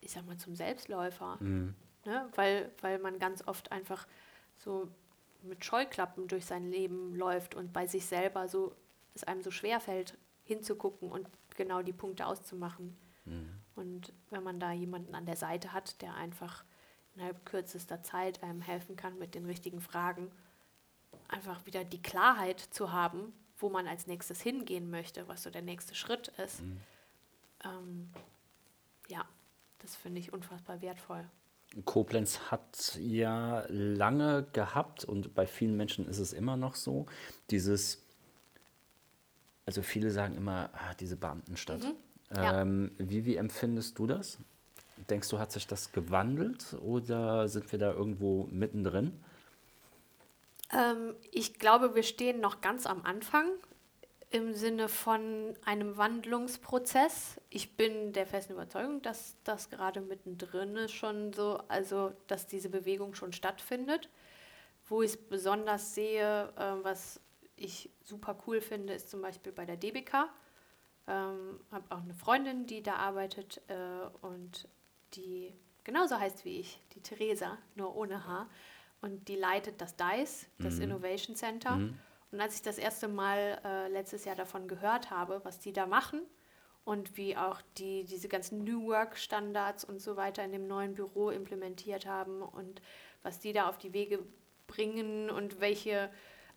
ich 0.00 0.12
sag 0.12 0.26
mal, 0.26 0.36
zum 0.36 0.56
Selbstläufer. 0.56 1.36
Mhm. 1.40 1.74
Ne? 2.04 2.28
Weil, 2.34 2.70
weil 2.80 2.98
man 2.98 3.18
ganz 3.18 3.46
oft 3.46 3.72
einfach 3.72 4.06
so 4.56 4.88
mit 5.42 5.64
Scheuklappen 5.64 6.28
durch 6.28 6.46
sein 6.46 6.70
Leben 6.70 7.14
läuft 7.14 7.54
und 7.54 7.72
bei 7.72 7.86
sich 7.86 8.06
selber 8.06 8.48
so 8.48 8.74
es 9.14 9.24
einem 9.24 9.42
so 9.42 9.50
schwer 9.50 9.80
fällt, 9.80 10.16
hinzugucken 10.44 11.10
und 11.10 11.26
genau 11.56 11.82
die 11.82 11.92
Punkte 11.92 12.26
auszumachen. 12.26 12.96
Mhm. 13.24 13.60
Und 13.74 14.12
wenn 14.30 14.42
man 14.42 14.60
da 14.60 14.72
jemanden 14.72 15.14
an 15.14 15.26
der 15.26 15.36
Seite 15.36 15.72
hat, 15.72 16.00
der 16.02 16.14
einfach 16.14 16.64
innerhalb 17.14 17.44
kürzester 17.44 18.02
Zeit 18.02 18.42
einem 18.42 18.60
helfen 18.60 18.96
kann 18.96 19.18
mit 19.18 19.34
den 19.34 19.46
richtigen 19.46 19.80
Fragen, 19.80 20.30
einfach 21.28 21.66
wieder 21.66 21.84
die 21.84 22.02
Klarheit 22.02 22.60
zu 22.60 22.92
haben, 22.92 23.32
wo 23.58 23.68
man 23.68 23.86
als 23.86 24.06
nächstes 24.06 24.40
hingehen 24.40 24.90
möchte, 24.90 25.28
was 25.28 25.42
so 25.42 25.50
der 25.50 25.62
nächste 25.62 25.94
Schritt 25.94 26.28
ist. 26.38 26.62
Mhm. 26.62 26.80
Ähm, 27.64 28.10
ja, 29.08 29.26
das 29.78 29.96
finde 29.96 30.20
ich 30.20 30.32
unfassbar 30.32 30.80
wertvoll. 30.80 31.28
Koblenz 31.84 32.50
hat 32.50 32.98
ja 32.98 33.64
lange 33.68 34.46
gehabt 34.52 35.04
und 35.04 35.34
bei 35.34 35.46
vielen 35.46 35.76
Menschen 35.76 36.08
ist 36.08 36.18
es 36.18 36.32
immer 36.32 36.56
noch 36.56 36.74
so, 36.74 37.06
dieses, 37.50 38.02
also 39.66 39.82
viele 39.82 40.10
sagen 40.10 40.36
immer, 40.36 40.70
ah, 40.72 40.94
diese 40.98 41.16
Beamtenstadt. 41.16 41.82
Mhm. 41.82 42.36
Ja. 42.36 42.62
Ähm, 42.62 42.92
wie, 42.98 43.24
wie 43.24 43.36
empfindest 43.36 43.98
du 43.98 44.06
das? 44.06 44.38
Denkst 45.08 45.28
du, 45.28 45.38
hat 45.38 45.52
sich 45.52 45.66
das 45.66 45.92
gewandelt 45.92 46.76
oder 46.82 47.48
sind 47.48 47.70
wir 47.72 47.78
da 47.78 47.92
irgendwo 47.92 48.48
mittendrin? 48.50 49.12
Ähm, 50.72 51.14
ich 51.32 51.58
glaube, 51.58 51.94
wir 51.94 52.02
stehen 52.02 52.40
noch 52.40 52.60
ganz 52.60 52.86
am 52.86 53.02
Anfang 53.02 53.46
im 54.30 54.54
Sinne 54.54 54.88
von 54.88 55.54
einem 55.64 55.96
Wandlungsprozess. 55.96 57.40
Ich 57.50 57.76
bin 57.76 58.12
der 58.12 58.26
festen 58.26 58.52
Überzeugung, 58.52 59.02
dass 59.02 59.36
das 59.42 59.70
gerade 59.70 60.00
mittendrin 60.00 60.76
ist, 60.76 60.92
schon 60.92 61.32
so, 61.32 61.60
also 61.68 62.12
dass 62.28 62.46
diese 62.46 62.68
Bewegung 62.68 63.14
schon 63.14 63.32
stattfindet. 63.32 64.08
Wo 64.88 65.02
ich 65.02 65.12
es 65.12 65.16
besonders 65.16 65.94
sehe, 65.94 66.52
äh, 66.56 66.84
was 66.84 67.20
ich 67.56 67.90
super 68.02 68.36
cool 68.46 68.60
finde, 68.60 68.92
ist 68.94 69.10
zum 69.10 69.20
Beispiel 69.20 69.52
bei 69.52 69.64
der 69.64 69.76
DBK. 69.76 70.28
Ähm, 71.06 71.60
habe 71.72 71.84
auch 71.90 72.02
eine 72.02 72.14
Freundin, 72.14 72.66
die 72.66 72.82
da 72.82 72.96
arbeitet 72.96 73.60
äh, 73.68 74.26
und 74.26 74.68
die 75.14 75.52
genauso 75.82 76.18
heißt 76.18 76.44
wie 76.44 76.60
ich, 76.60 76.80
die 76.94 77.00
Theresa, 77.00 77.58
nur 77.74 77.96
ohne 77.96 78.26
H. 78.26 78.48
Und 79.00 79.28
die 79.28 79.36
leitet 79.36 79.80
das 79.80 79.96
DICE, 79.96 80.46
das 80.58 80.76
mhm. 80.76 80.82
Innovation 80.82 81.34
Center. 81.34 81.76
Mhm. 81.76 81.98
Und 82.32 82.40
als 82.40 82.56
ich 82.56 82.62
das 82.62 82.78
erste 82.78 83.08
Mal 83.08 83.60
äh, 83.64 83.88
letztes 83.88 84.24
Jahr 84.24 84.36
davon 84.36 84.68
gehört 84.68 85.10
habe, 85.10 85.40
was 85.44 85.58
die 85.58 85.72
da 85.72 85.86
machen 85.86 86.22
und 86.84 87.16
wie 87.16 87.36
auch 87.36 87.60
die 87.76 88.04
diese 88.04 88.28
ganzen 88.28 88.64
New 88.64 88.86
Work 88.86 89.16
Standards 89.16 89.84
und 89.84 90.00
so 90.00 90.16
weiter 90.16 90.44
in 90.44 90.52
dem 90.52 90.66
neuen 90.66 90.94
Büro 90.94 91.30
implementiert 91.30 92.06
haben 92.06 92.42
und 92.42 92.80
was 93.22 93.40
die 93.40 93.52
da 93.52 93.68
auf 93.68 93.78
die 93.78 93.92
Wege 93.92 94.20
bringen 94.66 95.30
und 95.30 95.60
welche 95.60 96.10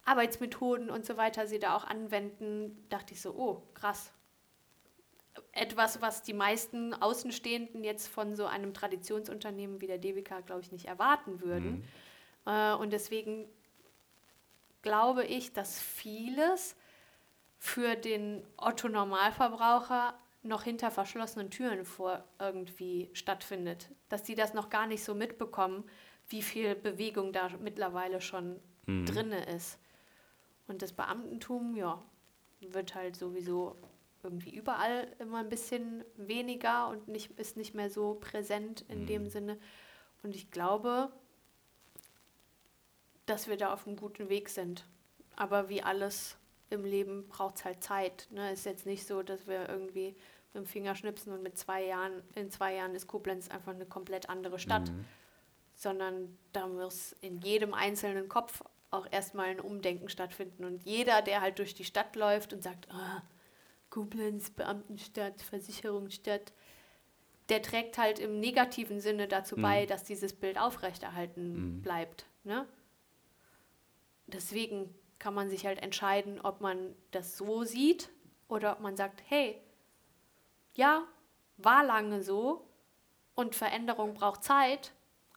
Arbeitsmethoden 0.06 0.90
und 0.90 1.06
so 1.06 1.18
weiter 1.18 1.48
sie 1.48 1.60
da 1.60 1.76
auch 1.76 1.86
anwenden, 1.86 2.86
dachte 2.90 3.14
ich 3.14 3.22
so, 3.22 3.34
oh, 3.34 3.64
krass, 3.74 4.12
etwas, 5.52 6.02
was 6.02 6.24
die 6.24 6.34
meisten 6.34 6.94
Außenstehenden 6.94 7.84
jetzt 7.84 8.08
von 8.08 8.36
so 8.36 8.46
einem 8.46 8.74
Traditionsunternehmen 8.74 9.82
wie 9.82 9.88
der 9.88 9.98
DBK, 9.98 10.46
glaube 10.46 10.62
ich, 10.62 10.72
nicht 10.72 10.86
erwarten 10.86 11.42
würden. 11.42 11.86
Mhm. 12.46 12.52
Äh, 12.52 12.74
und 12.76 12.94
deswegen 12.94 13.48
glaube 14.84 15.26
ich, 15.26 15.54
dass 15.54 15.82
vieles 15.82 16.76
für 17.58 17.96
den 17.96 18.46
Otto-Normalverbraucher 18.58 20.14
noch 20.44 20.64
hinter 20.64 20.92
verschlossenen 20.92 21.50
Türen 21.50 21.86
vor 21.86 22.24
irgendwie 22.38 23.10
stattfindet. 23.14 23.90
Dass 24.10 24.22
die 24.24 24.36
das 24.36 24.54
noch 24.54 24.70
gar 24.70 24.86
nicht 24.86 25.04
so 25.04 25.16
mitbekommen, 25.16 25.86
wie 26.28 26.42
viel 26.42 26.76
Bewegung 26.76 27.34
da 27.34 27.50
mittlerweile 27.60 28.22
schon 28.22 28.60
mhm. 28.86 29.06
drinne 29.06 29.46
ist. 29.46 29.80
Und 30.68 30.82
das 30.82 30.94
Beamtentum, 30.94 31.76
ja, 31.76 32.04
wird 32.62 32.96
halt 32.96 33.16
sowieso 33.16 33.76
irgendwie 34.22 34.56
überall 34.56 35.08
immer 35.20 35.40
ein 35.40 35.50
bisschen 35.50 36.04
weniger 36.16 36.88
und 36.90 37.08
nicht, 37.08 37.38
ist 37.40 37.58
nicht 37.58 37.74
mehr 37.74 37.90
so 37.90 38.16
präsent 38.16 38.86
in 38.88 39.02
mhm. 39.02 39.08
dem 39.08 39.30
Sinne. 39.30 39.58
Und 40.22 40.36
ich 40.36 40.52
glaube, 40.52 41.12
dass 43.26 43.48
wir 43.48 43.58
da 43.58 43.74
auf 43.74 43.88
einem 43.88 43.96
guten 43.96 44.30
Weg 44.30 44.50
sind. 44.50 44.86
Aber 45.36 45.70
wie 45.70 45.82
alles 45.82 46.38
im 46.70 46.84
Leben 46.84 47.28
braucht 47.28 47.58
es 47.58 47.66
halt 47.66 47.84
Zeit. 47.84 48.28
Ne? 48.32 48.52
Ist 48.52 48.66
jetzt 48.66 48.86
nicht 48.86 49.08
so, 49.08 49.24
dass 49.24 49.48
wir 49.48 49.70
irgendwie 49.70 50.16
mit 50.54 50.64
dem 50.64 50.66
Finger 50.66 50.96
schnipsen 50.96 51.34
und 51.34 51.42
mit 51.42 51.58
zwei 51.58 51.84
Jahren, 51.84 52.22
in 52.36 52.52
zwei 52.52 52.76
Jahren 52.76 52.96
ist 52.96 53.08
Koblenz 53.08 53.50
einfach 53.50 53.74
eine 53.74 53.86
komplett 53.86 54.30
andere 54.30 54.60
Stadt. 54.60 54.92
Mhm. 54.92 55.06
Sondern 55.76 56.38
da 56.52 56.68
muss 56.68 57.16
in 57.22 57.40
jedem 57.42 57.74
einzelnen 57.74 58.30
Kopf 58.30 58.62
auch 58.92 59.08
erstmal 59.10 59.48
ein 59.48 59.60
Umdenken 59.60 60.08
stattfinden. 60.08 60.66
Und 60.66 60.84
jeder, 60.84 61.22
der 61.22 61.42
halt 61.42 61.58
durch 61.58 61.74
die 61.74 61.84
Stadt 61.84 62.16
läuft 62.16 62.54
und 62.54 62.62
sagt, 62.62 62.88
oh, 62.92 63.22
Koblenz, 63.90 64.52
Beamtenstadt, 64.52 65.42
Versicherungsstadt, 65.42 66.54
der 67.50 67.62
trägt 67.62 67.98
halt 67.98 68.20
im 68.20 68.40
negativen 68.40 69.00
Sinne 69.00 69.28
dazu 69.28 69.56
bei, 69.56 69.84
mhm. 69.84 69.88
dass 69.88 70.04
dieses 70.04 70.34
Bild 70.34 70.60
aufrechterhalten 70.60 71.78
mhm. 71.78 71.82
bleibt. 71.82 72.26
Ne? 72.44 72.68
Deswegen 74.28 74.94
kann 75.20 75.34
man 75.34 75.50
sich 75.50 75.66
halt 75.66 75.82
entscheiden, 75.82 76.42
ob 76.42 76.62
man 76.62 76.96
das 77.12 77.38
so 77.38 77.64
sieht 77.64 78.10
oder 78.48 78.74
ob 78.74 78.80
man 78.82 78.98
sagt, 78.98 79.22
hey, 79.28 79.62
ja, 80.74 81.08
war 81.58 81.84
lange 81.84 82.24
so 82.24 82.68
und 83.36 83.56
Veränderung 83.56 84.14
braucht 84.14 84.44
Zeit, 84.44 84.92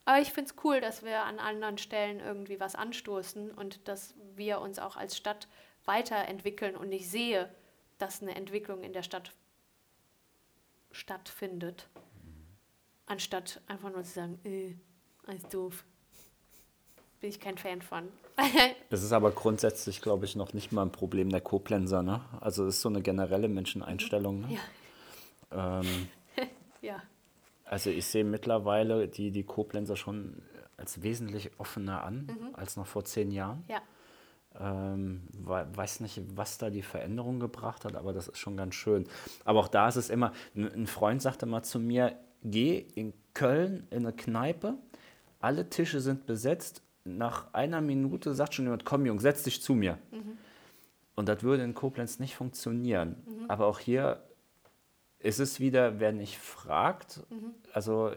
aber 0.05 0.21
ich 0.21 0.33
finde 0.33 0.51
es 0.51 0.65
cool, 0.65 0.81
dass 0.81 1.03
wir 1.03 1.25
an 1.25 1.39
anderen 1.39 1.79
Stellen 1.79 2.21
irgendwie 2.21 2.61
was 2.61 2.75
anstoßen 2.75 3.51
und 3.51 3.89
dass 3.89 4.15
wir 4.35 4.61
uns 4.61 4.79
auch 4.79 4.97
als 4.97 5.17
Stadt 5.17 5.49
weiterentwickeln 5.85 6.77
und 6.77 6.93
ich 6.93 7.11
sehe, 7.11 7.53
dass 7.99 8.23
eine 8.23 8.35
Entwicklung 8.35 8.83
in 8.83 8.93
der 8.93 9.03
Stadt 9.03 9.33
stattfindet, 10.93 11.89
anstatt 13.07 13.61
einfach 13.67 13.91
nur 13.91 14.05
zu 14.05 14.13
sagen, 14.13 14.41
äh, 14.45 14.77
alles 15.27 15.49
doof. 15.49 15.85
bin 17.21 17.31
ich 17.31 17.41
kein 17.41 17.59
Fan 17.59 17.83
von. 17.83 18.09
Es 18.91 19.03
ist 19.03 19.13
aber 19.13 19.31
grundsätzlich, 19.33 20.01
glaube 20.01 20.25
ich, 20.27 20.37
noch 20.37 20.53
nicht 20.53 20.71
mal 20.73 20.83
ein 20.83 20.93
Problem 20.93 21.31
der 21.31 21.41
Koblenzer. 21.41 22.03
Ne? 22.03 22.21
Also 22.41 22.67
es 22.67 22.77
ist 22.77 22.83
so 22.83 22.89
eine 22.89 23.03
generelle 23.03 23.49
Menscheneinstellung. 23.49 24.43
Ne? 24.43 24.59
Ja. 25.53 25.81
Ähm, 25.81 26.09
ja. 26.83 27.03
Also 27.65 27.91
ich 27.91 28.07
sehe 28.07 28.25
mittlerweile 28.25 29.09
die, 29.09 29.31
die 29.33 29.43
Koblenzer 29.43 29.97
schon 29.97 30.43
als 30.77 31.03
wesentlich 31.03 31.51
offener 31.59 32.05
an 32.05 32.27
Mhm. 32.27 32.55
als 32.55 32.77
noch 32.77 32.87
vor 32.87 33.05
zehn 33.05 33.31
Jahren. 33.31 33.65
Ja. 33.69 33.81
Ähm, 34.59 35.23
we- 35.33 35.67
weiß 35.75 36.01
nicht, 36.01 36.21
was 36.35 36.59
da 36.59 36.71
die 36.71 36.83
Veränderung 36.83 37.41
gebracht 37.41 37.85
hat, 37.85 37.95
aber 37.97 38.13
das 38.13 38.29
ist 38.29 38.39
schon 38.39 38.57
ganz 38.57 38.75
schön. 38.75 39.05
Aber 39.45 39.61
auch 39.61 39.69
da 39.69 39.89
ist 39.89 39.97
es 39.97 40.09
immer, 40.11 40.33
ein 40.55 40.87
Freund 40.87 41.21
sagte 41.23 41.45
mal 41.47 41.63
zu 41.63 41.79
mir, 41.79 42.17
geh 42.43 42.79
in 42.95 43.13
Köln 43.35 43.87
in 43.91 44.07
eine 44.07 44.15
Kneipe, 44.15 44.75
alle 45.41 45.69
Tische 45.69 46.01
sind 46.01 46.25
besetzt, 46.27 46.83
nach 47.07 47.53
einer 47.55 47.81
Minute 47.81 48.35
sagt 48.35 48.55
schon 48.55 48.67
jemand, 48.67 48.85
komm 48.85 49.07
Junge, 49.07 49.21
setz 49.21 49.43
dich 49.43 49.63
zu 49.63 49.75
mir. 49.75 49.99
Und 51.15 51.29
das 51.29 51.43
würde 51.43 51.63
in 51.63 51.75
Koblenz 51.75 52.19
nicht 52.19 52.35
funktionieren. 52.37 53.17
Aber 53.49 53.67
auch 53.67 53.79
hier 53.79 54.23
ist 55.19 55.41
es 55.41 55.61
wieder, 55.61 55.99
wer 55.99 56.13
nicht 56.13 56.37
fragt. 56.39 57.21
Also 57.73 58.13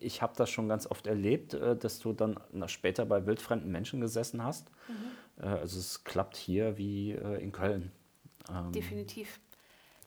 ich 0.00 0.22
habe 0.22 0.32
das 0.36 0.48
schon 0.50 0.68
ganz 0.68 0.86
oft 0.86 1.06
erlebt, 1.06 1.54
äh, 1.54 1.76
dass 1.76 1.98
du 1.98 2.12
dann 2.12 2.38
später 2.66 3.04
bei 3.04 3.26
wildfremden 3.26 3.70
Menschen 3.70 4.00
gesessen 4.00 4.42
hast. 4.42 4.70
Äh, 5.40 5.46
Also 5.46 5.78
es 5.78 6.04
klappt 6.04 6.36
hier 6.36 6.78
wie 6.78 7.12
äh, 7.12 7.42
in 7.42 7.52
Köln. 7.52 7.92
Ähm, 8.50 8.72
Definitiv. 8.72 9.40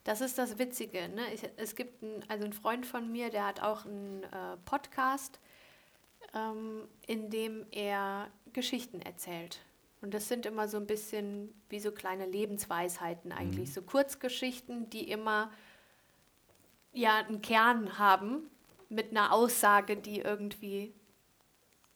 Das 0.03 0.21
ist 0.21 0.37
das 0.37 0.59
Witzige. 0.59 1.09
Ne? 1.09 1.21
Ich, 1.33 1.43
es 1.57 1.75
gibt 1.75 2.01
ein, 2.01 2.23
also 2.27 2.43
einen 2.43 2.53
Freund 2.53 2.85
von 2.85 3.11
mir, 3.11 3.29
der 3.29 3.47
hat 3.47 3.61
auch 3.61 3.85
einen 3.85 4.23
äh, 4.23 4.57
Podcast, 4.65 5.39
ähm, 6.35 6.87
in 7.07 7.29
dem 7.29 7.65
er 7.71 8.29
Geschichten 8.53 9.01
erzählt. 9.01 9.59
Und 10.01 10.13
das 10.13 10.27
sind 10.27 10.45
immer 10.45 10.67
so 10.67 10.77
ein 10.77 10.85
bisschen 10.85 11.53
wie 11.69 11.79
so 11.79 11.91
kleine 11.91 12.25
Lebensweisheiten 12.27 13.31
eigentlich, 13.31 13.73
so 13.73 13.81
Kurzgeschichten, 13.81 14.89
die 14.89 15.09
immer 15.09 15.51
ja 16.93 17.17
einen 17.17 17.41
Kern 17.41 17.97
haben 17.97 18.49
mit 18.89 19.11
einer 19.11 19.33
Aussage, 19.33 19.97
die 19.97 20.19
irgendwie 20.19 20.93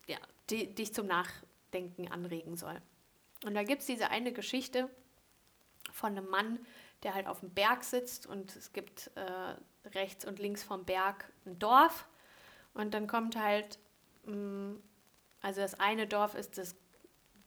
ja, 0.07 0.17
die, 0.49 0.73
dich 0.73 0.93
zum 0.93 1.05
Nachdenken 1.05 2.07
anregen 2.07 2.57
soll. 2.57 2.81
Und 3.45 3.53
da 3.53 3.63
gibt 3.63 3.81
es 3.81 3.87
diese 3.87 4.09
eine 4.09 4.33
Geschichte 4.33 4.89
von 5.91 6.17
einem 6.17 6.29
Mann, 6.29 6.59
der 7.03 7.13
halt 7.13 7.27
auf 7.27 7.41
dem 7.41 7.51
Berg 7.51 7.83
sitzt 7.83 8.25
und 8.25 8.55
es 8.55 8.73
gibt 8.73 9.11
äh, 9.15 9.89
rechts 9.89 10.25
und 10.25 10.39
links 10.39 10.63
vom 10.63 10.83
Berg 10.83 11.31
ein 11.45 11.59
Dorf 11.59 12.07
und 12.73 12.93
dann 12.93 13.07
kommt 13.07 13.37
halt, 13.37 13.79
also 15.41 15.61
das 15.61 15.79
eine 15.79 16.07
Dorf 16.07 16.35
ist 16.35 16.57
das 16.57 16.75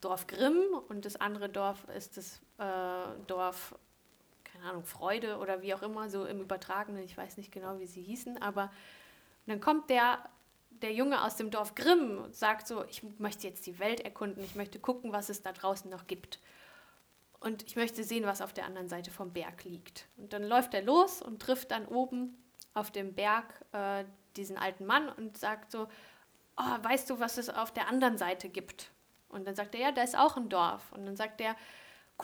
Dorf 0.00 0.26
Grimm 0.26 0.58
und 0.88 1.04
das 1.04 1.16
andere 1.16 1.48
Dorf 1.48 1.84
ist 1.96 2.16
das 2.16 2.40
äh, 2.58 3.24
Dorf, 3.26 3.74
keine 4.44 4.64
Ahnung, 4.64 4.84
Freude 4.84 5.38
oder 5.38 5.62
wie 5.62 5.74
auch 5.74 5.82
immer, 5.82 6.08
so 6.08 6.26
im 6.26 6.40
Übertragenen, 6.40 7.02
ich 7.04 7.16
weiß 7.16 7.36
nicht 7.36 7.52
genau, 7.52 7.78
wie 7.78 7.86
sie 7.86 8.02
hießen, 8.02 8.42
aber 8.42 8.70
dann 9.46 9.60
kommt 9.60 9.90
der, 9.90 10.18
der 10.70 10.92
Junge 10.92 11.22
aus 11.24 11.36
dem 11.36 11.50
Dorf 11.50 11.74
Grimm 11.74 12.18
und 12.18 12.34
sagt 12.34 12.66
so, 12.66 12.84
ich 12.84 13.02
möchte 13.18 13.46
jetzt 13.46 13.66
die 13.66 13.78
Welt 13.78 14.00
erkunden, 14.00 14.42
ich 14.42 14.56
möchte 14.56 14.78
gucken, 14.78 15.12
was 15.12 15.28
es 15.28 15.42
da 15.42 15.52
draußen 15.52 15.90
noch 15.90 16.06
gibt. 16.06 16.40
Und 17.38 17.64
ich 17.64 17.74
möchte 17.74 18.04
sehen, 18.04 18.24
was 18.24 18.40
auf 18.40 18.52
der 18.52 18.66
anderen 18.66 18.88
Seite 18.88 19.10
vom 19.10 19.32
Berg 19.32 19.64
liegt. 19.64 20.06
Und 20.16 20.32
dann 20.32 20.44
läuft 20.44 20.74
er 20.74 20.82
los 20.82 21.20
und 21.22 21.42
trifft 21.42 21.72
dann 21.72 21.86
oben 21.86 22.36
auf 22.72 22.92
dem 22.92 23.14
Berg 23.14 23.64
äh, 23.72 24.04
diesen 24.36 24.56
alten 24.56 24.86
Mann 24.86 25.08
und 25.08 25.36
sagt 25.36 25.72
so, 25.72 25.88
oh, 26.62 26.84
weißt 26.84 27.10
du, 27.10 27.18
was 27.20 27.38
es 27.38 27.50
auf 27.50 27.72
der 27.72 27.88
anderen 27.88 28.18
Seite 28.18 28.48
gibt? 28.48 28.90
Und 29.28 29.46
dann 29.46 29.54
sagt 29.54 29.74
er, 29.74 29.80
ja, 29.80 29.92
da 29.92 30.02
ist 30.02 30.16
auch 30.16 30.36
ein 30.36 30.48
Dorf. 30.48 30.92
Und 30.92 31.06
dann 31.06 31.16
sagt 31.16 31.40
er, 31.40 31.56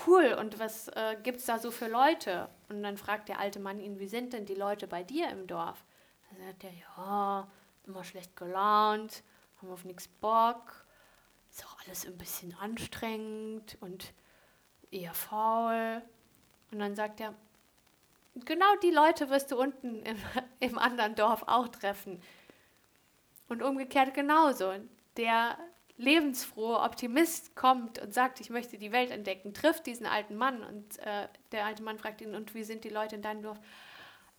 cool, 0.06 0.36
und 0.38 0.58
was 0.58 0.88
äh, 0.88 1.16
gibt 1.22 1.38
es 1.38 1.46
da 1.46 1.58
so 1.58 1.70
für 1.70 1.88
Leute? 1.88 2.48
Und 2.68 2.82
dann 2.82 2.96
fragt 2.96 3.28
der 3.28 3.40
alte 3.40 3.60
Mann 3.60 3.80
ihn, 3.80 3.98
wie 3.98 4.08
sind 4.08 4.32
denn 4.32 4.46
die 4.46 4.54
Leute 4.54 4.86
bei 4.86 5.02
dir 5.02 5.30
im 5.30 5.46
Dorf? 5.46 5.84
Dann 6.30 6.46
sagt 6.46 6.64
er, 6.64 6.70
ja, 6.72 7.48
immer 7.86 8.04
schlecht 8.04 8.36
gelaunt, 8.36 9.22
haben 9.60 9.72
auf 9.72 9.84
nichts 9.84 10.08
Bock, 10.08 10.84
ist 11.50 11.64
auch 11.64 11.76
alles 11.84 12.06
ein 12.06 12.18
bisschen 12.18 12.54
anstrengend 12.60 13.78
und 13.80 14.12
eher 14.90 15.14
faul. 15.14 16.02
Und 16.70 16.78
dann 16.78 16.94
sagt 16.94 17.20
er, 17.20 17.34
genau 18.44 18.76
die 18.82 18.90
Leute 18.90 19.30
wirst 19.30 19.50
du 19.50 19.58
unten 19.58 20.02
im, 20.02 20.18
im 20.60 20.78
anderen 20.78 21.14
Dorf 21.14 21.44
auch 21.46 21.68
treffen. 21.68 22.20
Und 23.48 23.62
umgekehrt 23.62 24.14
genauso. 24.14 24.74
Der 25.16 25.58
lebensfrohe 25.98 26.78
Optimist 26.78 27.56
kommt 27.56 27.98
und 27.98 28.14
sagt, 28.14 28.40
ich 28.40 28.50
möchte 28.50 28.78
die 28.78 28.92
Welt 28.92 29.10
entdecken, 29.10 29.52
trifft 29.52 29.86
diesen 29.86 30.06
alten 30.06 30.36
Mann 30.36 30.62
und 30.62 30.98
äh, 31.00 31.28
der 31.50 31.66
alte 31.66 31.82
Mann 31.82 31.98
fragt 31.98 32.20
ihn, 32.20 32.34
und 32.34 32.54
wie 32.54 32.62
sind 32.62 32.84
die 32.84 32.88
Leute 32.88 33.16
in 33.16 33.22
deinem 33.22 33.42
Dorf? 33.42 33.58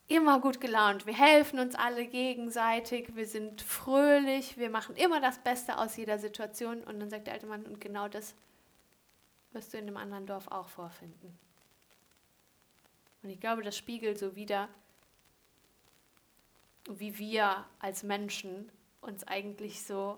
Immer 0.08 0.40
gut 0.40 0.62
gelaunt, 0.62 1.06
wir 1.06 1.14
helfen 1.14 1.60
uns 1.60 1.76
alle 1.76 2.08
gegenseitig, 2.08 3.16
wir 3.16 3.28
sind 3.28 3.62
fröhlich, 3.62 4.58
wir 4.58 4.70
machen 4.70 4.96
immer 4.96 5.20
das 5.20 5.38
Beste 5.40 5.78
aus 5.78 5.98
jeder 5.98 6.18
Situation. 6.18 6.84
Und 6.84 7.00
dann 7.00 7.10
sagt 7.10 7.28
der 7.28 7.34
alte 7.34 7.46
Mann, 7.46 7.66
und 7.66 7.80
genau 7.82 8.08
das 8.08 8.34
wirst 9.52 9.74
du 9.74 9.78
in 9.78 9.86
dem 9.86 9.98
anderen 9.98 10.26
Dorf 10.26 10.48
auch 10.48 10.68
vorfinden. 10.70 11.38
Und 13.22 13.30
ich 13.30 13.40
glaube, 13.40 13.62
das 13.62 13.78
spiegelt 13.78 14.18
so 14.18 14.36
wieder, 14.36 14.70
wie 16.90 17.18
wir 17.20 17.66
als 17.80 18.02
Menschen 18.02 18.72
uns 19.02 19.24
eigentlich 19.26 19.84
so 19.84 20.18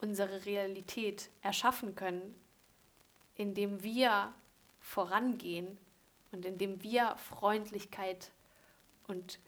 unsere 0.00 0.44
Realität 0.44 1.30
erschaffen 1.42 1.94
können, 1.94 2.34
indem 3.34 3.82
wir 3.82 4.32
vorangehen 4.80 5.78
und 6.32 6.44
indem 6.44 6.82
wir 6.82 7.16
Freundlichkeit 7.16 8.30
und 9.06 9.38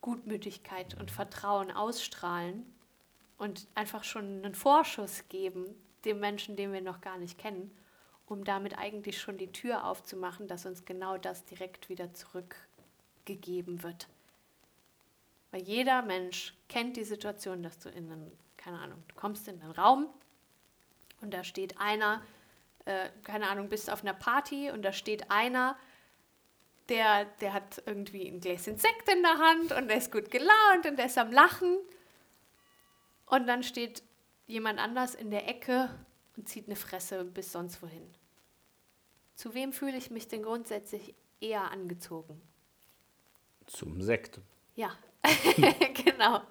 Gutmütigkeit 0.00 0.98
und 0.98 1.10
Vertrauen 1.10 1.70
ausstrahlen 1.70 2.64
und 3.38 3.66
einfach 3.74 4.04
schon 4.04 4.44
einen 4.44 4.54
Vorschuss 4.54 5.24
geben 5.28 5.74
dem 6.04 6.20
Menschen, 6.20 6.56
den 6.56 6.72
wir 6.72 6.80
noch 6.80 7.00
gar 7.00 7.18
nicht 7.18 7.38
kennen, 7.38 7.76
um 8.26 8.44
damit 8.44 8.78
eigentlich 8.78 9.20
schon 9.20 9.36
die 9.36 9.52
Tür 9.52 9.84
aufzumachen, 9.84 10.46
dass 10.48 10.64
uns 10.64 10.84
genau 10.84 11.18
das 11.18 11.44
direkt 11.44 11.88
wieder 11.88 12.14
zurückgegeben 12.14 13.82
wird. 13.82 14.08
Weil 15.50 15.62
jeder 15.62 16.02
Mensch 16.02 16.54
kennt 16.68 16.96
die 16.96 17.04
Situation, 17.04 17.62
dass 17.62 17.78
du 17.78 17.88
in 17.88 18.10
einen, 18.10 18.32
keine 18.56 18.78
Ahnung, 18.78 19.02
du 19.08 19.14
kommst 19.14 19.48
in 19.48 19.60
einen 19.60 19.72
Raum 19.72 20.08
und 21.20 21.32
da 21.32 21.44
steht 21.44 21.78
einer, 21.78 22.22
äh, 22.84 23.08
keine 23.22 23.48
Ahnung, 23.48 23.68
bist 23.68 23.90
auf 23.90 24.02
einer 24.02 24.14
Party 24.14 24.70
und 24.70 24.82
da 24.82 24.92
steht 24.92 25.30
einer, 25.30 25.76
der, 26.88 27.24
der 27.40 27.52
hat 27.52 27.82
irgendwie 27.86 28.28
ein 28.28 28.40
Gläschen 28.40 28.78
Sekt 28.78 29.08
in 29.08 29.22
der 29.22 29.38
Hand 29.38 29.72
und 29.72 29.88
der 29.88 29.98
ist 29.98 30.12
gut 30.12 30.30
gelaunt 30.30 30.86
und 30.86 30.96
der 30.96 31.06
ist 31.06 31.18
am 31.18 31.32
Lachen. 31.32 31.78
Und 33.26 33.46
dann 33.46 33.62
steht 33.62 34.02
jemand 34.46 34.78
anders 34.78 35.14
in 35.14 35.30
der 35.30 35.48
Ecke 35.48 35.90
und 36.36 36.48
zieht 36.48 36.66
eine 36.66 36.76
Fresse 36.76 37.24
bis 37.24 37.50
sonst 37.50 37.82
wohin. 37.82 38.08
Zu 39.34 39.52
wem 39.54 39.72
fühle 39.72 39.96
ich 39.96 40.10
mich 40.10 40.28
denn 40.28 40.42
grundsätzlich 40.42 41.14
eher 41.40 41.70
angezogen? 41.70 42.40
Zum 43.66 44.00
Sekt. 44.00 44.40
Ja, 44.76 44.96
genau. 46.04 46.42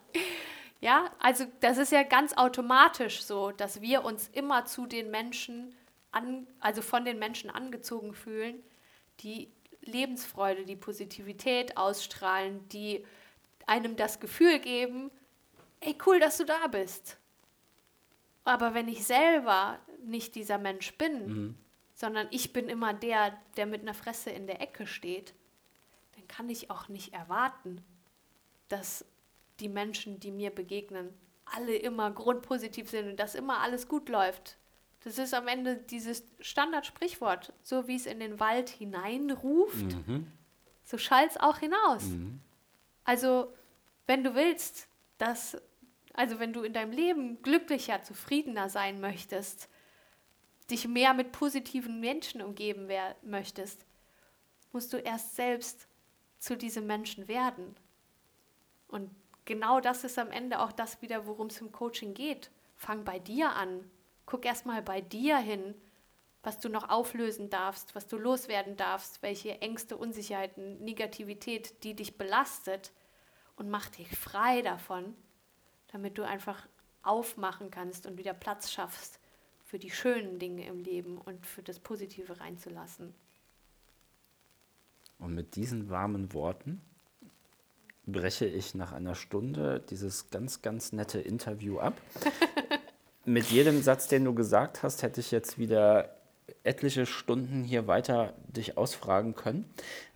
Ja, 0.82 1.11
also 1.19 1.45
das 1.61 1.78
ist 1.78 1.91
ja 1.91 2.03
ganz 2.03 2.34
automatisch 2.34 3.23
so, 3.23 3.51
dass 3.51 3.82
wir 3.82 4.03
uns 4.03 4.28
immer 4.34 4.65
zu 4.65 4.86
den 4.86 5.09
Menschen, 5.09 5.73
an, 6.11 6.47
also 6.59 6.82
von 6.82 7.05
den 7.05 7.17
Menschen 7.17 7.49
angezogen 7.49 8.13
fühlen, 8.13 8.61
die 9.21 9.49
Lebensfreude, 9.82 10.65
die 10.65 10.76
Positivität 10.76 11.78
ausstrahlen, 11.78 12.67
die 12.69 13.05
einem 13.65 13.95
das 13.95 14.19
Gefühl 14.19 14.59
geben, 14.59 15.11
ey, 15.80 15.97
cool, 16.05 16.19
dass 16.19 16.38
du 16.38 16.45
da 16.45 16.67
bist. 16.67 17.17
Aber 18.43 18.73
wenn 18.73 18.88
ich 18.88 19.05
selber 19.05 19.80
nicht 20.03 20.36
dieser 20.36 20.57
Mensch 20.57 20.95
bin, 20.97 21.57
sondern 21.95 22.28
ich 22.30 22.53
bin 22.53 22.69
immer 22.69 22.93
der, 22.93 23.36
der 23.57 23.65
mit 23.65 23.82
einer 23.82 23.93
Fresse 23.93 24.30
in 24.30 24.45
der 24.45 24.61
Ecke 24.61 24.86
steht, 24.86 25.34
dann 26.15 26.28
kann 26.28 26.49
ich 26.49 26.69
auch 26.69 26.89
nicht 26.89 27.13
erwarten, 27.13 27.84
dass 28.68 29.05
die 29.59 29.70
Menschen, 29.70 30.20
die 30.20 30.32
mir 30.32 30.49
begegnen, 30.49 31.13
alle 31.45 31.76
immer 31.76 32.11
grundpositiv 32.11 32.89
sind 32.89 33.07
und 33.09 33.20
dass 33.20 33.36
immer 33.36 33.59
alles 33.59 33.88
gut 33.88 34.09
läuft. 34.09 34.57
Das 35.03 35.20
ist 35.20 35.34
am 35.36 35.47
Ende 35.47 35.78
dieses 35.78 36.24
Standardsprichwort, 36.39 37.53
so 37.61 37.88
wie 37.88 37.95
es 37.95 38.07
in 38.07 38.20
den 38.20 38.39
Wald 38.39 38.70
hineinruft, 38.70 39.95
so 40.84 40.97
schallt 40.97 41.32
es 41.32 41.38
auch 41.38 41.59
hinaus. 41.59 42.03
Also, 43.03 43.53
wenn 44.07 44.24
du 44.24 44.34
willst, 44.34 44.88
dass, 45.20 45.57
also 46.13 46.39
wenn 46.39 46.53
du 46.53 46.63
in 46.63 46.74
deinem 46.74 46.91
Leben 46.91 47.41
glücklicher, 47.43 48.01
zufriedener 48.01 48.68
sein 48.70 48.99
möchtest, 48.99 49.70
dich 50.72 50.88
mehr 50.88 51.13
mit 51.13 51.32
positiven 51.32 51.99
Menschen 51.99 52.41
umgeben 52.41 52.88
wer- 52.88 53.16
möchtest, 53.22 53.86
musst 54.72 54.91
du 54.91 54.97
erst 54.97 55.36
selbst 55.36 55.88
zu 56.39 56.57
diesem 56.57 56.88
Menschen 56.88 57.28
werden. 57.28 57.76
Und 58.88 59.09
genau 59.45 59.79
das 59.79 60.03
ist 60.03 60.17
am 60.19 60.31
Ende 60.31 60.59
auch 60.59 60.71
das 60.71 61.01
wieder, 61.01 61.25
worum 61.27 61.47
es 61.47 61.61
im 61.61 61.71
Coaching 61.71 62.13
geht. 62.13 62.51
Fang 62.75 63.03
bei 63.03 63.19
dir 63.19 63.51
an. 63.51 63.89
Guck 64.25 64.45
erstmal 64.45 64.81
bei 64.81 65.01
dir 65.01 65.38
hin, 65.38 65.75
was 66.43 66.59
du 66.59 66.69
noch 66.69 66.89
auflösen 66.89 67.49
darfst, 67.49 67.95
was 67.95 68.07
du 68.07 68.17
loswerden 68.17 68.77
darfst, 68.77 69.21
welche 69.21 69.61
Ängste, 69.61 69.97
Unsicherheiten, 69.97 70.83
Negativität, 70.83 71.83
die 71.83 71.95
dich 71.95 72.17
belastet 72.17 72.91
und 73.55 73.69
mach 73.69 73.89
dich 73.89 74.15
frei 74.15 74.61
davon, 74.61 75.15
damit 75.88 76.17
du 76.17 76.23
einfach 76.23 76.67
aufmachen 77.01 77.71
kannst 77.71 78.05
und 78.05 78.17
wieder 78.17 78.33
Platz 78.33 78.71
schaffst 78.71 79.19
für 79.63 79.79
die 79.79 79.91
schönen 79.91 80.39
Dinge 80.39 80.65
im 80.67 80.79
Leben 80.79 81.17
und 81.17 81.45
für 81.45 81.63
das 81.63 81.79
Positive 81.79 82.39
reinzulassen. 82.39 83.13
Und 85.17 85.33
mit 85.33 85.55
diesen 85.55 85.89
warmen 85.89 86.33
Worten 86.33 86.81
breche 88.08 88.45
ich 88.45 88.76
nach 88.76 88.91
einer 88.91 89.16
Stunde 89.16 89.84
dieses 89.89 90.30
ganz, 90.30 90.62
ganz 90.62 90.91
nette 90.91 91.20
Interview 91.20 91.80
ab. 91.80 91.93
mit 93.26 93.45
jedem 93.47 93.82
Satz, 93.82 94.08
den 94.08 94.24
du 94.24 94.34
gesagt 94.34 94.84
hast, 94.84 95.03
hätte 95.03 95.20
ich 95.20 95.32
jetzt 95.32 95.58
wieder 95.58 96.16
etliche 96.64 97.06
Stunden 97.06 97.64
hier 97.64 97.88
weiter 97.88 98.34
dich 98.47 98.78
ausfragen 98.78 99.36
können. 99.36 99.66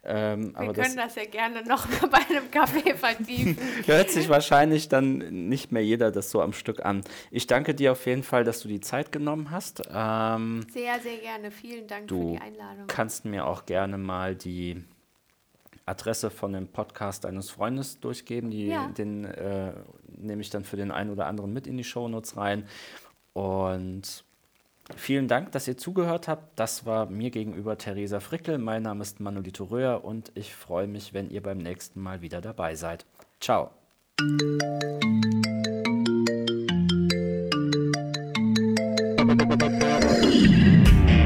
Ähm, 0.03 0.53
Wir 0.57 0.73
können 0.73 0.95
das, 0.95 0.95
das, 0.95 1.15
ja 1.15 1.25
gerne 1.25 1.63
noch 1.63 1.87
mal 1.89 2.07
bei 2.11 2.19
einem 2.29 2.49
Kaffee 2.51 2.95
vertiefen. 2.95 3.57
Hört 3.85 4.09
sich 4.09 4.29
wahrscheinlich 4.29 4.89
dann 4.89 5.47
nicht 5.49 5.71
mehr 5.71 5.83
jeder 5.83 6.11
das 6.11 6.31
so 6.31 6.41
am 6.41 6.53
Stück 6.53 6.85
an. 6.85 7.03
Ich 7.31 7.47
danke 7.47 7.75
dir 7.75 7.91
auf 7.91 8.05
jeden 8.05 8.23
Fall, 8.23 8.43
dass 8.43 8.61
du 8.61 8.67
die 8.67 8.79
Zeit 8.79 9.11
genommen 9.11 9.51
hast. 9.51 9.81
Ähm, 9.91 10.65
sehr, 10.71 10.99
sehr 10.99 11.17
gerne. 11.17 11.51
Vielen 11.51 11.87
Dank 11.87 12.09
für 12.09 12.15
die 12.15 12.39
Einladung. 12.39 12.87
Du 12.87 12.93
kannst 12.93 13.25
mir 13.25 13.45
auch 13.45 13.65
gerne 13.65 13.97
mal 13.97 14.35
die 14.35 14.83
Adresse 15.89 16.29
von 16.29 16.53
dem 16.53 16.67
Podcast 16.67 17.25
eines 17.25 17.49
Freundes 17.49 17.99
durchgeben. 17.99 18.51
Die, 18.51 18.67
ja. 18.67 18.87
Den 18.89 19.25
äh, 19.25 19.73
nehme 20.07 20.41
ich 20.41 20.49
dann 20.49 20.63
für 20.63 20.77
den 20.77 20.91
einen 20.91 21.09
oder 21.09 21.27
anderen 21.27 21.51
mit 21.51 21.67
in 21.67 21.77
die 21.77 21.83
Shownotes 21.83 22.37
rein. 22.37 22.65
Und 23.33 24.23
Vielen 24.95 25.27
Dank, 25.27 25.51
dass 25.51 25.67
ihr 25.67 25.77
zugehört 25.77 26.27
habt. 26.27 26.59
Das 26.59 26.85
war 26.85 27.05
mir 27.05 27.29
gegenüber 27.29 27.77
Theresa 27.77 28.19
Frickel. 28.19 28.57
Mein 28.57 28.81
Name 28.81 29.03
ist 29.03 29.19
Manolito 29.19 29.65
Röhr 29.65 30.03
und 30.03 30.31
ich 30.33 30.55
freue 30.55 30.87
mich, 30.87 31.13
wenn 31.13 31.29
ihr 31.29 31.43
beim 31.43 31.59
nächsten 31.59 32.01
Mal 32.01 32.21
wieder 32.21 32.41
dabei 32.41 32.75
seid. 32.75 33.05
Ciao. 33.39 33.69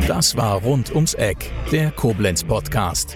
Das 0.07 0.35
war 0.35 0.61
Rund 0.61 0.93
ums 0.93 1.13
Eck, 1.13 1.51
der 1.71 1.91
Koblenz 1.91 2.43
Podcast. 2.43 3.15